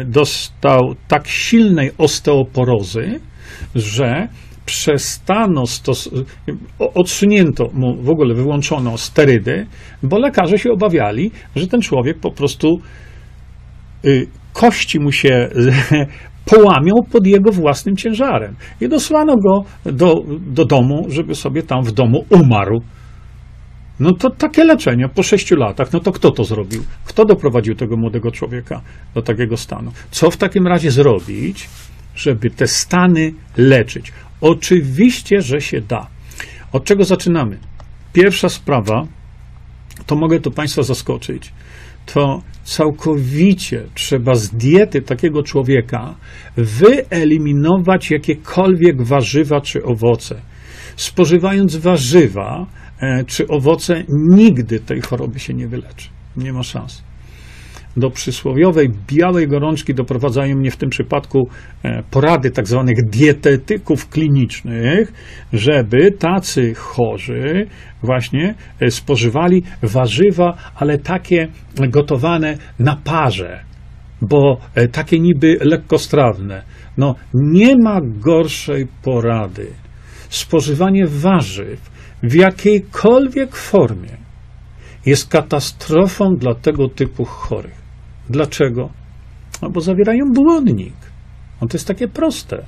dostał 0.06 0.96
tak 1.08 1.28
silnej 1.28 1.92
osteoporozy, 1.98 3.20
że 3.76 4.28
przestano 4.70 5.64
stos- 5.64 6.26
odsunięto 6.96 7.70
mu 7.74 7.96
w 8.04 8.10
ogóle 8.10 8.36
wyłączono 8.36 8.98
sterydy, 8.98 9.66
bo 10.04 10.20
lekarze 10.20 10.58
się 10.58 10.72
obawiali, 10.72 11.32
że 11.56 11.68
ten 11.68 11.82
człowiek 11.82 12.20
po 12.20 12.32
prostu 12.32 12.80
y, 14.06 14.28
kości 14.54 15.00
mu 15.00 15.12
się 15.12 15.50
połamią 16.56 16.94
pod 17.12 17.28
jego 17.28 17.52
własnym 17.52 17.96
ciężarem. 17.96 18.56
I 18.82 18.90
dosłano 18.90 19.36
go 19.36 19.64
do, 19.92 20.14
do 20.48 20.66
domu, 20.66 21.06
żeby 21.10 21.36
sobie 21.36 21.64
tam 21.64 21.84
w 21.84 21.92
domu 21.92 22.26
umarł. 22.30 22.82
No 24.00 24.14
to 24.14 24.30
takie 24.30 24.64
leczenie 24.64 25.10
po 25.10 25.24
sześciu 25.24 25.56
latach, 25.56 25.94
no 25.94 26.00
to 26.00 26.12
kto 26.12 26.32
to 26.32 26.44
zrobił? 26.44 26.84
Kto 27.06 27.26
doprowadził 27.26 27.76
tego 27.76 27.98
młodego 27.98 28.32
człowieka 28.32 28.82
do 29.16 29.22
takiego 29.22 29.58
stanu? 29.58 29.92
Co 30.12 30.32
w 30.32 30.38
takim 30.38 30.68
razie 30.68 30.92
zrobić, 30.92 31.70
żeby 32.16 32.50
te 32.50 32.68
stany 32.68 33.34
leczyć? 33.58 34.12
Oczywiście, 34.42 35.42
że 35.42 35.62
się 35.62 35.82
da. 35.82 36.08
Od 36.72 36.84
czego 36.84 37.04
zaczynamy? 37.04 37.60
Pierwsza 38.14 38.50
sprawa, 38.50 39.08
to 40.06 40.16
mogę 40.16 40.40
tu 40.40 40.52
Państwa 40.52 40.84
zaskoczyć, 40.84 41.54
to 42.06 42.42
całkowicie 42.64 43.84
trzeba 43.94 44.36
z 44.36 44.50
diety 44.50 45.02
takiego 45.02 45.44
człowieka 45.44 46.16
wyeliminować 46.58 48.12
jakiekolwiek 48.12 49.02
warzywa 49.02 49.62
czy 49.62 49.84
owoce. 49.84 50.42
Spożywając 50.96 51.76
warzywa 51.76 52.66
e, 53.00 53.24
czy 53.24 53.48
owoce, 53.48 54.04
nigdy 54.10 54.80
tej 54.80 55.02
choroby 55.02 55.40
się 55.40 55.54
nie 55.54 55.68
wyleczy. 55.68 56.10
Nie 56.38 56.54
ma 56.54 56.64
szans 56.64 57.09
do 57.98 58.10
przysłowiowej 58.10 58.90
białej 59.08 59.48
gorączki 59.48 59.94
doprowadzają 59.94 60.56
mnie 60.56 60.72
w 60.72 60.78
tym 60.78 60.90
przypadku 60.90 61.48
e, 61.84 62.04
porady 62.12 62.52
tak 62.52 62.68
zwanych 62.68 63.10
dietetyków 63.10 64.10
klinicznych, 64.10 65.14
żeby 65.54 66.12
tacy 66.12 66.74
chorzy 66.74 67.68
właśnie 68.04 68.56
e, 68.80 68.92
spożywali 68.92 69.64
warzywa, 69.82 70.58
ale 70.76 70.98
takie 70.98 71.48
gotowane 71.90 72.58
na 72.80 72.96
parze, 72.96 73.60
bo 74.22 74.58
e, 74.76 74.88
takie 74.88 75.20
niby 75.20 75.58
lekkostrawne. 75.62 76.64
No, 76.98 77.16
nie 77.34 77.76
ma 77.84 78.00
gorszej 78.02 78.88
porady. 79.04 79.68
Spożywanie 80.30 81.08
warzyw 81.08 81.90
w 82.24 82.34
jakiejkolwiek 82.34 83.56
formie 83.56 84.18
jest 85.06 85.30
katastrofą 85.30 86.36
dla 86.36 86.56
tego 86.56 86.90
typu 86.90 87.26
chorych. 87.26 87.79
Dlaczego? 88.30 88.90
No 89.62 89.70
bo 89.70 89.82
zawierają 89.82 90.26
błonnik. 90.34 90.96
No 91.62 91.68
to 91.68 91.78
jest 91.78 91.88
takie 91.88 92.08
proste. 92.08 92.66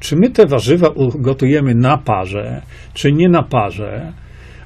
Czy 0.00 0.16
my 0.16 0.30
te 0.30 0.46
warzywa 0.46 0.88
ugotujemy 0.88 1.74
na 1.74 1.98
parze, 1.98 2.62
czy 2.94 3.12
nie 3.12 3.28
na 3.28 3.42
parze, 3.42 4.12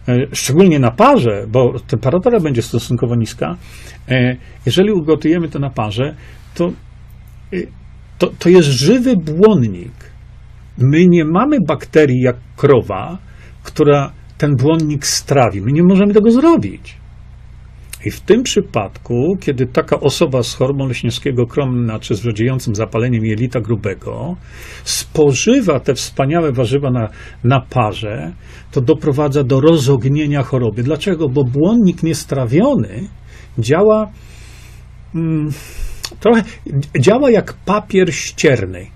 e, 0.09 0.27
szczególnie 0.33 0.79
na 0.79 0.91
parze, 0.91 1.47
bo 1.49 1.73
temperatura 1.87 2.41
będzie 2.41 2.63
stosunkowo 2.63 3.17
niska, 3.17 3.57
e, 4.09 4.37
jeżeli 4.67 4.93
ugotujemy 4.93 5.49
to 5.49 5.59
na 5.59 5.71
parze, 5.71 6.15
to, 6.55 6.67
e, 7.53 7.57
to, 8.19 8.31
to 8.39 8.49
jest 8.49 8.69
żywy 8.69 9.15
błonnik. 9.17 9.93
My 10.79 11.07
nie 11.09 11.25
mamy 11.25 11.57
bakterii 11.69 12.21
jak 12.21 12.37
krowa, 12.57 13.19
która 13.63 14.13
ten 14.39 14.57
błonnik 14.57 15.07
strawi. 15.07 15.61
My 15.61 15.73
nie 15.73 15.83
możemy 15.83 16.15
tego 16.15 16.31
zrobić. 16.31 16.97
I 18.07 18.11
w 18.11 18.21
tym 18.21 18.43
przypadku, 18.43 19.37
kiedy 19.41 19.67
taka 19.67 20.01
osoba 20.01 20.43
z 20.43 20.55
chorobą 20.55 20.87
leśniowskiego 20.87 21.47
kromna 21.47 21.99
czy 21.99 22.15
z 22.15 22.25
rodziejącym 22.25 22.75
zapaleniem 22.75 23.25
jelita 23.25 23.61
grubego 23.61 24.37
spożywa 24.85 25.81
te 25.81 25.95
wspaniałe 25.95 26.53
warzywa 26.53 26.91
na, 26.91 27.09
na 27.45 27.61
parze, 27.61 28.33
to 28.73 28.81
doprowadza 28.81 29.45
do 29.45 29.61
rozognienia 29.61 30.43
choroby. 30.43 30.83
Dlaczego? 30.83 31.29
Bo 31.29 31.45
błonnik 31.45 32.03
niestrawiony 32.03 33.09
działa 33.59 34.11
mm, 35.15 35.49
trochę 36.21 36.43
działa 37.01 37.31
jak 37.31 37.53
papier 37.53 38.15
ścierny. 38.15 38.87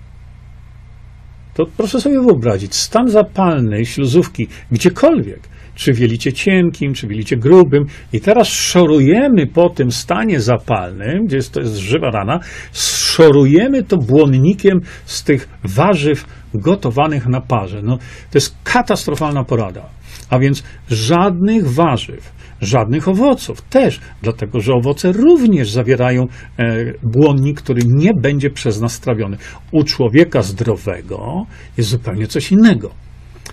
To 1.55 1.67
proszę 1.77 2.01
sobie 2.01 2.21
wyobrazić, 2.21 2.75
stan 2.75 3.09
zapalny 3.09 3.85
śluzówki 3.85 4.49
gdziekolwiek 4.73 5.50
czy 5.75 5.93
w 5.93 5.99
jelicie 5.99 6.33
cienkim, 6.33 6.95
czy 6.95 7.07
w 7.07 7.11
jelicie 7.11 7.37
grubym. 7.37 7.85
I 8.13 8.21
teraz 8.21 8.49
szorujemy 8.49 9.47
po 9.47 9.71
tym 9.71 9.91
stanie 9.91 10.41
zapalnym, 10.41 11.27
gdzie 11.27 11.37
jest, 11.37 11.53
to 11.53 11.61
jest 11.61 11.77
żywa 11.77 12.11
rana, 12.11 12.41
szorujemy 12.73 13.83
to 13.83 13.97
błonnikiem 13.97 14.81
z 15.05 15.25
tych 15.25 15.49
warzyw 15.65 16.25
gotowanych 16.55 17.27
na 17.27 17.41
parze. 17.41 17.81
No, 17.83 17.97
to 17.97 18.35
jest 18.35 18.57
katastrofalna 18.65 19.45
porada. 19.45 19.89
A 20.31 20.39
więc 20.39 20.63
żadnych 20.91 21.73
warzyw, 21.73 22.33
żadnych 22.61 23.09
owoców 23.09 23.63
też, 23.63 24.01
dlatego 24.23 24.61
że 24.61 24.75
owoce 24.75 25.13
również 25.13 25.71
zawierają 25.71 26.23
e, 26.23 26.85
błonnik, 27.03 27.61
który 27.61 27.83
nie 27.87 28.15
będzie 28.15 28.51
przez 28.51 28.81
nas 28.81 28.93
strawiony. 28.93 29.37
U 29.73 29.85
człowieka 29.85 30.43
zdrowego 30.43 31.47
jest 31.77 31.91
zupełnie 31.91 32.27
coś 32.27 32.53
innego 32.53 32.91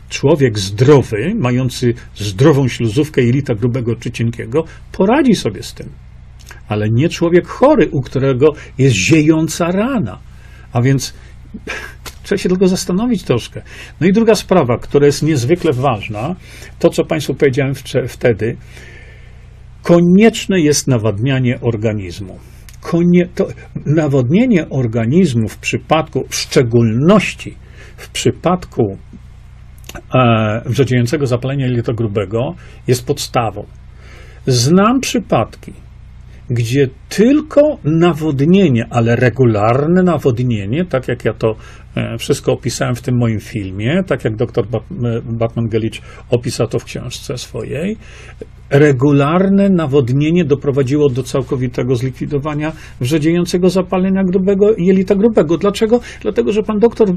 człowiek 0.09 0.59
zdrowy, 0.59 1.35
mający 1.35 1.93
zdrową 2.15 2.67
śluzówkę 2.67 3.21
jelita 3.21 3.55
grubego 3.55 3.95
czy 3.95 4.11
cienkiego, 4.11 4.63
poradzi 4.91 5.35
sobie 5.35 5.63
z 5.63 5.73
tym. 5.73 5.89
Ale 6.67 6.89
nie 6.89 7.09
człowiek 7.09 7.47
chory, 7.47 7.89
u 7.91 8.01
którego 8.01 8.47
jest 8.77 8.95
ziejąca 8.95 9.71
rana. 9.71 10.19
A 10.73 10.81
więc 10.81 11.13
trzeba 12.23 12.39
się 12.39 12.49
tylko 12.49 12.67
zastanowić 12.67 13.23
troszkę. 13.23 13.61
No 14.01 14.07
i 14.07 14.13
druga 14.13 14.35
sprawa, 14.35 14.77
która 14.77 15.05
jest 15.05 15.23
niezwykle 15.23 15.73
ważna, 15.73 16.35
to 16.79 16.89
co 16.89 17.03
Państwu 17.03 17.33
powiedziałem 17.33 17.73
wtedy, 18.07 18.57
konieczne 19.83 20.59
jest 20.59 20.87
nawadnianie 20.87 21.59
organizmu. 21.61 22.39
Konie, 22.81 23.27
to 23.35 23.47
nawodnienie 23.85 24.69
organizmu 24.69 25.47
w 25.47 25.57
przypadku, 25.57 26.25
w 26.29 26.35
szczególności 26.35 27.55
w 27.97 28.09
przypadku 28.09 28.97
wrzodziejącego 30.65 31.27
zapalenia 31.27 31.65
jelita 31.65 31.93
grubego 31.93 32.55
jest 32.87 33.07
podstawą. 33.07 33.65
Znam 34.47 35.01
przypadki, 35.01 35.73
gdzie 36.49 36.89
tylko 37.09 37.77
nawodnienie, 37.83 38.87
ale 38.89 39.15
regularne 39.15 40.03
nawodnienie, 40.03 40.85
tak 40.85 41.07
jak 41.07 41.25
ja 41.25 41.33
to 41.33 41.55
e, 41.95 42.17
wszystko 42.17 42.53
opisałem 42.53 42.95
w 42.95 43.01
tym 43.01 43.17
moim 43.17 43.39
filmie, 43.39 44.03
tak 44.07 44.23
jak 44.23 44.35
dr 44.35 44.65
e, 44.65 45.21
Batman 45.21 45.67
Gelicz 45.67 46.01
opisał 46.29 46.67
to 46.67 46.79
w 46.79 46.83
książce 46.83 47.37
swojej, 47.37 47.97
regularne 48.69 49.69
nawodnienie 49.69 50.45
doprowadziło 50.45 51.09
do 51.09 51.23
całkowitego 51.23 51.95
zlikwidowania 51.95 52.71
wrzodziejącego 53.01 53.69
zapalenia 53.69 54.23
grubego 54.23 54.65
jelita 54.77 55.15
grubego. 55.15 55.57
Dlaczego? 55.57 55.99
Dlatego, 56.21 56.51
że 56.51 56.63
pan 56.63 56.79
doktor, 56.79 57.07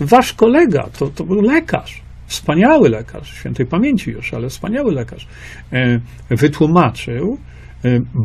wasz 0.00 0.32
kolega, 0.32 0.88
to, 0.98 1.06
to 1.06 1.24
był 1.24 1.40
lekarz, 1.40 2.02
wspaniały 2.26 2.88
lekarz, 2.88 3.34
świętej 3.34 3.66
pamięci 3.66 4.10
już, 4.10 4.34
ale 4.34 4.48
wspaniały 4.48 4.92
lekarz, 4.92 5.26
e, 5.72 6.00
wytłumaczył, 6.30 7.38
e, 7.54 7.57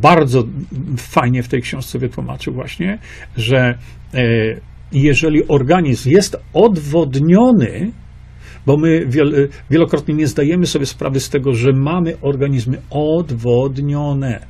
bardzo 0.01 0.43
fajnie 0.97 1.43
w 1.43 1.47
tej 1.47 1.61
książce 1.61 1.99
wytłumaczył 1.99 2.53
właśnie, 2.53 2.97
że 3.37 3.77
e, 4.13 4.19
jeżeli 4.91 5.47
organizm 5.47 6.09
jest 6.09 6.37
odwodniony, 6.53 7.91
bo 8.65 8.77
my 8.77 9.07
wielokrotnie 9.69 10.15
nie 10.15 10.27
zdajemy 10.27 10.65
sobie 10.65 10.85
sprawy 10.85 11.19
z 11.19 11.29
tego, 11.29 11.53
że 11.53 11.73
mamy 11.73 12.17
organizmy 12.21 12.81
odwodnione, 12.89 14.45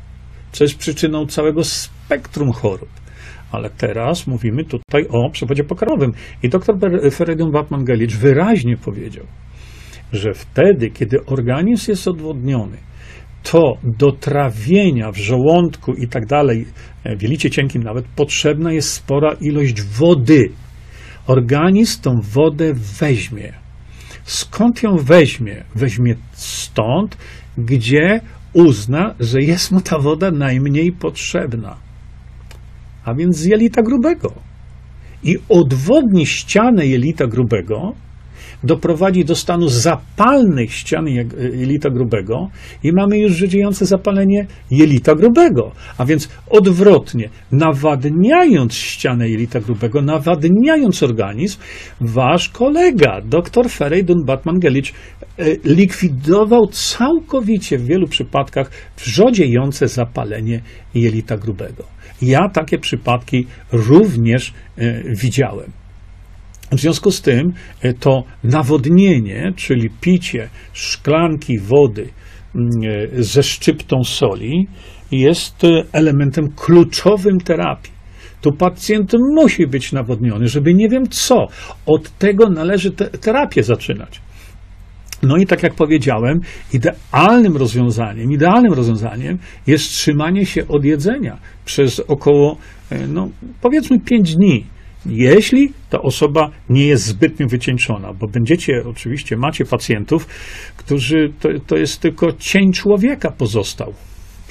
co 0.52 0.64
jest 0.64 0.78
przyczyną 0.78 1.26
całego 1.26 1.64
spektrum 1.64 2.52
chorób. 2.52 2.90
Ale 3.52 3.70
teraz 3.70 4.28
mówimy 4.28 4.66
tutaj 4.66 5.06
o 5.10 5.30
przewodzie 5.30 5.64
pokarmowym. 5.64 6.12
I 6.44 6.50
dr 6.50 6.76
Feridun 7.12 7.52
Batman-Gelicz 7.52 8.18
wyraźnie 8.18 8.78
powiedział, 8.78 9.26
że 10.14 10.34
wtedy, 10.34 10.90
kiedy 10.90 11.26
organizm 11.26 11.92
jest 11.92 12.08
odwodniony, 12.08 12.78
to 13.44 13.78
do 13.84 14.12
trawienia 14.12 15.12
w 15.12 15.18
żołądku 15.18 15.94
i 15.94 16.08
tak 16.08 16.26
dalej, 16.26 16.66
e, 17.04 17.16
w 17.16 17.22
jelicie 17.22 17.50
cienkim 17.50 17.84
nawet, 17.84 18.06
potrzebna 18.16 18.74
jest 18.74 18.94
spora 18.94 19.34
ilość 19.42 19.82
wody. 19.82 20.50
Organizm 21.28 22.02
tą 22.02 22.12
wodę 22.22 22.74
weźmie. 23.00 23.54
Skąd 24.24 24.84
ją 24.84 24.96
weźmie? 24.98 25.64
Weźmie 25.76 26.16
stąd, 26.32 27.18
gdzie 27.58 28.22
uzna, 28.54 29.16
że 29.20 29.42
jest 29.42 29.72
mu 29.72 29.82
ta 29.82 30.00
woda 30.00 30.32
najmniej 30.32 30.92
potrzebna. 30.92 31.76
A 33.06 33.14
więc 33.14 33.38
z 33.38 33.46
jelita 33.46 33.82
grubego. 33.82 34.34
I 35.24 35.38
odwodni 35.50 36.26
ścianę 36.26 36.88
jelita 36.88 37.28
grubego, 37.28 37.94
doprowadzi 38.64 39.26
do 39.26 39.36
stanu 39.36 39.68
zapalnych 39.68 40.74
ścian 40.74 41.08
jelita 41.54 41.90
grubego 41.90 42.48
i 42.84 42.92
mamy 42.92 43.18
już 43.18 43.32
żyjące 43.32 43.86
zapalenie 43.86 44.46
jelita 44.72 45.16
grubego. 45.16 45.72
A 45.98 46.06
więc 46.06 46.30
odwrotnie, 46.50 47.30
nawadniając 47.52 48.74
ścianę 48.74 49.30
jelita 49.30 49.60
grubego, 49.60 50.02
nawadniając 50.02 51.04
organizm, 51.04 51.60
wasz 52.02 52.50
kolega, 52.50 53.22
dr 53.26 53.70
Ferejdun 53.70 54.26
Batman-Gelicz, 54.26 54.94
e, 55.38 55.46
likwidował 55.66 56.68
całkowicie 56.68 57.78
w 57.78 57.86
wielu 57.86 58.08
przypadkach 58.08 58.72
wrzodziejące 58.98 59.88
zapalenie 59.88 60.62
jelita 60.96 61.38
grubego. 61.38 61.84
Ja 62.22 62.50
takie 62.50 62.78
przypadki 62.78 63.48
również 63.72 64.54
widziałem. 65.22 65.83
W 66.76 66.80
związku 66.80 67.12
z 67.12 67.22
tym 67.22 67.54
to 68.00 68.24
nawodnienie, 68.44 69.54
czyli 69.56 69.90
picie 70.02 70.50
szklanki 70.74 71.60
wody 71.60 72.10
mm, 72.56 72.70
ze 73.24 73.44
szczyptą 73.44 74.04
soli, 74.04 74.68
jest 75.12 75.62
elementem 75.92 76.52
kluczowym 76.56 77.38
terapii. 77.38 77.94
Tu 78.42 78.52
pacjent 78.52 79.14
musi 79.36 79.68
być 79.68 79.92
nawodniony, 79.92 80.48
żeby 80.48 80.74
nie 80.74 80.90
wiem 80.90 81.10
co. 81.10 81.48
Od 81.86 82.18
tego 82.18 82.50
należy 82.50 82.92
te, 82.92 83.06
terapię 83.06 83.64
zaczynać. 83.64 84.22
No 85.24 85.38
i 85.38 85.46
tak 85.46 85.64
jak 85.64 85.74
powiedziałem, 85.74 86.40
idealnym 86.74 87.58
rozwiązaniem, 87.58 88.32
idealnym 88.32 88.74
rozwiązaniem 88.74 89.38
jest 89.68 89.90
trzymanie 89.90 90.46
się 90.46 90.68
od 90.68 90.86
jedzenia 90.86 91.38
przez 91.66 92.00
około, 92.00 92.58
e, 92.90 93.08
no 93.08 93.30
powiedzmy 93.62 94.00
5 94.00 94.36
dni. 94.36 94.66
Jeśli 95.06 95.74
ta 95.90 96.02
osoba 96.02 96.50
nie 96.70 96.88
jest 96.88 97.06
zbytnio 97.06 97.48
wycieńczona, 97.48 98.14
bo 98.14 98.28
będziecie, 98.28 98.84
oczywiście 98.90 99.38
macie 99.38 99.66
pacjentów, 99.66 100.28
którzy, 100.78 101.34
to, 101.40 101.50
to 101.68 101.78
jest 101.78 102.00
tylko 102.00 102.34
cień 102.34 102.74
człowieka 102.74 103.32
pozostał 103.32 103.94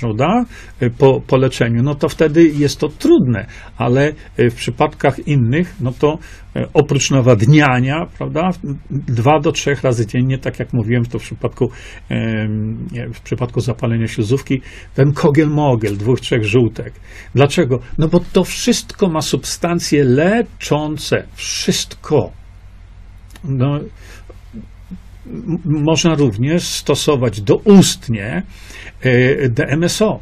prawda, 0.02 0.44
y, 0.82 0.90
po, 0.90 1.20
po 1.20 1.36
leczeniu, 1.36 1.82
no 1.82 1.94
to 1.94 2.08
wtedy 2.08 2.48
jest 2.48 2.80
to 2.80 2.88
trudne, 2.88 3.46
ale 3.76 4.12
y, 4.38 4.50
w 4.50 4.54
przypadkach 4.54 5.26
innych, 5.26 5.74
no 5.80 5.92
to 5.92 6.18
y, 6.56 6.66
oprócz 6.74 7.10
nawadniania, 7.10 8.06
prawda, 8.18 8.50
dwa 8.90 9.40
do 9.40 9.52
trzech 9.52 9.82
razy 9.82 10.06
dziennie, 10.06 10.38
tak 10.38 10.58
jak 10.58 10.72
mówiłem, 10.72 11.04
to 11.04 11.18
w 11.18 11.22
przypadku, 11.22 11.70
w 13.14 13.20
przypadku 13.20 13.60
zapalenia 13.60 14.06
śluzówki, 14.06 14.60
ten 14.94 15.12
kogiel-mogel, 15.12 15.96
dwóch, 15.96 16.20
trzech 16.20 16.44
żółtek. 16.44 16.92
Dlaczego? 17.34 17.78
No 17.98 18.08
bo 18.08 18.20
to 18.32 18.44
wszystko 18.44 19.08
ma 19.08 19.20
substancje 19.20 20.04
leczące. 20.04 21.24
Wszystko. 21.34 22.30
No, 23.44 23.80
można 25.64 26.14
również 26.14 26.62
stosować 26.62 27.40
doustnie 27.40 28.42
e, 29.00 29.48
DMSO. 29.48 30.20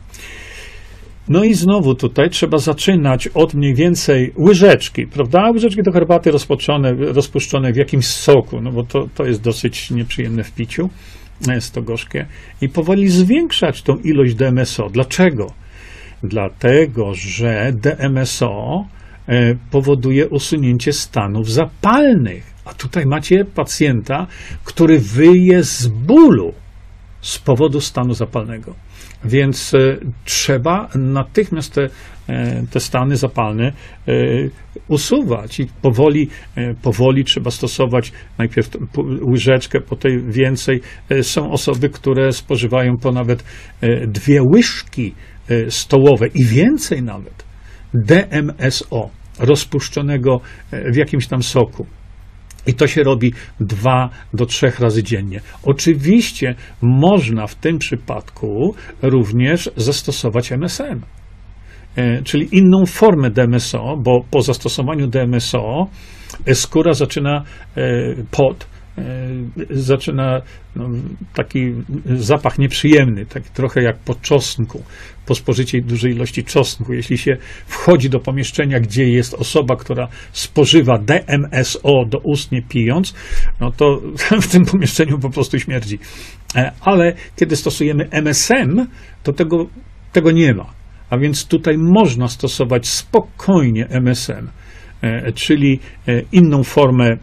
No 1.29 1.45
i 1.45 1.55
znowu 1.55 1.95
tutaj 1.95 2.31
trzeba 2.31 2.59
zaczynać 2.59 3.29
od 3.29 3.55
mniej 3.55 3.75
więcej 3.75 4.33
łyżeczki, 4.39 5.07
prawda? 5.07 5.51
Łyżeczki 5.51 5.83
do 5.83 5.93
herbaty 5.93 6.31
rozpuszczone, 6.31 6.93
rozpuszczone 6.93 7.73
w 7.73 7.77
jakimś 7.77 8.07
soku, 8.07 8.61
no 8.61 8.73
bo 8.73 8.83
to, 8.83 9.09
to 9.15 9.25
jest 9.25 9.43
dosyć 9.43 9.91
nieprzyjemne 9.91 10.45
w 10.45 10.53
piciu, 10.53 10.91
jest 11.49 11.75
to 11.75 11.83
gorzkie. 11.83 12.27
I 12.61 12.69
powoli 12.69 13.09
zwiększać 13.09 13.83
tą 13.83 13.97
ilość 13.97 14.35
DMSO. 14.35 14.89
Dlaczego? 14.91 15.47
Dlatego, 16.23 17.15
że 17.15 17.73
DMSO 17.73 18.85
e, 19.29 19.55
powoduje 19.71 20.29
usunięcie 20.29 20.93
stanów 20.93 21.51
zapalnych. 21.51 22.50
A 22.65 22.75
tutaj 22.75 23.05
macie 23.07 23.45
pacjenta, 23.45 24.27
który 24.65 24.99
wyje 24.99 25.65
z 25.65 25.87
bólu 25.89 26.53
z 27.21 27.39
powodu 27.39 27.81
stanu 27.81 28.15
zapalnego. 28.15 28.75
Więc 29.25 29.75
e, 29.75 29.79
trzeba 30.25 30.89
natychmiast 30.95 31.75
te, 31.75 31.89
e, 32.29 32.67
te 32.71 32.81
stany 32.81 33.17
zapalne 33.17 33.65
e, 33.67 33.73
usuwać 34.89 35.61
i 35.61 35.67
powoli, 35.83 36.29
powoli 36.83 37.25
trzeba 37.25 37.51
stosować 37.51 38.13
najpierw 38.39 38.71
łyżeczkę, 39.31 39.81
potem 39.81 40.33
więcej. 40.33 40.81
Są 41.23 41.51
osoby, 41.51 41.89
które 41.89 42.33
spożywają 42.33 42.97
po 42.97 43.13
nawet 43.13 43.45
dwie 44.07 44.43
łyżki 44.55 45.15
stołowe 45.69 46.27
i 46.27 46.45
więcej 46.45 47.03
nawet 47.03 47.45
DMSO 47.95 49.11
rozpuszczonego 49.39 50.41
w 50.73 50.97
jakimś 50.97 51.27
tam 51.27 51.43
soku. 51.43 51.87
I 52.67 52.75
to 52.75 52.87
się 52.87 53.03
robi 53.03 53.33
dwa 53.61 54.09
do 54.35 54.47
trzech 54.47 54.81
razy 54.81 55.03
dziennie. 55.03 55.41
Oczywiście 55.63 56.55
można 56.83 57.47
w 57.47 57.55
tym 57.55 57.79
przypadku 57.79 58.75
również 59.03 59.71
zastosować 59.77 60.53
MSM, 60.53 61.01
e, 61.97 62.23
czyli 62.23 62.49
inną 62.53 62.87
formę 62.87 63.31
DMSO, 63.31 63.97
bo 63.97 64.25
po 64.31 64.43
zastosowaniu 64.43 65.07
DMSO 65.07 65.87
skóra 66.55 66.93
zaczyna 66.93 67.45
e, 67.77 67.83
pot 68.31 68.67
E, 68.67 68.70
zaczyna 69.71 70.43
no, 70.77 70.89
taki 71.35 71.75
zapach 72.05 72.59
nieprzyjemny, 72.59 73.27
taki 73.27 73.51
trochę 73.51 73.83
jak 73.83 73.99
po 73.99 74.15
czosnku, 74.15 74.83
po 75.27 75.35
spożyciu 75.35 75.79
dużej 75.81 76.13
ilości 76.13 76.45
czosnku. 76.45 76.93
Jeśli 76.93 77.19
się 77.19 77.37
wchodzi 77.67 78.11
do 78.11 78.21
pomieszczenia, 78.21 78.81
gdzie 78.81 79.09
jest 79.09 79.35
osoba, 79.35 79.77
która 79.77 80.09
spożywa 80.33 80.99
DMSO 80.99 82.05
doustnie 82.09 82.63
pijąc, 82.63 83.15
no 83.61 83.71
to 83.73 84.01
w 84.43 84.47
tym 84.47 84.65
pomieszczeniu 84.65 85.19
po 85.19 85.31
prostu 85.31 85.59
śmierdzi. 85.59 85.99
E, 86.57 86.73
ale 86.81 87.15
kiedy 87.37 87.57
stosujemy 87.57 88.09
MSM, 88.11 88.87
to 89.23 89.33
tego, 89.33 89.67
tego 90.13 90.31
nie 90.31 90.55
ma. 90.55 90.67
A 91.11 91.19
więc 91.19 91.47
tutaj 91.47 91.75
można 91.79 92.29
stosować 92.29 92.89
spokojnie 92.89 93.87
MSM, 93.89 94.49
e, 95.03 95.33
czyli 95.33 95.81
inną 96.33 96.63
formę 96.63 97.17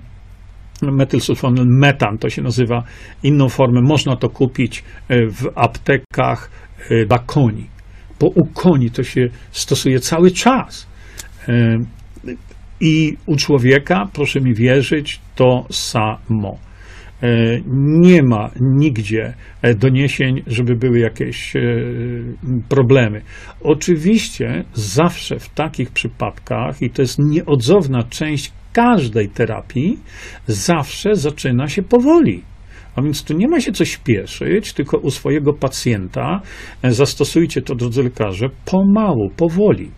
metylsulfonyl 0.81 1.65
metan, 1.65 2.17
to 2.17 2.29
się 2.29 2.41
nazywa 2.41 2.83
inną 3.23 3.49
formę. 3.49 3.81
Można 3.81 4.15
to 4.15 4.29
kupić 4.29 4.83
e, 5.07 5.27
w 5.27 5.51
aptekach 5.55 6.51
e, 6.89 7.05
dla 7.05 7.19
koni, 7.19 7.67
bo 8.19 8.27
u 8.27 8.45
koni 8.45 8.91
to 8.91 9.03
się 9.03 9.27
stosuje 9.51 9.99
cały 9.99 10.31
czas. 10.31 10.87
E, 11.47 11.77
I 12.81 13.17
u 13.25 13.35
człowieka, 13.35 14.07
proszę 14.13 14.41
mi 14.41 14.53
wierzyć, 14.53 15.19
to 15.35 15.65
samo. 15.71 16.57
Nie 17.75 18.23
ma 18.23 18.49
nigdzie 18.61 19.33
doniesień, 19.77 20.43
żeby 20.47 20.75
były 20.75 20.99
jakieś 20.99 21.53
problemy. 22.69 23.21
Oczywiście 23.61 24.63
zawsze 24.73 25.39
w 25.39 25.49
takich 25.49 25.91
przypadkach, 25.91 26.81
i 26.81 26.89
to 26.89 27.01
jest 27.01 27.19
nieodzowna 27.19 28.03
część 28.03 28.51
każdej 28.77 29.29
terapii 29.29 29.99
zawsze 30.47 31.15
zaczyna 31.15 31.67
się 31.67 31.81
powoli. 31.81 32.43
A 32.95 33.01
więc 33.01 33.23
tu 33.23 33.33
nie 33.33 33.47
ma 33.47 33.61
się 33.61 33.71
co 33.71 33.85
śpieszyć, 33.85 34.73
tylko 34.73 34.97
u 34.97 35.11
swojego 35.11 35.53
pacjenta 35.53 36.41
e, 36.81 36.91
zastosujcie 36.91 37.61
to, 37.61 37.75
drodzy 37.75 38.03
lekarze, 38.03 38.47
pomału, 38.65 39.29
powoli. 39.37 39.91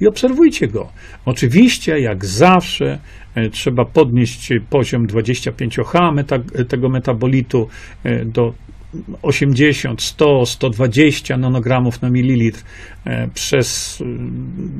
I 0.00 0.06
obserwujcie 0.06 0.68
go. 0.68 0.88
Oczywiście, 1.26 1.98
jak 2.00 2.24
zawsze, 2.24 2.98
e, 3.34 3.50
trzeba 3.50 3.84
podnieść 3.84 4.52
poziom 4.70 5.06
25H 5.06 6.14
meta, 6.14 6.36
tego 6.68 6.88
metabolitu 6.88 7.68
e, 8.04 8.24
do 8.24 8.52
80, 9.22 10.02
100, 10.02 10.46
120 10.46 11.36
nanogramów 11.36 12.02
na 12.02 12.10
mililitr 12.10 12.62
e, 13.04 13.28
przez 13.34 14.00
e, 14.00 14.04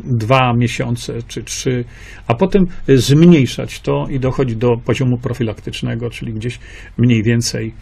dwa 0.05 0.53
miesiące 0.57 1.12
czy 1.29 1.45
trzy, 1.45 1.85
a 2.27 2.35
potem 2.35 2.65
zmniejszać 2.89 3.81
to 3.81 4.07
i 4.11 4.21
dochodzić 4.21 4.57
do 4.57 4.77
poziomu 4.85 5.19
profilaktycznego, 5.19 6.11
czyli 6.11 6.33
gdzieś 6.33 6.59
mniej 6.99 7.23
więcej 7.23 7.75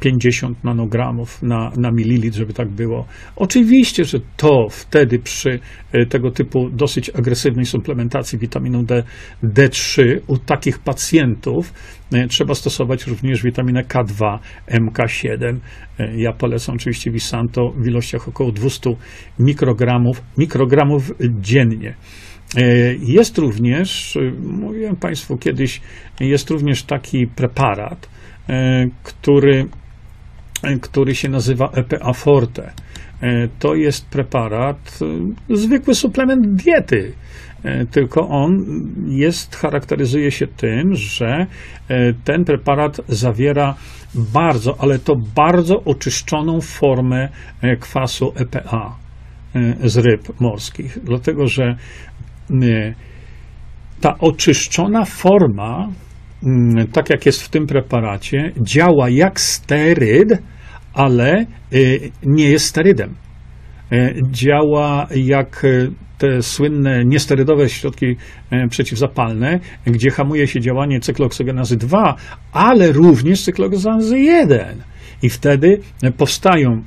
50 0.00 0.64
nanogramów 0.64 1.42
na, 1.42 1.70
na 1.76 1.90
mililitr, 1.90 2.36
żeby 2.38 2.52
tak 2.52 2.68
było. 2.68 3.06
Oczywiście, 3.36 4.04
że 4.04 4.18
to 4.36 4.66
wtedy 4.70 5.18
przy 5.18 5.58
e, 5.92 6.06
tego 6.06 6.30
typu 6.30 6.70
dosyć 6.70 7.10
agresywnej 7.10 7.64
suplementacji 7.64 8.38
witaminą 8.38 8.84
D, 8.84 9.02
D3 9.44 10.02
u 10.26 10.38
takich 10.38 10.78
pacjentów 10.78 11.72
e, 12.12 12.26
trzeba 12.26 12.54
stosować 12.54 13.06
również 13.06 13.42
witaminę 13.42 13.82
K2, 13.82 14.38
MK7. 14.70 15.56
E, 15.98 16.16
ja 16.16 16.32
polecam 16.32 16.74
oczywiście 16.74 17.10
Visanto 17.10 17.72
w 17.76 17.86
ilościach 17.86 18.28
około 18.28 18.52
200 18.52 18.90
mikrogramów, 19.38 20.22
mikrogramów 20.38 21.12
dziennie. 21.40 21.94
Jest 23.00 23.38
również, 23.38 24.18
mówiłem 24.42 24.96
Państwu 24.96 25.36
kiedyś, 25.36 25.80
jest 26.20 26.50
również 26.50 26.82
taki 26.82 27.26
preparat, 27.26 28.08
który, 29.02 29.66
e, 30.62 30.78
który 30.78 31.14
się 31.14 31.28
nazywa 31.28 31.70
EPA 31.74 32.12
Forte. 32.12 32.72
E, 33.20 33.48
to 33.58 33.74
jest 33.74 34.08
preparat, 34.08 34.98
zwykły 35.50 35.94
suplement 35.94 36.46
diety, 36.46 37.12
tylko 37.90 38.28
on 38.28 38.64
jest, 39.06 39.56
charakteryzuje 39.56 40.30
się 40.30 40.46
tym, 40.46 40.94
że 40.94 41.46
ten 42.24 42.44
preparat 42.44 43.00
zawiera 43.08 43.74
bardzo, 44.14 44.76
ale 44.78 44.98
to 44.98 45.14
bardzo 45.34 45.84
oczyszczoną 45.84 46.60
formę 46.60 47.28
kwasu 47.80 48.32
EPA 48.36 48.96
z 49.84 49.96
ryb 49.96 50.40
morskich, 50.40 50.98
dlatego 51.04 51.46
że 51.46 51.76
ta 54.00 54.18
oczyszczona 54.18 55.04
forma 55.04 55.88
tak 56.92 57.10
jak 57.10 57.26
jest 57.26 57.42
w 57.42 57.48
tym 57.48 57.66
preparacie, 57.66 58.52
działa 58.60 59.08
jak 59.10 59.40
steryd, 59.40 60.38
ale 60.94 61.46
y, 61.72 62.10
nie 62.22 62.50
jest 62.50 62.66
sterydem. 62.66 63.14
działa 64.30 65.06
jak 65.14 65.66
te 66.18 66.42
słynne 66.42 67.04
niesterydowe 67.04 67.68
środki 67.68 68.16
przeciwzapalne, 68.70 69.60
gdzie 69.86 70.10
hamuje 70.10 70.46
się 70.46 70.60
działanie 70.60 71.00
cykloksygenazy 71.00 71.76
2, 71.76 72.16
ale 72.52 72.92
również 72.92 73.42
cykloksygenazy 73.42 74.18
1. 74.18 74.82
I 75.22 75.30
wtedy 75.30 75.80
powstają 76.16 76.82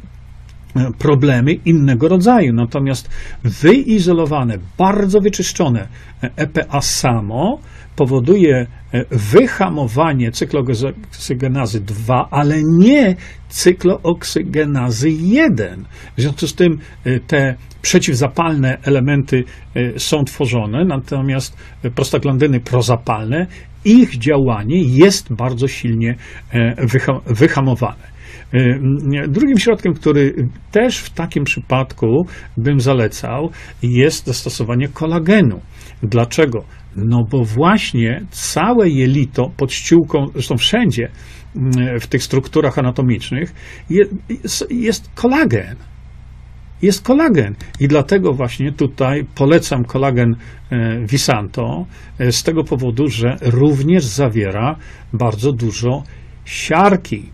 problemy 0.97 1.53
innego 1.53 2.07
rodzaju. 2.07 2.53
Natomiast 2.53 3.09
wyizolowane, 3.43 4.57
bardzo 4.77 5.19
wyczyszczone 5.21 5.87
EPA 6.21 6.81
samo 6.81 7.59
powoduje 7.99 8.67
e, 8.93 9.05
wyhamowanie 9.11 10.31
cyklooksygenozy 10.31 11.81
2, 11.81 12.27
ale 12.31 12.55
nie 12.63 13.15
cyklooksygenozy 13.49 15.09
1. 15.09 15.85
W 16.17 16.21
związku 16.21 16.47
z 16.47 16.55
tym 16.55 16.77
e, 17.05 17.19
te 17.19 17.55
przeciwzapalne 17.81 18.77
elementy 18.83 19.43
e, 19.75 19.99
są 19.99 20.23
tworzone, 20.23 20.85
natomiast 20.85 21.57
prostaglandyny 21.95 22.59
prozapalne, 22.59 23.47
ich 23.85 24.17
działanie 24.17 24.81
jest 24.83 25.33
bardzo 25.33 25.67
silnie 25.67 26.15
wyhamowane. 27.25 28.19
Drugim 29.27 29.57
środkiem, 29.59 29.93
który 29.93 30.47
też 30.71 30.97
w 30.97 31.09
takim 31.09 31.43
przypadku 31.43 32.27
bym 32.57 32.79
zalecał, 32.79 33.49
jest 33.83 34.25
zastosowanie 34.27 34.87
kolagenu. 34.87 35.59
Dlaczego? 36.03 36.63
No 36.95 37.23
bo 37.31 37.43
właśnie 37.43 38.21
całe 38.29 38.89
jelito 38.89 39.51
pod 39.57 39.73
ściółką, 39.73 40.25
zresztą 40.33 40.57
wszędzie 40.57 41.09
mm, 41.55 41.99
w 41.99 42.07
tych 42.07 42.23
strukturach 42.23 42.79
anatomicznych 42.79 43.53
jest, 43.89 44.67
jest 44.69 45.09
kolagen. 45.15 45.75
Jest 46.81 47.01
kolagen 47.01 47.55
i 47.79 47.87
dlatego 47.87 48.33
właśnie 48.33 48.71
tutaj 48.71 49.25
polecam 49.35 49.85
kolagen 49.85 50.35
e, 50.69 50.99
Visanto 51.05 51.85
e, 52.19 52.31
z 52.31 52.43
tego 52.43 52.63
powodu, 52.63 53.07
że 53.07 53.37
również 53.41 54.05
zawiera 54.05 54.75
bardzo 55.13 55.51
dużo 55.51 56.03
siarki. 56.45 57.29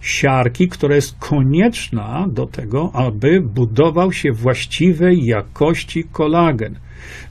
Siarki, 0.00 0.68
która 0.68 0.94
jest 0.94 1.18
konieczna 1.18 2.26
do 2.32 2.46
tego, 2.46 2.90
aby 2.94 3.40
budował 3.40 4.12
się 4.12 4.32
właściwej 4.32 5.24
jakości 5.24 6.04
kolagen. 6.12 6.78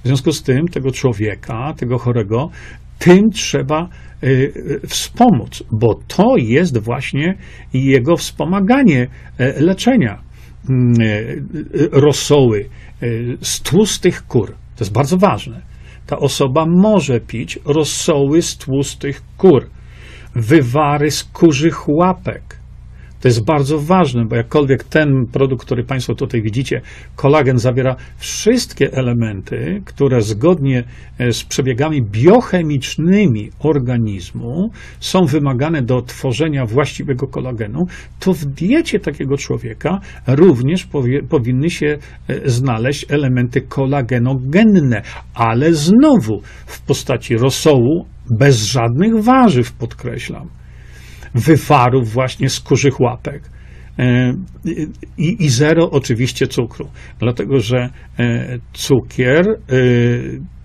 W 0.03 0.07
związku 0.07 0.31
z 0.31 0.43
tym 0.43 0.67
tego 0.67 0.91
człowieka, 0.91 1.73
tego 1.77 1.97
chorego, 1.97 2.49
tym 2.99 3.29
trzeba 3.29 3.89
y, 4.23 4.27
y, 4.83 4.87
wspomóc, 4.87 5.63
bo 5.71 5.99
to 6.07 6.37
jest 6.37 6.77
właśnie 6.77 7.37
jego 7.73 8.17
wspomaganie 8.17 9.07
e, 9.37 9.61
leczenia 9.61 10.21
mm, 10.69 10.93
e, 11.01 11.15
rosoły 11.91 12.65
e, 13.01 13.07
z 13.41 13.61
tłustych 13.61 14.27
kur. 14.27 14.47
To 14.47 14.83
jest 14.83 14.93
bardzo 14.93 15.17
ważne. 15.17 15.61
Ta 16.07 16.17
osoba 16.17 16.65
może 16.65 17.19
pić 17.19 17.59
rosoły 17.65 18.41
z 18.41 18.57
tłustych 18.57 19.21
kur, 19.37 19.69
wywary 20.35 21.11
z 21.11 21.23
kurzych 21.23 21.89
łapek, 21.89 22.56
to 23.21 23.27
jest 23.27 23.45
bardzo 23.45 23.79
ważne, 23.79 24.25
bo 24.25 24.35
jakkolwiek 24.35 24.83
ten 24.83 25.25
produkt, 25.31 25.65
który 25.65 25.83
Państwo 25.83 26.15
tutaj 26.15 26.41
widzicie, 26.41 26.81
kolagen 27.15 27.57
zawiera 27.57 27.95
wszystkie 28.17 28.93
elementy, 28.93 29.81
które 29.85 30.21
zgodnie 30.21 30.83
e, 31.19 31.31
z 31.31 31.43
przebiegami 31.43 32.01
biochemicznymi 32.01 33.49
organizmu 33.59 34.69
są 34.99 35.25
wymagane 35.25 35.81
do 35.81 36.01
tworzenia 36.01 36.65
właściwego 36.65 37.27
kolagenu, 37.27 37.85
to 38.19 38.33
w 38.33 38.45
diecie 38.45 38.99
takiego 38.99 39.37
człowieka 39.37 39.99
również 40.27 40.85
powie, 40.85 41.23
powinny 41.23 41.69
się 41.69 41.97
e, 42.27 42.49
znaleźć 42.49 43.05
elementy 43.09 43.61
kolagenogenne, 43.61 45.01
ale 45.33 45.73
znowu 45.73 46.41
w 46.65 46.81
postaci 46.81 47.37
rosołu, 47.37 48.05
bez 48.39 48.63
żadnych 48.63 49.23
warzyw, 49.23 49.73
podkreślam 49.73 50.56
wywarów 51.37 52.09
właśnie 52.09 52.49
z 52.49 52.59
kurzych 52.59 52.99
łapek. 52.99 53.49
E, 53.99 54.33
I, 55.17 55.45
I 55.45 55.49
zero 55.49 55.91
oczywiście 55.91 56.47
cukru, 56.47 56.89
dlatego 57.19 57.59
że 57.59 57.89
e, 58.19 58.59
cukier 58.73 59.49
e, 59.49 59.55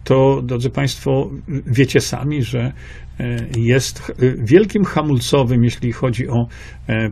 to, 0.04 0.42
drodzy 0.42 0.70
Państwo, 0.70 1.30
wiecie 1.66 2.00
sami, 2.00 2.42
że 2.42 2.72
jest 3.56 4.12
wielkim 4.38 4.84
hamulcowym, 4.84 5.64
jeśli 5.64 5.92
chodzi 5.92 6.28
o 6.28 6.46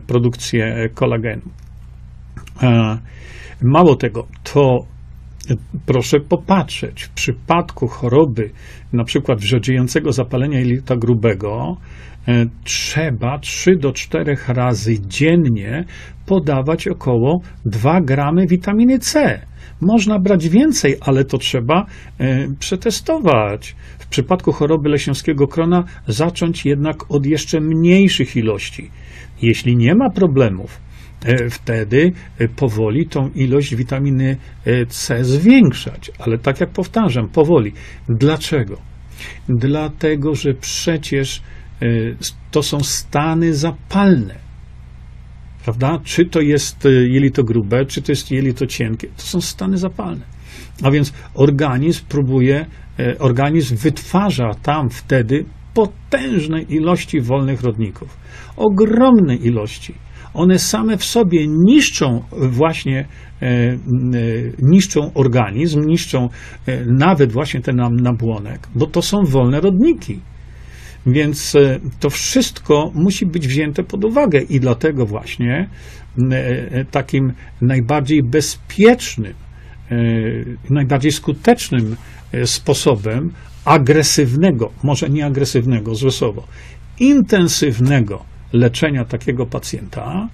produkcję 0.07 0.89
kolagenu. 0.93 1.41
Mało 3.61 3.95
tego, 3.95 4.27
to 4.43 4.85
proszę 5.85 6.19
popatrzeć, 6.19 7.03
w 7.03 7.09
przypadku 7.09 7.87
choroby, 7.87 8.51
na 8.93 9.03
przykład 9.03 9.39
wrzodziejącego 9.39 10.11
zapalenia 10.11 10.59
jelita 10.59 10.95
grubego, 10.95 11.77
E, 12.27 12.45
trzeba 12.63 13.39
3 13.39 13.75
do 13.75 13.93
4 13.93 14.37
razy 14.47 14.99
dziennie 15.07 15.85
podawać 16.25 16.87
około 16.87 17.41
2 17.65 18.01
gramy 18.01 18.47
witaminy 18.47 18.99
C. 18.99 19.39
Można 19.81 20.19
brać 20.19 20.49
więcej, 20.49 20.95
ale 21.01 21.25
to 21.25 21.37
trzeba 21.37 21.85
e, 22.19 22.47
przetestować. 22.59 23.75
W 23.99 24.07
przypadku 24.07 24.51
choroby 24.51 24.89
leśniowskiego 24.89 25.47
krona 25.47 25.83
zacząć 26.07 26.65
jednak 26.65 27.11
od 27.11 27.25
jeszcze 27.25 27.61
mniejszych 27.61 28.35
ilości. 28.35 28.91
Jeśli 29.41 29.77
nie 29.77 29.95
ma 29.95 30.09
problemów, 30.09 30.79
wtedy 31.49 32.11
powoli 32.55 33.07
tą 33.07 33.29
ilość 33.35 33.75
witaminy 33.75 34.37
C 34.87 35.23
zwiększać. 35.23 36.11
Ale 36.19 36.37
tak 36.37 36.59
jak 36.59 36.69
powtarzam, 36.69 37.29
powoli. 37.29 37.71
Dlaczego? 38.09 38.77
Dlatego, 39.49 40.35
że 40.35 40.53
przecież 40.53 41.41
to 42.51 42.63
są 42.63 42.79
stany 42.79 43.53
zapalne. 43.53 44.35
Prawda? 45.63 45.99
Czy 46.03 46.25
to 46.25 46.41
jest 46.41 46.87
jelito 47.07 47.43
grube, 47.43 47.85
czy 47.85 48.01
to 48.01 48.11
jest 48.11 48.31
jelito 48.31 48.65
cienkie. 48.67 49.07
To 49.07 49.23
są 49.23 49.41
stany 49.41 49.77
zapalne. 49.77 50.25
A 50.83 50.91
więc 50.91 51.13
organizm 51.33 52.05
próbuje, 52.09 52.65
organizm 53.19 53.75
wytwarza 53.75 54.51
tam 54.63 54.89
wtedy 54.89 55.45
potężne 55.73 56.61
ilości 56.61 57.21
wolnych 57.21 57.61
rodników. 57.61 58.17
Ogromne 58.57 59.35
ilości. 59.35 59.93
One 60.33 60.59
same 60.59 60.97
w 60.97 61.03
sobie 61.03 61.47
niszczą 61.47 62.23
właśnie, 62.31 63.05
niszczą 64.59 65.11
organizm, 65.13 65.81
niszczą 65.85 66.29
nawet 66.87 67.31
właśnie 67.31 67.61
ten 67.61 67.75
nabłonek, 68.01 68.67
bo 68.75 68.85
to 68.87 69.01
są 69.01 69.17
wolne 69.23 69.61
rodniki. 69.61 70.19
Więc 71.05 71.55
e, 71.55 71.79
to 71.99 72.09
wszystko 72.09 72.91
musi 72.95 73.25
być 73.25 73.47
wzięte 73.47 73.83
pod 73.83 74.05
uwagę 74.05 74.41
i 74.41 74.59
dlatego 74.59 75.05
właśnie 75.05 75.69
e, 76.31 76.35
e, 76.71 76.85
takim 76.85 77.33
najbardziej 77.61 78.23
bezpiecznym, 78.23 79.33
najbardziej 80.69 81.11
skutecznym 81.11 81.95
sposobem 82.45 83.31
agresywnego, 83.65 84.71
może 84.83 85.09
nie 85.09 85.25
agresywnego, 85.25 85.95
złe 85.95 86.11
słowo, 86.11 86.47
intensywnego 86.99 88.25
leczenia 88.53 89.05
takiego 89.05 89.45
pacjenta, 89.45 90.27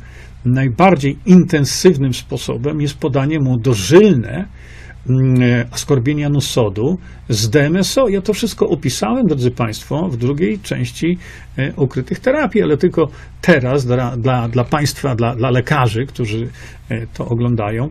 najbardziej 0.46 1.18
intensywnym 1.26 2.14
sposobem 2.14 2.82
jest 2.82 2.98
podanie 2.98 3.40
mu 3.40 3.58
dożylne 3.58 4.48
Mm, 5.10 5.66
askorbienia 5.72 6.30
sodu 6.40 6.98
z 7.30 7.50
DMSO. 7.50 8.08
Ja 8.10 8.22
to 8.22 8.34
wszystko 8.34 8.70
opisałem, 8.70 9.26
drodzy 9.26 9.52
Państwo, 9.52 10.08
w 10.10 10.18
drugiej 10.18 10.60
części 10.60 11.18
e, 11.58 11.74
ukrytych 11.74 12.20
terapii, 12.20 12.62
ale 12.62 12.78
tylko 12.78 13.08
teraz 13.42 13.86
dla, 13.86 14.18
dla, 14.18 14.48
dla 14.48 14.64
Państwa, 14.64 15.16
dla, 15.16 15.36
dla 15.36 15.50
lekarzy, 15.50 16.06
którzy 16.06 16.50
e, 16.90 17.08
to 17.08 17.26
oglądają, 17.26 17.90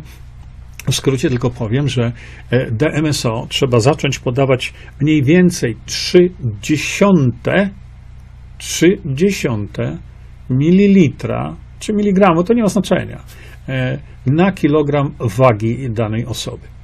w 0.91 0.95
skrócie 0.95 1.29
tylko 1.29 1.51
powiem, 1.51 1.89
że 1.89 2.13
e, 2.51 2.71
DMSO 2.71 3.47
trzeba 3.49 3.81
zacząć 3.81 4.19
podawać 4.19 4.75
mniej 5.01 5.23
więcej 5.23 5.77
3 5.87 6.19
dziesiąte, 6.63 7.71
3 8.59 8.99
dziesiąte 9.07 9.99
mililitra 10.51 11.57
czy 11.79 11.93
miligramu, 11.93 12.45
to 12.45 12.55
nie 12.55 12.63
ma 12.63 12.69
znaczenia, 12.69 13.21
na 14.27 14.53
kilogram 14.53 15.11
wagi 15.21 15.91
danej 15.91 16.27
osoby 16.27 16.77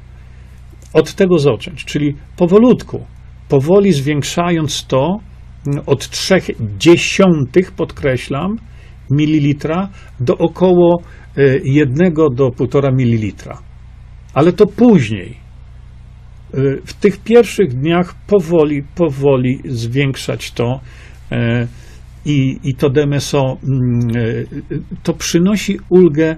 od 0.92 1.14
tego 1.14 1.38
zacząć, 1.38 1.84
czyli 1.84 2.14
powolutku, 2.36 3.06
powoli 3.48 3.92
zwiększając 3.92 4.86
to 4.86 5.18
mm, 5.66 5.82
od 5.86 6.08
3 6.08 6.34
dziesiątych, 6.78 7.72
podkreślam, 7.72 8.56
mililitra 9.10 9.88
do 10.20 10.38
około 10.38 11.02
1 11.64 12.06
e, 12.06 12.10
do 12.10 12.48
1,5 12.48 12.94
mililitra. 12.96 13.58
Ale 14.34 14.52
to 14.52 14.66
później. 14.66 15.36
E, 16.54 16.56
w 16.84 16.94
tych 16.94 17.18
pierwszych 17.18 17.74
dniach 17.74 18.14
powoli, 18.26 18.82
powoli 18.94 19.60
zwiększać 19.64 20.50
to 20.50 20.80
e, 21.32 21.66
i, 22.24 22.58
i 22.64 22.74
to 22.74 22.90
DMSO 22.90 23.56
mm, 23.64 24.00
to 25.02 25.14
przynosi 25.14 25.78
ulgę 25.90 26.36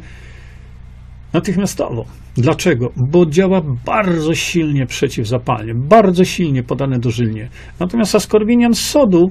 natychmiastową. 1.33 2.05
Dlaczego? 2.37 2.93
Bo 3.11 3.27
działa 3.27 3.61
bardzo 3.87 4.35
silnie 4.35 4.87
przeciwzapalnie, 4.87 5.75
bardzo 5.75 6.25
silnie 6.25 6.63
podane 6.63 6.99
dożylnie. 6.99 7.49
Natomiast 7.81 8.15
askorbinian 8.15 8.75
sodu 8.75 9.31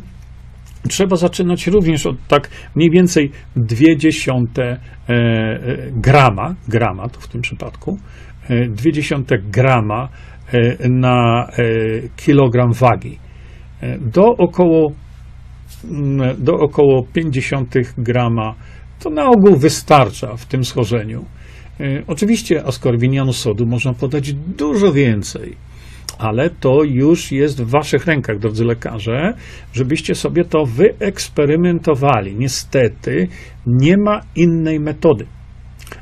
trzeba 0.89 1.16
zaczynać 1.16 1.68
również 1.68 2.06
od 2.06 2.28
tak 2.28 2.49
mniej 2.76 2.89
więcej 2.89 3.32
0,2 3.58 4.62
e, 4.62 4.78
e, 5.10 5.58
grama, 5.91 6.56
grama 6.68 7.10
to 7.10 7.20
w 7.20 7.28
tym 7.28 7.41
przypadku, 7.41 7.97
0,2 8.49 9.34
e, 9.34 9.38
grama 9.38 10.10
na 10.89 11.47
kilogram 12.16 12.74
wagi. 12.74 13.18
Do 14.01 14.26
około, 14.38 14.91
do 16.38 16.53
około 16.53 17.03
50 17.13 17.75
grama 17.97 18.55
to 18.99 19.09
na 19.09 19.29
ogół 19.29 19.55
wystarcza 19.55 20.36
w 20.36 20.45
tym 20.45 20.63
schorzeniu. 20.65 21.25
Oczywiście 22.07 22.65
askorbinianu 22.65 23.34
sodu 23.34 23.65
można 23.65 23.93
podać 23.93 24.34
dużo 24.34 24.93
więcej 24.93 25.55
ale 26.17 26.49
to 26.49 26.84
już 26.84 27.31
jest 27.31 27.63
w 27.63 27.69
waszych 27.69 28.05
rękach, 28.05 28.39
drodzy 28.39 28.65
lekarze, 28.65 29.34
żebyście 29.73 30.15
sobie 30.15 30.45
to 30.45 30.65
wyeksperymentowali. 30.65 32.36
Niestety 32.36 33.27
nie 33.67 33.97
ma 33.97 34.21
innej 34.36 34.79
metody. 34.79 35.25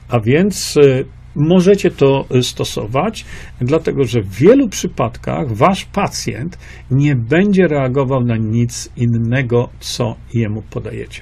A 0.10 0.20
więc 0.20 0.78
e, 0.78 1.04
możecie 1.36 1.92
to 1.92 2.26
stosować, 2.42 3.26
dlatego 3.62 4.04
że 4.06 4.22
w 4.22 4.30
wielu 4.30 4.70
przypadkach 4.70 5.52
wasz 5.52 5.86
pacjent 5.86 6.58
nie 6.92 7.16
będzie 7.16 7.68
reagował 7.68 8.24
na 8.24 8.38
nic 8.38 8.90
innego, 8.98 9.70
co 9.80 10.16
jemu 10.34 10.62
podajecie. 10.62 11.22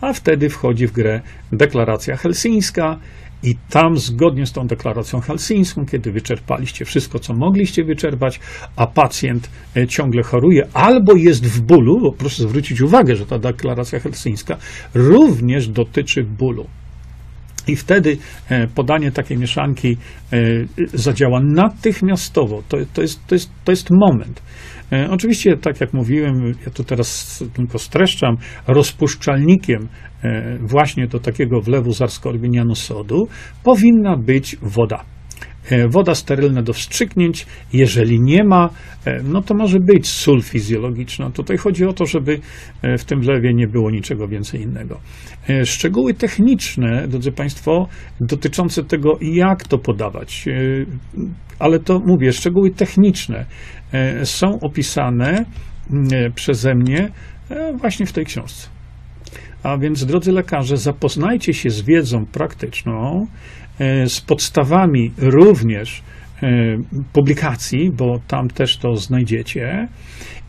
A 0.00 0.12
wtedy 0.12 0.48
wchodzi 0.48 0.86
w 0.86 0.92
grę 0.92 1.20
deklaracja 1.52 2.16
helsińska, 2.16 2.98
i 3.42 3.56
tam, 3.70 3.96
zgodnie 3.96 4.46
z 4.46 4.52
tą 4.52 4.66
deklaracją 4.66 5.20
helsińską, 5.20 5.86
kiedy 5.86 6.12
wyczerpaliście 6.12 6.84
wszystko, 6.84 7.18
co 7.18 7.34
mogliście 7.34 7.84
wyczerpać, 7.84 8.40
a 8.76 8.86
pacjent 8.86 9.50
e, 9.76 9.86
ciągle 9.86 10.22
choruje 10.22 10.66
albo 10.72 11.14
jest 11.16 11.46
w 11.46 11.60
bólu, 11.60 12.00
bo 12.00 12.12
proszę 12.12 12.42
zwrócić 12.42 12.80
uwagę, 12.80 13.16
że 13.16 13.26
ta 13.26 13.38
deklaracja 13.38 14.00
helsińska 14.00 14.56
również 14.94 15.68
dotyczy 15.68 16.24
bólu. 16.24 16.66
I 17.68 17.76
wtedy 17.76 18.16
e, 18.48 18.66
podanie 18.66 19.12
takiej 19.12 19.38
mieszanki 19.38 19.96
e, 20.32 20.36
zadziała 20.94 21.40
natychmiastowo. 21.40 22.62
To, 22.68 22.76
to, 22.94 23.02
jest, 23.02 23.26
to, 23.26 23.34
jest, 23.34 23.50
to 23.64 23.72
jest 23.72 23.88
moment. 23.90 24.42
E, 24.92 25.10
oczywiście, 25.10 25.56
tak 25.56 25.80
jak 25.80 25.92
mówiłem, 25.92 26.54
ja 26.66 26.72
tu 26.74 26.84
teraz 26.84 27.44
tylko 27.54 27.78
streszczam, 27.78 28.36
rozpuszczalnikiem 28.66 29.88
właśnie 30.60 31.06
do 31.06 31.18
takiego 31.18 31.60
wlewu 31.60 31.92
z 31.92 32.02
arskorbinianu 32.02 32.74
sodu 32.74 33.28
powinna 33.64 34.16
być 34.16 34.56
woda. 34.62 35.04
E, 35.70 35.88
woda 35.88 36.14
sterylna 36.14 36.62
do 36.62 36.72
wstrzyknięć. 36.72 37.46
Jeżeli 37.72 38.20
nie 38.20 38.44
ma, 38.44 38.70
e, 39.04 39.22
no 39.22 39.42
to 39.42 39.54
może 39.54 39.80
być 39.80 40.08
sól 40.08 40.42
fizjologiczna. 40.42 41.30
Tutaj 41.30 41.56
chodzi 41.56 41.84
o 41.84 41.92
to, 41.92 42.06
żeby 42.06 42.40
e, 42.82 42.98
w 42.98 43.04
tym 43.04 43.20
wlewie 43.20 43.54
nie 43.54 43.66
było 43.66 43.90
niczego 43.90 44.28
więcej 44.28 44.62
innego. 44.62 45.00
Szczegóły 45.64 46.14
techniczne, 46.14 47.08
drodzy 47.08 47.32
Państwo, 47.32 47.88
dotyczące 48.20 48.84
tego, 48.84 49.18
jak 49.20 49.68
to 49.68 49.78
podawać, 49.78 50.44
ale 51.58 51.78
to 51.78 52.00
mówię, 52.06 52.32
szczegóły 52.32 52.70
techniczne 52.70 53.44
są 54.24 54.60
opisane 54.60 55.44
przeze 56.34 56.74
mnie 56.74 57.10
właśnie 57.80 58.06
w 58.06 58.12
tej 58.12 58.24
książce. 58.24 58.77
A 59.62 59.78
więc, 59.78 60.04
drodzy 60.04 60.32
lekarze, 60.32 60.76
zapoznajcie 60.76 61.54
się 61.54 61.70
z 61.70 61.82
wiedzą 61.82 62.26
praktyczną, 62.26 63.26
E, 63.78 64.08
z 64.08 64.20
podstawami 64.20 65.12
również 65.18 66.02
e, 66.42 66.48
publikacji, 67.12 67.90
bo 67.90 68.20
tam 68.28 68.48
też 68.48 68.76
to 68.76 68.96
znajdziecie, 68.96 69.88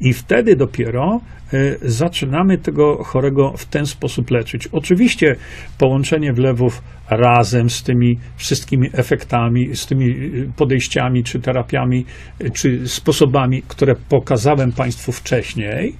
i 0.01 0.14
wtedy 0.14 0.55
dopiero 0.55 1.22
e, 1.53 1.76
zaczynamy 1.82 2.57
tego 2.57 3.03
chorego 3.03 3.53
w 3.57 3.66
ten 3.66 3.86
sposób 3.86 4.32
leczyć. 4.32 4.68
Oczywiście 4.68 5.36
połączenie 5.78 6.34
wlewów 6.34 6.82
razem 7.10 7.70
z 7.70 7.84
tymi 7.84 8.18
wszystkimi 8.38 8.89
efektami, 8.93 9.76
z 9.76 9.86
tymi 9.86 10.16
podejściami, 10.57 11.24
czy 11.24 11.39
terapiami, 11.39 12.05
czy 12.53 12.88
sposobami, 12.88 13.64
które 13.68 13.95
pokazałem 14.10 14.72
Państwu 14.72 15.12
wcześniej, 15.12 15.95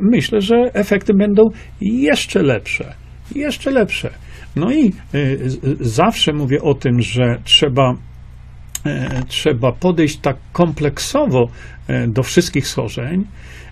myślę, 0.00 0.40
że 0.40 0.56
efekty 0.74 1.14
będą 1.14 1.42
jeszcze 1.80 2.42
lepsze. 2.42 2.94
Jeszcze 3.34 3.70
lepsze. 3.70 4.10
No 4.56 4.72
i 4.72 4.92
y, 5.14 5.38
zawsze 5.80 6.32
mówię 6.32 6.62
o 6.62 6.74
tym, 6.74 7.00
że 7.00 7.38
trzeba 7.44 7.94
e, 8.86 9.22
trzeba 9.28 9.72
podejść 9.72 10.16
tak 10.16 10.36
kompleksowo 10.52 11.48
e, 11.88 12.08
do 12.08 12.22
wszystkich 12.22 12.68
schorzeń. 12.68 13.24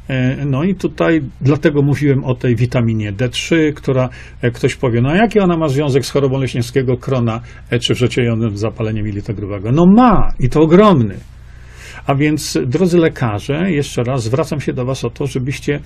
E, 0.09 0.45
no 0.47 0.65
i 0.65 0.75
tutaj 0.75 1.21
dlatego 1.41 1.83
mówiłem 1.83 2.25
o 2.25 2.35
tej 2.35 2.57
witaminie 2.57 3.13
D3, 3.13 3.73
która 3.75 4.09
ktoś 4.55 4.77
powie, 4.77 5.01
no 5.01 5.15
jaki 5.15 5.41
ona 5.41 5.57
ma 5.57 5.69
związek 5.69 6.07
z 6.07 6.11
chorobą 6.11 6.39
leśniewskiego 6.39 6.97
krona 6.97 7.41
czy 7.81 7.95
wrzeciejonym 7.95 8.57
zapaleniem 8.57 9.07
jelita? 9.07 9.33
No 9.73 9.87
ma 9.97 10.29
i 10.41 10.49
to 10.49 10.61
ogromny. 10.61 11.15
A 12.07 12.15
więc, 12.15 12.59
drodzy 12.67 12.99
lekarze, 12.99 13.73
jeszcze 13.73 14.03
raz 14.03 14.23
zwracam 14.23 14.61
się 14.61 14.73
do 14.73 14.85
Was 14.85 15.05
o 15.05 15.11
to, 15.11 15.27
żebyście 15.27 15.81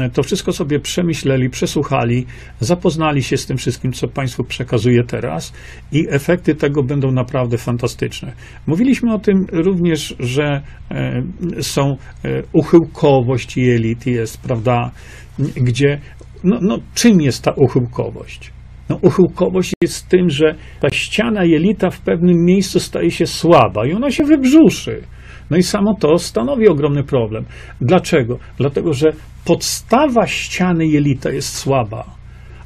e, 0.00 0.10
to 0.10 0.22
wszystko 0.22 0.52
sobie 0.52 0.80
przemyśleli, 0.80 1.50
przesłuchali, 1.50 2.26
zapoznali 2.60 3.22
się 3.22 3.36
z 3.36 3.46
tym 3.46 3.56
wszystkim, 3.56 3.92
co 3.92 4.08
Państwu 4.08 4.44
przekazuję 4.44 5.04
teraz 5.04 5.52
i 5.92 6.06
efekty 6.10 6.54
tego 6.54 6.82
będą 6.82 7.12
naprawdę 7.12 7.58
fantastyczne. 7.58 8.32
Mówiliśmy 8.66 9.14
o 9.14 9.18
tym 9.18 9.46
również, 9.52 10.16
że 10.18 10.62
e, 10.90 11.22
są 11.62 11.96
e, 12.24 12.42
uchyłkowość 12.52 13.56
jelit, 13.56 14.06
jest, 14.06 14.42
prawda, 14.42 14.90
gdzie, 15.38 16.00
no, 16.44 16.58
no 16.62 16.78
czym 16.94 17.20
jest 17.20 17.42
ta 17.42 17.52
uchyłkowość? 17.56 18.52
No, 18.88 18.98
uchyłkowość 19.02 19.72
jest 19.82 20.08
tym, 20.08 20.30
że 20.30 20.54
ta 20.80 20.90
ściana 20.90 21.44
jelita 21.44 21.90
w 21.90 22.00
pewnym 22.00 22.44
miejscu 22.44 22.80
staje 22.80 23.10
się 23.10 23.26
słaba 23.26 23.86
i 23.86 23.92
ona 23.92 24.10
się 24.10 24.24
wybrzuszy. 24.24 25.02
No 25.50 25.56
i 25.56 25.62
samo 25.62 25.94
to 25.94 26.18
stanowi 26.18 26.68
ogromny 26.68 27.04
problem. 27.04 27.44
Dlaczego? 27.80 28.38
Dlatego, 28.58 28.92
że 28.92 29.12
podstawa 29.44 30.26
ściany 30.26 30.86
jelita 30.86 31.30
jest 31.30 31.56
słaba, 31.56 32.04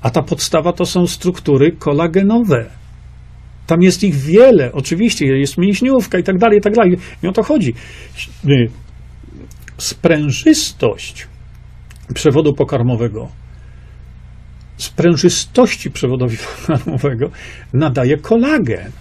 a 0.02 0.10
ta 0.10 0.22
podstawa 0.22 0.72
to 0.72 0.86
są 0.86 1.06
struktury 1.06 1.72
kolagenowe. 1.72 2.66
Tam 3.66 3.82
jest 3.82 4.04
ich 4.04 4.14
wiele, 4.14 4.72
oczywiście, 4.72 5.26
jest 5.26 5.58
mięśniówka 5.58 6.18
i 6.18 6.22
tak 6.22 6.38
dalej, 6.38 6.58
i 6.58 6.60
tak 6.60 6.74
dalej. 6.74 6.96
I 7.22 7.26
o 7.26 7.32
to 7.32 7.42
chodzi. 7.42 7.74
Y, 8.48 8.70
sprężystość 9.78 11.26
przewodu 12.14 12.54
pokarmowego, 12.54 13.28
sprężystości 14.76 15.90
przewodowi 15.90 16.36
pokarmowego 16.66 17.30
nadaje 17.72 18.16
kolagen. 18.16 18.92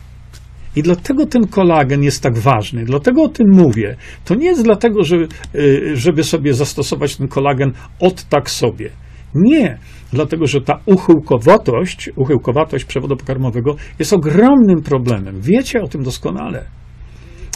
I 0.76 0.84
dlatego 0.84 1.26
ten 1.26 1.48
kolagen 1.48 2.04
jest 2.04 2.24
tak 2.24 2.38
ważny, 2.38 2.86
dlatego 2.86 3.24
o 3.24 3.30
tym 3.30 3.48
mówię. 3.52 3.96
To 4.26 4.36
nie 4.36 4.46
jest 4.46 4.64
dlatego, 4.64 5.04
że, 5.04 5.16
y, 5.56 5.92
żeby 5.96 6.24
sobie 6.24 6.54
zastosować 6.54 7.16
ten 7.16 7.28
kolagen 7.28 7.72
od 8.00 8.24
tak 8.24 8.50
sobie. 8.50 8.90
Nie, 9.36 9.78
dlatego 10.14 10.48
że 10.48 10.62
ta 10.62 10.80
uchyłkowatość, 10.86 12.10
uchyłkowatość 12.16 12.86
przewodu 12.86 13.18
pokarmowego 13.18 13.76
jest 14.00 14.14
ogromnym 14.14 14.82
problemem. 14.84 15.42
Wiecie 15.42 15.82
o 15.82 15.88
tym 15.88 16.04
doskonale. 16.04 16.66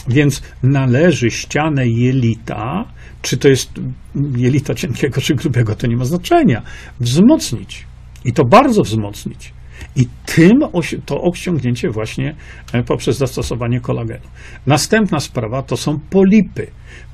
Więc 0.08 0.42
należy 0.62 1.30
ścianę 1.30 1.88
jelita, 1.88 2.84
czy 3.22 3.36
to 3.36 3.48
jest 3.48 3.70
jelita 4.36 4.74
cienkiego 4.74 5.20
czy 5.20 5.34
grubego, 5.34 5.74
to 5.74 5.86
nie 5.86 5.96
ma 5.96 6.04
znaczenia, 6.04 6.62
wzmocnić. 7.00 7.86
I 8.24 8.32
to 8.32 8.44
bardzo 8.44 8.82
wzmocnić. 8.82 9.52
I 9.96 10.06
tym 10.26 10.52
to 11.06 11.22
osiągnięcie 11.22 11.90
właśnie 11.90 12.34
e, 12.72 12.82
poprzez 12.82 13.18
zastosowanie 13.18 13.80
kolagenu. 13.80 14.26
Następna 14.66 15.20
sprawa 15.20 15.62
to 15.62 15.76
są 15.76 15.98
polipy. 16.10 16.66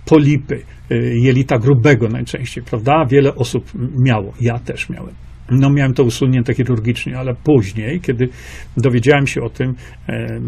Polipy 0.07 0.63
e, 0.91 0.97
jelita 0.99 1.59
grubego 1.59 2.09
najczęściej, 2.09 2.65
prawda? 2.65 3.05
Wiele 3.11 3.35
osób 3.35 3.73
miało, 4.05 4.33
ja 4.41 4.59
też 4.59 4.91
miałem. 4.91 5.15
No, 5.51 5.71
miałem 5.71 5.95
to 5.95 6.05
usunięte 6.05 6.55
chirurgicznie, 6.55 7.19
ale 7.19 7.35
później, 7.35 8.01
kiedy 8.01 8.29
dowiedziałem 8.77 9.27
się 9.27 9.43
o 9.43 9.51
tym, 9.51 9.75
e, 10.09 10.41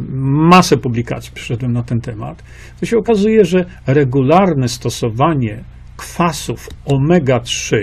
masę 0.51 0.77
publikacji 0.77 1.33
przyszedłem 1.35 1.73
na 1.73 1.83
ten 1.83 2.01
temat, 2.01 2.43
to 2.81 2.87
się 2.87 2.97
okazuje, 2.97 3.45
że 3.45 3.65
regularne 3.87 4.69
stosowanie 4.69 5.65
kwasów 5.97 6.69
omega-3 6.87 7.77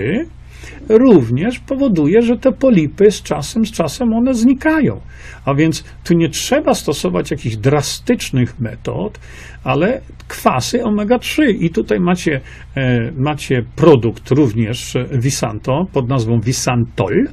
również 0.88 1.58
powoduje, 1.58 2.22
że 2.22 2.36
te 2.36 2.52
polipy 2.52 3.10
z 3.10 3.22
czasem, 3.22 3.66
z 3.66 3.72
czasem 3.72 4.14
one 4.14 4.34
znikają. 4.34 5.00
A 5.44 5.54
więc 5.54 5.84
tu 6.04 6.14
nie 6.14 6.28
trzeba 6.28 6.74
stosować 6.74 7.30
jakichś 7.30 7.56
drastycznych 7.56 8.60
metod, 8.60 9.18
ale 9.64 10.00
kwasy 10.28 10.78
omega-3. 10.84 11.42
I 11.60 11.70
tutaj 11.70 12.00
macie, 12.00 12.40
e, 12.76 13.12
macie 13.16 13.62
produkt 13.76 14.30
również 14.30 14.96
Visanto 15.12 15.86
pod 15.92 16.08
nazwą 16.08 16.40
Visantol, 16.40 17.28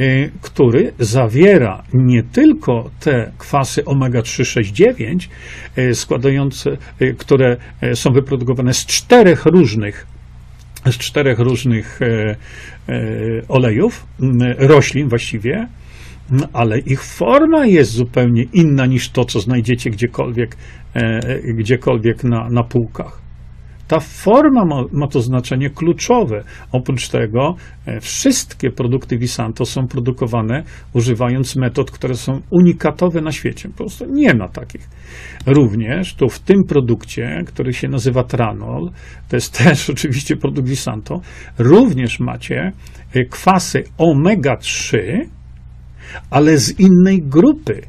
y, 0.00 0.30
który 0.42 0.92
zawiera 0.98 1.82
nie 1.94 2.22
tylko 2.22 2.90
te 3.00 3.32
kwasy 3.38 3.82
omega-369, 3.84 5.28
y, 5.78 5.94
składające, 5.94 6.76
które 7.18 7.56
są 7.94 8.12
wyprodukowane 8.12 8.74
z 8.74 8.86
czterech 8.86 9.46
różnych 9.46 10.06
z 10.92 10.98
czterech 10.98 11.38
różnych 11.38 12.00
olejów, 13.48 14.06
roślin 14.58 15.08
właściwie, 15.08 15.68
ale 16.52 16.78
ich 16.78 17.02
forma 17.02 17.66
jest 17.66 17.90
zupełnie 17.90 18.42
inna 18.52 18.86
niż 18.86 19.10
to, 19.10 19.24
co 19.24 19.40
znajdziecie 19.40 19.90
gdziekolwiek, 19.90 20.56
gdziekolwiek 21.54 22.24
na, 22.24 22.48
na 22.50 22.62
półkach. 22.62 23.27
Ta 23.88 24.00
forma 24.00 24.64
ma, 24.64 24.84
ma, 24.92 25.06
to 25.06 25.20
znaczenie 25.20 25.70
kluczowe. 25.70 26.44
Oprócz 26.72 27.08
tego 27.08 27.54
e, 27.86 28.00
wszystkie 28.00 28.70
produkty 28.70 29.18
Visanto 29.18 29.64
są 29.64 29.86
produkowane 29.86 30.62
używając 30.92 31.56
metod, 31.56 31.90
które 31.90 32.14
są 32.14 32.40
unikatowe 32.50 33.20
na 33.20 33.32
świecie. 33.32 33.68
Po 33.68 33.76
prostu 33.76 34.04
nie 34.10 34.34
ma 34.34 34.48
takich. 34.48 34.88
Również 35.46 36.14
tu 36.14 36.28
w 36.28 36.38
tym 36.38 36.64
produkcie, 36.68 37.42
który 37.46 37.72
się 37.72 37.88
nazywa 37.88 38.24
Tranol, 38.24 38.90
to 39.28 39.36
jest 39.36 39.58
też 39.64 39.90
oczywiście 39.90 40.36
produkt 40.36 40.68
Visanto, 40.68 41.20
również 41.58 42.20
macie 42.20 42.72
e, 43.14 43.24
kwasy 43.24 43.84
omega-3, 43.98 44.98
ale 46.30 46.58
z 46.58 46.80
innej 46.80 47.22
grupy 47.22 47.82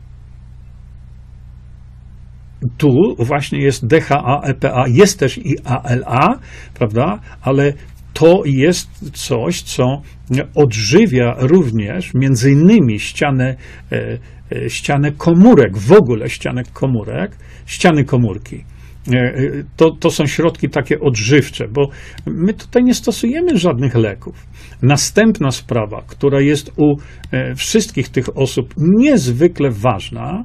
tu 2.77 2.89
właśnie 3.19 3.59
jest 3.59 3.87
DHA, 3.87 4.41
EPA, 4.43 4.85
jest 4.87 5.19
też 5.19 5.37
i 5.37 5.55
ALA, 5.63 6.39
prawda? 6.73 7.19
Ale 7.41 7.73
to 8.13 8.41
jest 8.45 8.89
coś, 9.13 9.61
co 9.61 10.01
odżywia 10.55 11.35
również 11.37 12.13
między 12.13 12.51
innymi 12.51 12.99
ścianę, 12.99 13.55
e, 13.91 14.17
e, 14.51 14.69
ścianę 14.69 15.11
komórek, 15.11 15.77
w 15.77 15.91
ogóle 15.91 16.29
ścianę 16.29 16.63
komórek, 16.73 17.31
ściany 17.65 18.03
komórki. 18.05 18.63
E, 19.13 19.33
to, 19.75 19.91
to 19.99 20.11
są 20.11 20.25
środki 20.25 20.69
takie 20.69 20.99
odżywcze, 20.99 21.67
bo 21.67 21.89
my 22.25 22.53
tutaj 22.53 22.83
nie 22.83 22.93
stosujemy 22.93 23.57
żadnych 23.57 23.95
leków. 23.95 24.47
Następna 24.81 25.51
sprawa, 25.51 26.03
która 26.07 26.41
jest 26.41 26.71
u 26.77 26.95
wszystkich 27.55 28.09
tych 28.09 28.37
osób 28.37 28.73
niezwykle 28.77 29.69
ważna, 29.71 30.43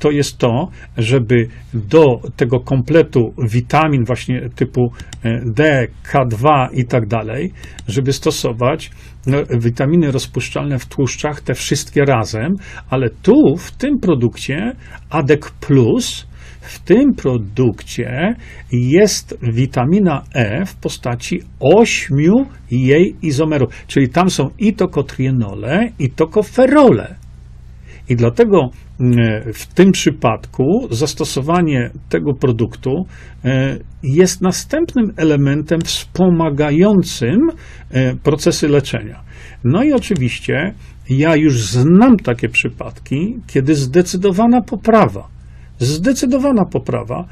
to 0.00 0.10
jest 0.10 0.38
to, 0.38 0.68
żeby 0.98 1.48
do 1.74 2.20
tego 2.36 2.60
kompletu 2.60 3.34
witamin 3.38 4.04
właśnie 4.04 4.48
typu 4.54 4.92
e, 5.22 5.40
D, 5.54 5.86
K2 6.12 6.68
i 6.72 6.84
tak 6.84 7.06
dalej, 7.06 7.52
żeby 7.88 8.12
stosować 8.12 8.90
no, 9.26 9.38
witaminy 9.60 10.12
rozpuszczalne 10.12 10.78
w 10.78 10.86
tłuszczach, 10.86 11.40
te 11.40 11.54
wszystkie 11.54 12.04
razem, 12.04 12.54
ale 12.90 13.10
tu 13.10 13.56
w 13.58 13.72
tym 13.72 13.98
produkcie 13.98 14.72
ADEC 15.10 15.50
Plus 15.60 16.30
w 16.60 16.78
tym 16.78 17.14
produkcie 17.14 18.34
jest 18.72 19.38
witamina 19.42 20.22
E 20.34 20.66
w 20.66 20.76
postaci 20.76 21.40
ośmiu 21.60 22.34
jej 22.70 23.16
izomerów, 23.22 23.86
czyli 23.86 24.08
tam 24.08 24.30
są 24.30 24.50
i 24.58 24.74
tokotrienole, 24.74 25.88
i 25.98 26.10
tokoferole. 26.10 27.16
I 28.10 28.16
dlatego 28.16 28.70
E, 29.00 29.52
w 29.52 29.66
tym 29.66 29.92
przypadku 29.92 30.88
zastosowanie 30.90 31.90
tego 32.08 32.34
produktu 32.34 32.90
e, 33.44 33.76
jest 34.02 34.42
następnym 34.42 35.12
elementem 35.16 35.80
wspomagającym 35.80 37.38
e, 37.90 38.16
procesy 38.16 38.68
leczenia. 38.68 39.20
No 39.64 39.82
i 39.82 39.92
oczywiście 39.92 40.74
ja 41.10 41.36
już 41.36 41.62
znam 41.62 42.16
takie 42.16 42.48
przypadki, 42.48 43.36
kiedy 43.46 43.74
zdecydowana 43.74 44.62
poprawa, 44.62 45.28
zdecydowana 45.78 46.64
poprawa 46.64 47.24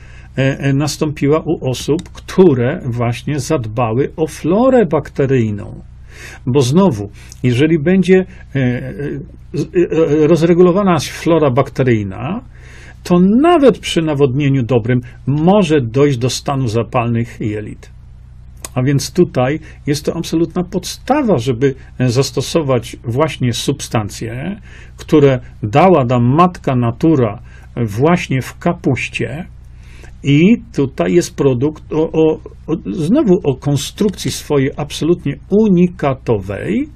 nastąpiła 0.74 1.42
u 1.46 1.70
osób, 1.70 2.02
które 2.12 2.80
właśnie 2.86 3.40
zadbały 3.40 4.12
o 4.16 4.26
florę 4.26 4.86
bakteryjną. 4.86 5.80
Bo 6.46 6.60
znowu, 6.60 7.10
jeżeli 7.42 7.78
będzie 7.78 8.26
e, 8.54 8.58
e, 8.58 10.26
rozregulowana 10.26 10.98
flora 10.98 11.50
bakteryjna, 11.50 12.40
to 13.04 13.20
nawet 13.40 13.78
przy 13.78 14.02
nawodnieniu 14.02 14.62
dobrym 14.62 15.00
może 15.26 15.80
dojść 15.80 16.18
do 16.18 16.30
stanu 16.30 16.68
zapalnych 16.68 17.40
jelit. 17.40 17.90
A 18.74 18.82
więc 18.82 19.12
tutaj 19.12 19.60
jest 19.86 20.04
to 20.04 20.16
absolutna 20.16 20.64
podstawa, 20.64 21.38
żeby 21.38 21.74
zastosować 21.98 22.96
właśnie 23.04 23.52
substancje, 23.52 24.60
które 24.96 25.40
dała 25.62 26.04
nam 26.04 26.34
matka 26.36 26.76
natura 26.76 27.38
właśnie 27.76 28.42
w 28.42 28.58
kapuście, 28.58 29.46
i 30.22 30.62
tutaj 30.74 31.14
jest 31.14 31.36
produkt 31.36 31.92
o, 31.92 32.12
o, 32.12 32.40
o, 32.66 32.76
znowu 32.86 33.34
o 33.44 33.56
konstrukcji 33.56 34.30
swojej 34.30 34.70
absolutnie 34.76 35.36
unikatowej, 35.50 36.88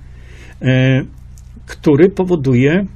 e, 0.63 1.03
który 1.67 2.11
powoduje 2.11 2.87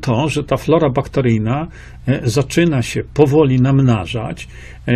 to, 0.00 0.28
że 0.28 0.44
ta 0.44 0.56
flora 0.56 0.90
bakteryjna 0.90 1.66
e, 2.06 2.20
zaczyna 2.28 2.82
się 2.82 3.02
powoli 3.14 3.60
namnażać 3.60 4.48
e, 4.88 4.92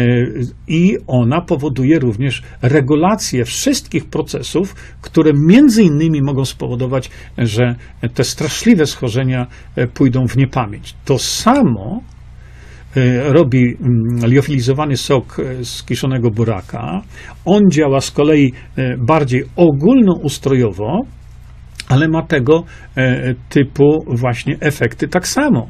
i 0.69 0.97
ona 1.07 1.41
powoduje 1.41 1.99
również 1.99 2.43
regulację 2.63 3.45
wszystkich 3.45 4.05
procesów, 4.05 4.75
które 5.01 5.33
między 5.35 5.83
innymi 5.83 6.23
mogą 6.23 6.45
spowodować, 6.45 7.11
że 7.39 7.75
te 8.15 8.25
straszliwe 8.25 8.87
schorzenia 8.87 9.47
e, 9.77 9.87
pójdą 9.87 10.27
w 10.29 10.37
niepamięć. 10.37 10.95
To 11.05 11.19
samo 11.19 12.01
robi 13.29 13.77
mm, 13.81 14.31
liofilizowany 14.31 14.97
sok 14.97 15.39
e, 15.39 15.65
z 15.65 15.83
kiszonego 15.83 16.31
buraka. 16.31 17.03
On 17.45 17.63
działa 17.71 18.01
z 18.01 18.11
kolei 18.11 18.53
e, 18.77 18.97
bardziej 18.97 19.45
ogólnoustrojowo, 19.57 21.01
ale 21.89 22.09
ma 22.09 22.23
tego 22.23 22.65
typu 23.49 24.05
właśnie 24.09 24.57
efekty 24.61 25.09
tak 25.09 25.29
samo. 25.29 25.69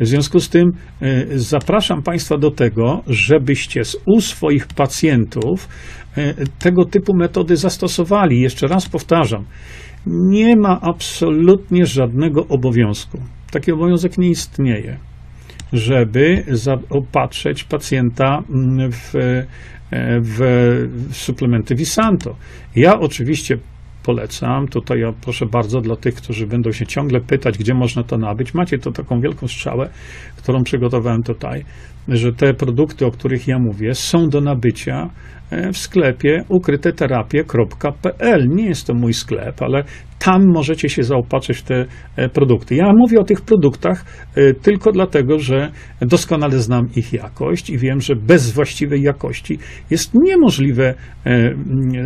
W 0.00 0.06
związku 0.06 0.40
z 0.40 0.48
tym 0.48 0.72
zapraszam 1.34 2.02
Państwa 2.02 2.38
do 2.38 2.50
tego, 2.50 3.02
żebyście 3.06 3.82
u 4.06 4.20
swoich 4.20 4.66
pacjentów 4.66 5.68
tego 6.58 6.84
typu 6.84 7.16
metody 7.16 7.56
zastosowali. 7.56 8.40
Jeszcze 8.40 8.66
raz 8.66 8.88
powtarzam, 8.88 9.44
nie 10.06 10.56
ma 10.56 10.80
absolutnie 10.80 11.86
żadnego 11.86 12.46
obowiązku. 12.48 13.18
Taki 13.50 13.72
obowiązek 13.72 14.18
nie 14.18 14.28
istnieje 14.28 14.98
żeby 15.74 16.44
zaopatrzyć 16.48 17.64
pacjenta 17.64 18.42
mm, 18.50 18.92
w, 18.92 19.14
e, 19.14 19.46
w 20.20 20.38
suplementy 21.10 21.74
Visanto. 21.74 22.36
Ja 22.76 23.00
oczywiście 23.00 23.56
polecam. 24.04 24.68
Tutaj 24.68 25.00
ja 25.00 25.12
proszę 25.20 25.46
bardzo 25.46 25.80
dla 25.80 25.96
tych, 25.96 26.14
którzy 26.14 26.46
będą 26.46 26.72
się 26.72 26.86
ciągle 26.86 27.20
pytać, 27.20 27.58
gdzie 27.58 27.74
można 27.74 28.02
to 28.02 28.18
nabyć. 28.18 28.54
Macie 28.54 28.78
to 28.78 28.92
taką 28.92 29.20
wielką 29.20 29.48
strzałę, 29.48 29.90
którą 30.36 30.62
przygotowałem 30.62 31.22
tutaj, 31.22 31.64
że 32.08 32.32
te 32.32 32.54
produkty, 32.54 33.06
o 33.06 33.10
których 33.10 33.48
ja 33.48 33.58
mówię, 33.58 33.94
są 33.94 34.28
do 34.28 34.40
nabycia 34.40 35.10
w 35.72 35.78
sklepie 35.78 36.44
ukryteterapie.pl. 36.48 38.48
Nie 38.48 38.66
jest 38.66 38.86
to 38.86 38.94
mój 38.94 39.14
sklep, 39.14 39.62
ale 39.62 39.84
tam 40.18 40.46
możecie 40.46 40.88
się 40.88 41.02
zaopatrzyć 41.02 41.58
w 41.58 41.62
te 41.62 41.86
e, 42.16 42.28
produkty. 42.28 42.74
Ja 42.74 42.92
mówię 42.96 43.20
o 43.20 43.24
tych 43.24 43.40
produktach 43.40 44.04
e, 44.34 44.54
tylko 44.54 44.92
dlatego, 44.92 45.38
że 45.38 45.70
doskonale 46.00 46.58
znam 46.58 46.84
ich 46.96 47.12
jakość 47.12 47.70
i 47.70 47.78
wiem, 47.78 48.00
że 48.00 48.16
bez 48.16 48.50
właściwej 48.50 49.02
jakości 49.02 49.58
jest 49.90 50.14
niemożliwe 50.14 50.94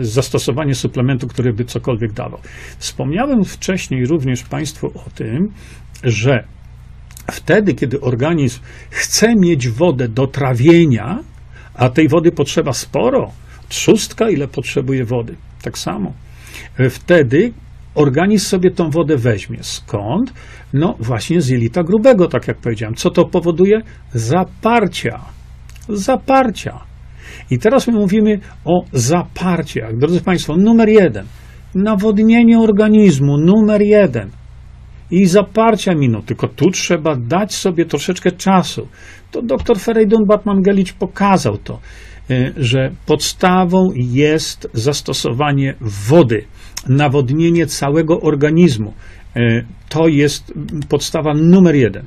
zastosowanie 0.00 0.74
suplementu, 0.74 1.26
który 1.26 1.52
by 1.52 1.64
cokolwiek 1.64 2.12
dawał. 2.12 2.40
Wspomniałem 2.78 3.44
wcześniej 3.44 4.06
również 4.06 4.42
Państwu 4.42 4.86
o 4.86 5.10
tym, 5.14 5.48
że 6.04 6.44
wtedy, 7.30 7.74
kiedy 7.74 8.00
organizm 8.00 8.60
chce 8.90 9.34
mieć 9.36 9.68
wodę 9.68 10.08
do 10.08 10.26
trawienia, 10.26 11.18
a 11.78 11.88
tej 11.88 12.08
wody 12.08 12.32
potrzeba 12.32 12.72
sporo, 12.72 13.30
trzustka 13.68 14.30
ile 14.30 14.48
potrzebuje 14.48 15.04
wody, 15.04 15.34
tak 15.62 15.78
samo. 15.78 16.12
Wtedy 16.90 17.52
organizm 17.94 18.46
sobie 18.46 18.70
tą 18.70 18.90
wodę 18.90 19.16
weźmie. 19.16 19.58
Skąd? 19.60 20.32
No 20.72 20.96
właśnie 21.00 21.40
z 21.40 21.48
jelita 21.48 21.82
grubego, 21.82 22.28
tak 22.28 22.48
jak 22.48 22.56
powiedziałem. 22.56 22.94
Co 22.94 23.10
to 23.10 23.24
powoduje? 23.24 23.80
Zaparcia. 24.12 25.20
Zaparcia. 25.88 26.80
I 27.50 27.58
teraz 27.58 27.86
my 27.86 27.92
mówimy 27.92 28.40
o 28.64 28.84
zaparciach. 28.92 29.96
Drodzy 29.96 30.20
Państwo, 30.20 30.56
numer 30.56 30.88
jeden. 30.88 31.26
Nawodnienie 31.74 32.58
organizmu, 32.58 33.38
numer 33.38 33.82
jeden 33.82 34.30
i 35.10 35.26
zaparcia 35.26 35.94
minął. 35.94 36.22
Tylko 36.22 36.48
tu 36.48 36.70
trzeba 36.70 37.16
dać 37.16 37.54
sobie 37.54 37.84
troszeczkę 37.84 38.32
czasu. 38.32 38.88
To 39.30 39.42
dr 39.42 39.78
Ferejdun 39.78 40.26
Batman-Gelicz 40.26 40.92
pokazał 40.92 41.58
to, 41.58 41.80
e, 42.30 42.52
że 42.56 42.90
podstawą 43.06 43.88
jest 43.94 44.70
zastosowanie 44.72 45.74
wody, 45.80 46.44
nawodnienie 46.88 47.66
całego 47.66 48.20
organizmu. 48.20 48.94
To 49.88 50.08
jest 50.08 50.52
podstawa 50.88 51.34
numer 51.34 51.74
jeden. 51.74 52.04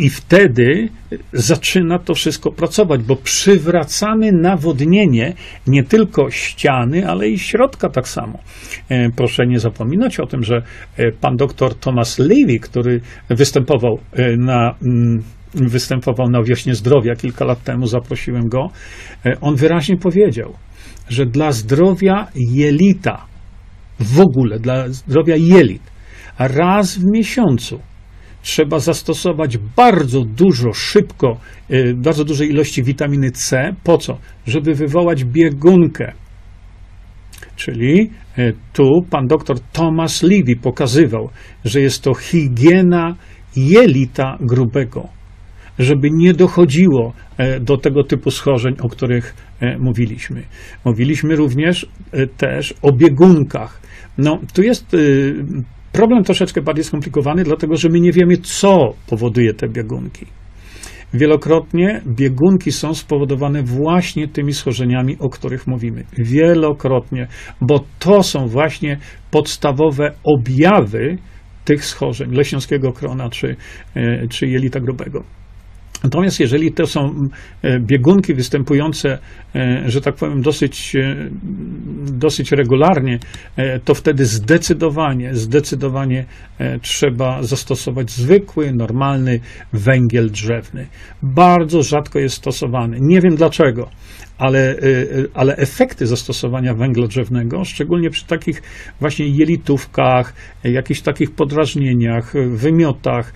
I 0.00 0.10
wtedy 0.10 0.88
zaczyna 1.32 1.98
to 1.98 2.14
wszystko 2.14 2.52
pracować, 2.52 3.02
bo 3.02 3.16
przywracamy 3.16 4.32
nawodnienie 4.32 5.32
nie 5.66 5.84
tylko 5.84 6.30
ściany, 6.30 7.08
ale 7.08 7.28
i 7.28 7.38
środka 7.38 7.88
tak 7.88 8.08
samo. 8.08 8.38
E, 8.88 9.10
proszę 9.10 9.46
nie 9.46 9.58
zapominać 9.58 10.20
o 10.20 10.26
tym, 10.26 10.42
że 10.42 10.62
e, 10.96 11.12
pan 11.12 11.36
doktor 11.36 11.74
Thomas 11.74 12.18
Levy, 12.18 12.58
który 12.60 13.00
występował 13.28 13.98
e, 14.12 14.36
na 14.36 14.74
mm, 14.86 15.22
występował 15.54 16.30
na 16.30 16.42
Wiośnie 16.42 16.74
Zdrowia 16.74 17.14
kilka 17.14 17.44
lat 17.44 17.64
temu, 17.64 17.86
zaprosiłem 17.86 18.48
go, 18.48 18.70
on 19.40 19.56
wyraźnie 19.56 19.96
powiedział, 19.96 20.54
że 21.08 21.26
dla 21.26 21.52
zdrowia 21.52 22.26
jelita, 22.34 23.26
w 24.00 24.20
ogóle 24.20 24.58
dla 24.58 24.88
zdrowia 24.88 25.36
jelit, 25.36 25.82
raz 26.38 26.98
w 26.98 27.04
miesiącu 27.12 27.80
trzeba 28.42 28.78
zastosować 28.78 29.58
bardzo 29.58 30.24
dużo, 30.24 30.72
szybko, 30.72 31.36
e, 31.70 31.94
bardzo 31.94 32.24
duże 32.24 32.46
ilości 32.46 32.82
witaminy 32.82 33.30
C. 33.30 33.74
Po 33.84 33.98
co? 33.98 34.18
Żeby 34.46 34.74
wywołać 34.74 35.24
biegunkę. 35.24 36.12
Czyli 37.56 38.10
e, 38.38 38.52
tu 38.72 38.84
pan 39.10 39.26
doktor 39.26 39.60
Thomas 39.72 40.22
Levy 40.22 40.56
pokazywał, 40.62 41.28
że 41.64 41.80
jest 41.80 42.02
to 42.02 42.14
higiena 42.14 43.16
jelita 43.56 44.38
grubego, 44.40 45.08
żeby 45.78 46.10
nie 46.10 46.34
dochodziło 46.34 47.12
e, 47.36 47.60
do 47.60 47.76
tego 47.76 48.04
typu 48.04 48.30
schorzeń, 48.30 48.74
o 48.82 48.88
których 48.88 49.50
mówiliśmy. 49.78 50.42
Mówiliśmy 50.84 51.36
również 51.36 51.86
też 52.36 52.74
o 52.82 52.92
biegunkach. 52.92 53.80
No, 54.18 54.38
tu 54.54 54.62
jest 54.62 54.96
Problem 55.92 56.24
troszeczkę 56.24 56.62
bardziej 56.62 56.84
skomplikowany, 56.84 57.44
dlatego 57.44 57.76
że 57.76 57.88
my 57.88 58.00
nie 58.00 58.12
wiemy, 58.12 58.36
co 58.36 58.94
powoduje 59.06 59.54
te 59.54 59.68
biegunki. 59.68 60.26
Wielokrotnie 61.14 62.00
biegunki 62.06 62.72
są 62.72 62.94
spowodowane 62.94 63.62
właśnie 63.62 64.28
tymi 64.28 64.52
schorzeniami, 64.52 65.16
o 65.18 65.28
których 65.28 65.66
mówimy. 65.66 66.04
Wielokrotnie, 66.18 67.26
bo 67.60 67.84
to 67.98 68.22
są 68.22 68.46
właśnie 68.46 68.98
podstawowe 69.30 70.12
objawy 70.24 71.18
tych 71.64 71.84
schorzeń, 71.84 72.30
leśniowskiego 72.34 72.92
krona 72.92 73.30
czy, 73.30 73.56
e, 73.94 74.28
czy 74.28 74.46
jelita 74.46 74.80
grubego. 74.80 75.24
Natomiast 76.04 76.40
jeżeli 76.40 76.72
to 76.72 76.86
są 76.86 77.28
e, 77.62 77.80
biegunki 77.80 78.34
występujące, 78.34 79.18
e, 79.54 79.82
że 79.86 80.00
tak 80.00 80.14
powiem, 80.14 80.42
dosyć, 80.42 80.96
e, 80.96 81.16
dosyć 82.12 82.52
regularnie, 82.52 83.18
to 83.84 83.94
wtedy 83.94 84.24
zdecydowanie, 84.24 85.34
zdecydowanie 85.34 86.24
trzeba 86.82 87.42
zastosować 87.42 88.10
zwykły, 88.10 88.72
normalny 88.72 89.40
węgiel 89.72 90.30
drzewny. 90.30 90.86
Bardzo 91.22 91.82
rzadko 91.82 92.18
jest 92.18 92.36
stosowany. 92.36 92.96
Nie 93.00 93.20
wiem 93.20 93.36
dlaczego 93.36 93.88
ale, 94.40 94.76
ale 95.34 95.56
efekty 95.56 96.06
zastosowania 96.06 96.74
węgla 96.74 97.06
drzewnego, 97.06 97.64
szczególnie 97.64 98.10
przy 98.10 98.26
takich 98.26 98.62
właśnie 99.00 99.28
jelitówkach, 99.28 100.34
jakichś 100.64 101.00
takich 101.00 101.30
podrażnieniach, 101.30 102.32
wymiotach, 102.50 103.32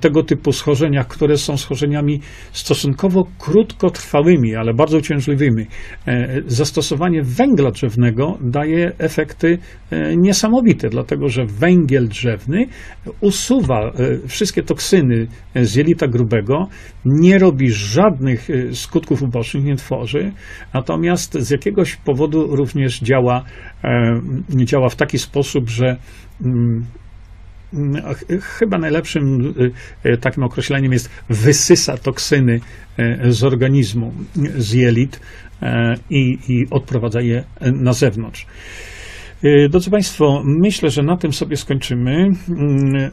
tego 0.00 0.22
typu 0.22 0.52
schorzeniach, 0.52 1.06
które 1.06 1.36
są 1.36 1.56
schorzeniami 1.56 2.20
stosunkowo 2.52 3.26
krótkotrwałymi, 3.38 4.56
ale 4.56 4.74
bardzo 4.74 4.98
uciążliwymi, 4.98 5.66
e, 6.06 6.42
zastosowanie 6.46 7.22
węgla 7.22 7.70
drzewnego 7.70 8.38
daje 8.40 8.92
efekty 8.98 9.58
e, 9.90 10.16
niesamowite, 10.16 10.88
dlatego 10.88 11.28
że 11.28 11.46
węgiel 11.46 12.08
drzewny 12.08 12.66
usuwa 13.20 13.92
wszystkie 14.26 14.62
toksyny 14.62 15.26
z 15.54 15.74
jelita 15.74 16.06
grubego, 16.06 16.68
nie 17.04 17.38
robi 17.38 17.70
żadnych 17.70 18.48
skutków 18.72 19.22
ubocznych, 19.22 19.64
nie 19.64 19.76
tworzy, 19.76 20.32
Natomiast 20.74 21.34
z 21.34 21.50
jakiegoś 21.50 21.96
powodu 21.96 22.56
również 22.56 23.00
działa, 23.00 23.44
e, 23.84 24.20
działa 24.64 24.88
w 24.88 24.96
taki 24.96 25.18
sposób, 25.18 25.68
że 25.68 25.96
mm, 26.44 26.84
chyba 28.40 28.78
najlepszym 28.78 29.54
e, 30.04 30.16
takim 30.16 30.42
określeniem 30.42 30.92
jest 30.92 31.10
wysysa 31.28 31.96
toksyny 31.96 32.60
e, 32.96 33.32
z 33.32 33.44
organizmu, 33.44 34.12
z 34.56 34.72
jelit 34.72 35.20
i, 36.10 36.38
i 36.48 36.66
odprowadza 36.70 37.20
je 37.20 37.44
na 37.60 37.92
zewnątrz. 37.92 38.46
Drodzy 39.70 39.90
Państwo, 39.90 40.42
myślę, 40.44 40.90
że 40.90 41.02
na 41.02 41.16
tym 41.16 41.32
sobie 41.32 41.56
skończymy. 41.56 42.30
Mm, 42.48 43.10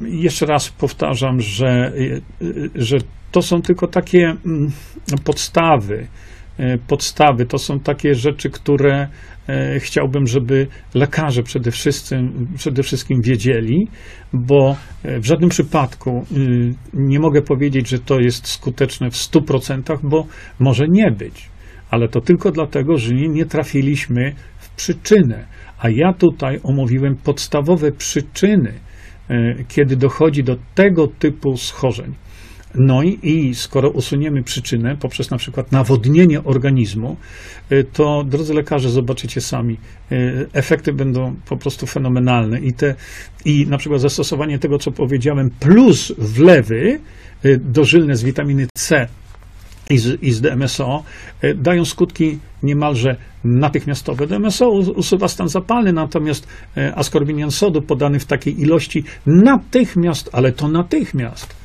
jeszcze 0.00 0.46
raz 0.46 0.68
powtarzam, 0.68 1.40
że, 1.40 1.92
że 2.74 2.98
to 3.32 3.42
są 3.42 3.62
tylko 3.62 3.86
takie 3.86 4.36
mm, 4.46 4.70
podstawy 5.24 6.06
podstawy. 6.86 7.46
To 7.46 7.58
są 7.58 7.80
takie 7.80 8.14
rzeczy, 8.14 8.50
które 8.50 9.08
chciałbym, 9.78 10.26
żeby 10.26 10.66
lekarze 10.94 11.42
przede 11.42 11.70
wszystkim, 11.70 12.48
przede 12.56 12.82
wszystkim 12.82 13.22
wiedzieli, 13.22 13.88
bo 14.32 14.76
e, 15.02 15.20
w 15.20 15.26
żadnym 15.26 15.50
przypadku 15.50 16.26
y, 16.36 16.74
nie 16.94 17.20
mogę 17.20 17.42
powiedzieć, 17.42 17.88
że 17.88 17.98
to 17.98 18.20
jest 18.20 18.46
skuteczne 18.46 19.10
w 19.10 19.14
100%, 19.14 19.98
bo 20.02 20.26
może 20.58 20.86
nie 20.88 21.10
być. 21.10 21.50
Ale 21.90 22.08
to 22.08 22.20
tylko 22.20 22.50
dlatego, 22.50 22.96
że 22.96 23.14
nie 23.14 23.46
trafiliśmy 23.46 24.34
w 24.58 24.70
przyczynę. 24.70 25.46
A 25.78 25.90
ja 25.90 26.12
tutaj 26.12 26.60
omówiłem 26.62 27.16
podstawowe 27.16 27.92
przyczyny, 27.92 28.72
kiedy 29.68 29.96
dochodzi 29.96 30.44
do 30.44 30.56
tego 30.74 31.08
typu 31.08 31.56
schorzeń. 31.56 32.14
No 32.74 33.02
i, 33.02 33.18
i 33.22 33.54
skoro 33.54 33.90
usuniemy 33.90 34.42
przyczynę 34.42 34.96
poprzez 34.96 35.30
na 35.30 35.36
przykład 35.36 35.72
nawodnienie 35.72 36.44
organizmu, 36.44 37.16
y, 37.72 37.84
to 37.92 38.24
drodzy 38.24 38.54
lekarze, 38.54 38.90
zobaczycie 38.90 39.40
sami, 39.40 39.76
y, 40.12 40.46
efekty 40.52 40.92
będą 40.92 41.34
po 41.48 41.56
prostu 41.56 41.86
fenomenalne. 41.86 42.60
I, 42.60 42.72
te, 42.72 42.94
i 43.44 43.66
na 43.66 43.78
przykład 43.78 44.00
zastosowanie 44.00 44.58
tego, 44.58 44.78
co 44.78 44.92
powiedziałem, 44.92 45.50
plus 45.60 46.12
wlewy 46.18 47.00
y, 47.44 47.60
dożylne 47.64 48.16
z 48.16 48.22
witaminy 48.22 48.66
C 48.74 49.08
i 49.90 49.98
z, 49.98 50.22
i 50.22 50.32
z 50.32 50.40
DMSO 50.40 51.04
dają 51.56 51.84
skutki 51.84 52.38
niemalże 52.62 53.16
natychmiastowe. 53.44 54.26
DMSO 54.26 54.70
usuwa 54.70 55.28
stan 55.28 55.48
zapalny, 55.48 55.92
natomiast 55.92 56.46
askorbinian 56.94 57.50
sodu 57.50 57.82
podany 57.82 58.18
w 58.18 58.24
takiej 58.24 58.60
ilości 58.60 59.04
natychmiast, 59.26 60.30
ale 60.32 60.52
to 60.52 60.68
natychmiast 60.68 61.61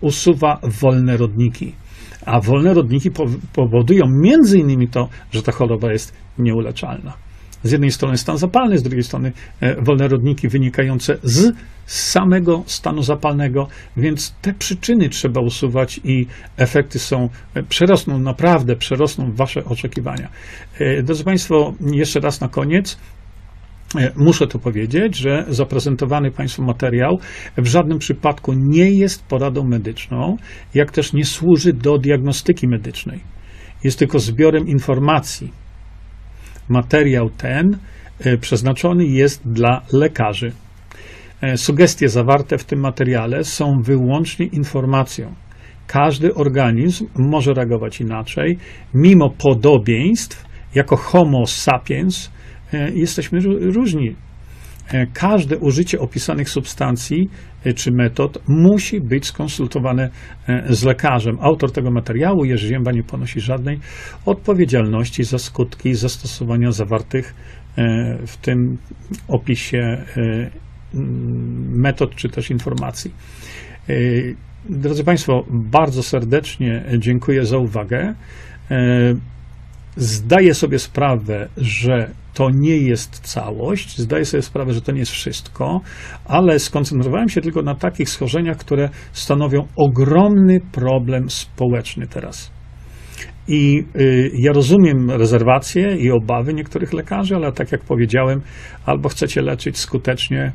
usuwa 0.00 0.60
wolne 0.62 1.16
rodniki. 1.16 1.74
A 2.26 2.40
wolne 2.40 2.74
rodniki 2.74 3.10
powodują 3.52 4.06
między 4.08 4.58
innymi 4.58 4.88
to, 4.88 5.08
że 5.32 5.42
ta 5.42 5.52
choroba 5.52 5.92
jest 5.92 6.12
nieuleczalna. 6.38 7.12
Z 7.62 7.72
jednej 7.72 7.90
strony 7.90 8.18
stan 8.18 8.38
zapalny, 8.38 8.78
z 8.78 8.82
drugiej 8.82 9.02
strony 9.02 9.32
e, 9.60 9.82
wolne 9.82 10.08
rodniki 10.08 10.48
wynikające 10.48 11.18
z 11.22 11.54
samego 11.86 12.62
stanu 12.66 13.02
zapalnego, 13.02 13.68
więc 13.96 14.34
te 14.42 14.52
przyczyny 14.52 15.08
trzeba 15.08 15.40
usuwać 15.40 16.00
i 16.04 16.26
efekty 16.56 16.98
są, 16.98 17.28
e, 17.54 17.62
przerosną, 17.62 18.18
naprawdę 18.18 18.76
przerosną 18.76 19.32
wasze 19.32 19.64
oczekiwania. 19.64 20.28
Drodzy 21.02 21.24
Państwo, 21.24 21.74
jeszcze 21.92 22.20
raz 22.20 22.40
na 22.40 22.48
koniec, 22.48 22.98
E, 22.98 23.17
muszę 24.16 24.46
to 24.46 24.58
powiedzieć, 24.58 25.16
że 25.16 25.44
zaprezentowany 25.48 26.30
Państwu 26.30 26.62
materiał 26.62 27.18
w 27.56 27.66
żadnym 27.66 27.98
przypadku 27.98 28.52
nie 28.52 28.90
jest 28.90 29.26
poradą 29.26 29.64
medyczną, 29.64 30.36
jak 30.74 30.92
też 30.92 31.12
nie 31.12 31.24
służy 31.24 31.72
do 31.72 31.98
diagnostyki 31.98 32.68
medycznej. 32.68 33.20
Jest 33.84 33.98
tylko 33.98 34.18
zbiorem 34.18 34.68
informacji. 34.68 35.52
Materiał 36.68 37.30
ten 37.30 37.78
e, 38.20 38.36
przeznaczony 38.36 39.04
jest 39.04 39.48
dla 39.48 39.82
lekarzy. 39.92 40.52
E, 41.40 41.56
sugestie 41.56 42.08
zawarte 42.08 42.58
w 42.58 42.64
tym 42.64 42.80
materiale 42.80 43.44
są 43.44 43.80
wyłącznie 43.82 44.46
informacją. 44.46 45.34
Każdy 45.86 46.34
organizm 46.34 47.06
może 47.18 47.54
reagować 47.54 48.00
inaczej, 48.00 48.58
mimo 48.94 49.30
podobieństw, 49.30 50.44
jako 50.74 50.96
Homo 50.96 51.46
sapiens 51.46 52.30
E, 52.30 52.37
jesteśmy 52.94 53.40
różni. 53.60 54.14
E, 54.92 55.06
każde 55.06 55.58
użycie 55.58 56.00
opisanych 56.00 56.50
substancji 56.50 57.30
e, 57.64 57.72
czy 57.72 57.92
metod 57.92 58.42
musi 58.48 59.00
być 59.00 59.26
skonsultowane 59.26 60.10
z 60.70 60.84
lekarzem. 60.84 61.36
Autor 61.40 61.72
tego 61.72 61.90
materiału, 61.90 62.44
Jerzy 62.44 62.68
Zięba, 62.68 62.92
nie 62.92 63.02
ponosi 63.02 63.40
żadnej 63.40 63.78
odpowiedzialności 64.26 65.24
za 65.24 65.38
skutki 65.38 65.94
zastosowania 65.94 66.72
zawartych 66.72 67.34
w 68.26 68.36
tym 68.36 68.78
opisie 69.28 70.04
metod 71.70 72.14
czy 72.14 72.28
też 72.28 72.50
informacji. 72.50 73.14
Drodzy 74.68 75.04
Państwo, 75.04 75.44
bardzo 75.50 76.02
serdecznie 76.02 76.84
dziękuję 76.98 77.44
za 77.44 77.58
uwagę. 77.58 78.14
zdaję 79.96 80.54
sobie 80.54 80.78
sprawę, 80.78 81.48
że 81.56 82.10
to 82.38 82.50
nie 82.50 82.76
jest 82.76 83.20
całość, 83.20 83.98
zdaję 83.98 84.24
sobie 84.24 84.42
sprawę, 84.42 84.72
że 84.72 84.80
to 84.82 84.92
nie 84.92 84.98
jest 84.98 85.12
wszystko, 85.12 85.80
ale 86.24 86.58
skoncentrowałem 86.58 87.28
się 87.28 87.40
tylko 87.40 87.62
na 87.62 87.74
takich 87.74 88.10
schorzeniach, 88.10 88.56
które 88.56 88.88
stanowią 89.12 89.66
ogromny 89.76 90.60
problem 90.72 91.30
społeczny 91.30 92.06
teraz. 92.06 92.50
I 93.48 93.84
y, 93.96 94.30
ja 94.34 94.52
rozumiem 94.52 95.10
rezerwacje 95.10 95.96
i 95.96 96.10
obawy 96.10 96.54
niektórych 96.54 96.92
lekarzy, 96.92 97.36
ale 97.36 97.52
tak 97.52 97.72
jak 97.72 97.84
powiedziałem, 97.84 98.40
albo 98.86 99.08
chcecie 99.08 99.42
leczyć 99.42 99.78
skutecznie, 99.78 100.52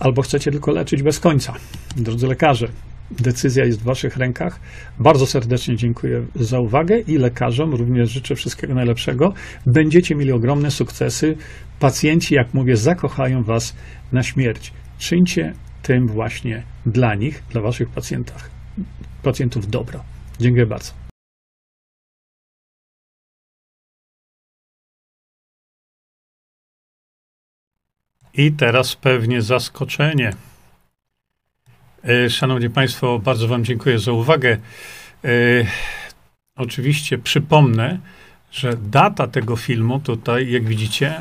albo 0.00 0.22
chcecie 0.22 0.50
tylko 0.50 0.72
leczyć 0.72 1.02
bez 1.02 1.20
końca. 1.20 1.54
Drodzy 1.96 2.26
lekarze, 2.26 2.68
decyzja 3.10 3.64
jest 3.64 3.80
w 3.80 3.82
Waszych 3.82 4.16
rękach. 4.16 4.60
Bardzo 4.98 5.26
serdecznie 5.26 5.76
dziękuję 5.76 6.26
za 6.34 6.60
uwagę 6.60 6.98
i 6.98 7.18
lekarzom 7.18 7.74
również 7.74 8.10
życzę 8.10 8.36
wszystkiego 8.36 8.74
najlepszego. 8.74 9.34
Będziecie 9.66 10.14
mieli 10.14 10.32
ogromne 10.32 10.70
sukcesy. 10.70 11.36
Pacjenci, 11.80 12.34
jak 12.34 12.54
mówię, 12.54 12.76
zakochają 12.76 13.42
Was 13.42 13.74
na 14.12 14.22
śmierć. 14.22 14.72
Czyńcie 14.98 15.54
tym 15.82 16.08
właśnie 16.08 16.62
dla 16.86 17.14
nich, 17.14 17.42
dla 17.50 17.60
Waszych 17.60 17.88
pacjentach, 17.88 18.50
pacjentów 19.22 19.70
dobro. 19.70 20.04
Dziękuję 20.40 20.66
bardzo. 20.66 20.92
I 28.36 28.52
teraz 28.52 28.96
pewnie 28.96 29.42
zaskoczenie. 29.42 30.32
E, 32.08 32.30
Szanowni 32.30 32.70
Państwo, 32.70 33.18
bardzo 33.18 33.48
Wam 33.48 33.64
dziękuję 33.64 33.98
za 33.98 34.12
uwagę. 34.12 34.56
E, 35.24 35.28
oczywiście 36.56 37.18
przypomnę, 37.18 37.98
że 38.52 38.76
data 38.76 39.26
tego 39.26 39.56
filmu 39.56 40.00
tutaj, 40.00 40.50
jak 40.50 40.64
widzicie, 40.64 41.20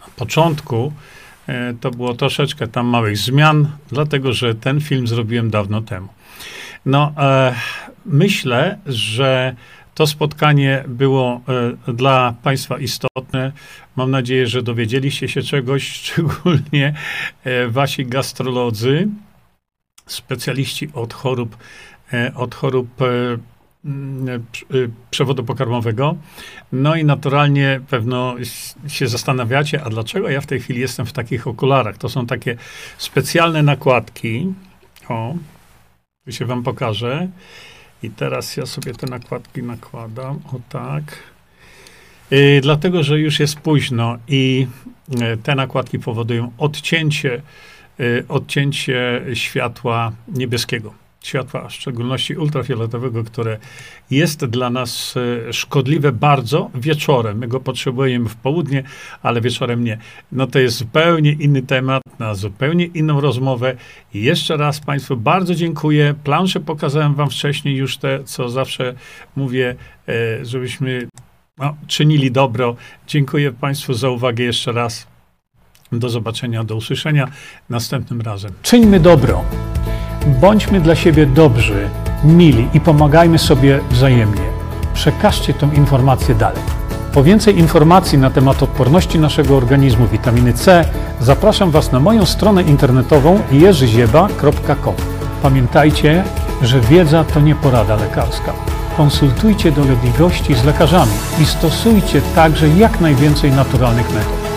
na 0.00 0.06
początku 0.16 0.92
e, 1.46 1.74
to 1.80 1.90
było 1.90 2.14
troszeczkę 2.14 2.68
tam 2.68 2.86
małych 2.86 3.16
zmian, 3.18 3.68
dlatego 3.88 4.32
że 4.32 4.54
ten 4.54 4.80
film 4.80 5.06
zrobiłem 5.06 5.50
dawno 5.50 5.82
temu. 5.82 6.08
No, 6.86 7.14
myślę, 8.06 8.78
że 8.86 9.56
to 9.94 10.06
spotkanie 10.06 10.84
było 10.88 11.40
dla 11.88 12.34
Państwa 12.42 12.78
istotne. 12.78 13.52
Mam 13.96 14.10
nadzieję, 14.10 14.46
że 14.46 14.62
dowiedzieliście 14.62 15.28
się 15.28 15.42
czegoś, 15.42 15.88
szczególnie 15.98 16.94
wasi 17.68 18.06
gastrolodzy 18.06 19.08
specjaliści 20.12 20.88
od 20.94 21.14
chorób, 21.14 21.56
e, 22.12 22.32
od 22.34 22.54
chorób 22.54 23.02
e, 23.02 23.06
e, 23.06 23.38
przewodu 25.10 25.44
pokarmowego. 25.44 26.16
No 26.72 26.96
i 26.96 27.04
naturalnie 27.04 27.80
pewno 27.88 28.34
się 28.88 29.08
zastanawiacie, 29.08 29.84
a 29.84 29.90
dlaczego 29.90 30.28
ja 30.28 30.40
w 30.40 30.46
tej 30.46 30.60
chwili 30.60 30.80
jestem 30.80 31.06
w 31.06 31.12
takich 31.12 31.46
okularach? 31.46 31.98
To 31.98 32.08
są 32.08 32.26
takie 32.26 32.56
specjalne 32.98 33.62
nakładki. 33.62 34.54
O, 35.08 35.34
tu 36.24 36.32
się 36.32 36.44
wam 36.46 36.62
pokażę. 36.62 37.28
I 38.02 38.10
teraz 38.10 38.56
ja 38.56 38.66
sobie 38.66 38.94
te 38.94 39.06
nakładki 39.06 39.62
nakładam. 39.62 40.40
O 40.52 40.60
tak. 40.68 41.18
Yy, 42.30 42.60
dlatego, 42.60 43.02
że 43.02 43.18
już 43.18 43.40
jest 43.40 43.60
późno 43.60 44.18
i 44.28 44.66
te 45.42 45.54
nakładki 45.54 45.98
powodują 45.98 46.52
odcięcie 46.58 47.42
odcięcie 48.28 49.22
światła 49.34 50.12
niebieskiego. 50.28 50.94
Światła, 51.22 51.68
w 51.68 51.72
szczególności 51.72 52.36
ultrafioletowego, 52.36 53.24
które 53.24 53.58
jest 54.10 54.44
dla 54.44 54.70
nas 54.70 55.14
y, 55.48 55.52
szkodliwe 55.52 56.12
bardzo 56.12 56.70
wieczorem. 56.74 57.38
My 57.38 57.48
go 57.48 57.60
potrzebujemy 57.60 58.28
w 58.28 58.36
południe, 58.36 58.82
ale 59.22 59.40
wieczorem 59.40 59.84
nie. 59.84 59.98
No 60.32 60.46
to 60.46 60.58
jest 60.58 60.76
zupełnie 60.76 61.32
inny 61.32 61.62
temat, 61.62 62.02
na 62.18 62.34
zupełnie 62.34 62.84
inną 62.84 63.20
rozmowę. 63.20 63.76
I 64.14 64.22
jeszcze 64.22 64.56
raz 64.56 64.80
Państwu 64.80 65.16
bardzo 65.16 65.54
dziękuję. 65.54 66.14
Plansze 66.24 66.60
pokazałem 66.60 67.14
Wam 67.14 67.30
wcześniej 67.30 67.76
już 67.76 67.96
te, 67.96 68.24
co 68.24 68.48
zawsze 68.48 68.94
mówię, 69.36 69.76
y, 70.08 70.44
żebyśmy 70.44 71.08
no, 71.58 71.76
czynili 71.86 72.30
dobro. 72.30 72.76
Dziękuję 73.06 73.52
Państwu 73.52 73.94
za 73.94 74.08
uwagę 74.10 74.44
jeszcze 74.44 74.72
raz. 74.72 75.11
Do 75.92 76.08
zobaczenia, 76.08 76.64
do 76.64 76.76
usłyszenia 76.76 77.28
następnym 77.70 78.20
razem. 78.20 78.52
Czyńmy 78.62 79.00
dobro. 79.00 79.44
Bądźmy 80.26 80.80
dla 80.80 80.94
siebie 80.94 81.26
dobrzy, 81.26 81.88
mili 82.24 82.68
i 82.74 82.80
pomagajmy 82.80 83.38
sobie 83.38 83.80
wzajemnie. 83.90 84.42
Przekażcie 84.94 85.54
tę 85.54 85.68
informację 85.74 86.34
dalej. 86.34 86.62
Po 87.12 87.22
więcej 87.22 87.58
informacji 87.58 88.18
na 88.18 88.30
temat 88.30 88.62
odporności 88.62 89.18
naszego 89.18 89.56
organizmu 89.56 90.06
witaminy 90.06 90.52
C 90.52 90.84
zapraszam 91.20 91.70
Was 91.70 91.92
na 91.92 92.00
moją 92.00 92.26
stronę 92.26 92.62
internetową 92.62 93.40
jerzyzieba.com. 93.50 94.94
Pamiętajcie, 95.42 96.24
że 96.62 96.80
wiedza 96.80 97.24
to 97.24 97.40
nie 97.40 97.54
porada 97.54 97.96
lekarska. 97.96 98.52
Konsultujcie 98.96 99.72
dolegliwości 99.72 100.54
z 100.54 100.64
lekarzami 100.64 101.12
i 101.40 101.46
stosujcie 101.46 102.22
także 102.34 102.68
jak 102.68 103.00
najwięcej 103.00 103.52
naturalnych 103.52 104.14
metod. 104.14 104.51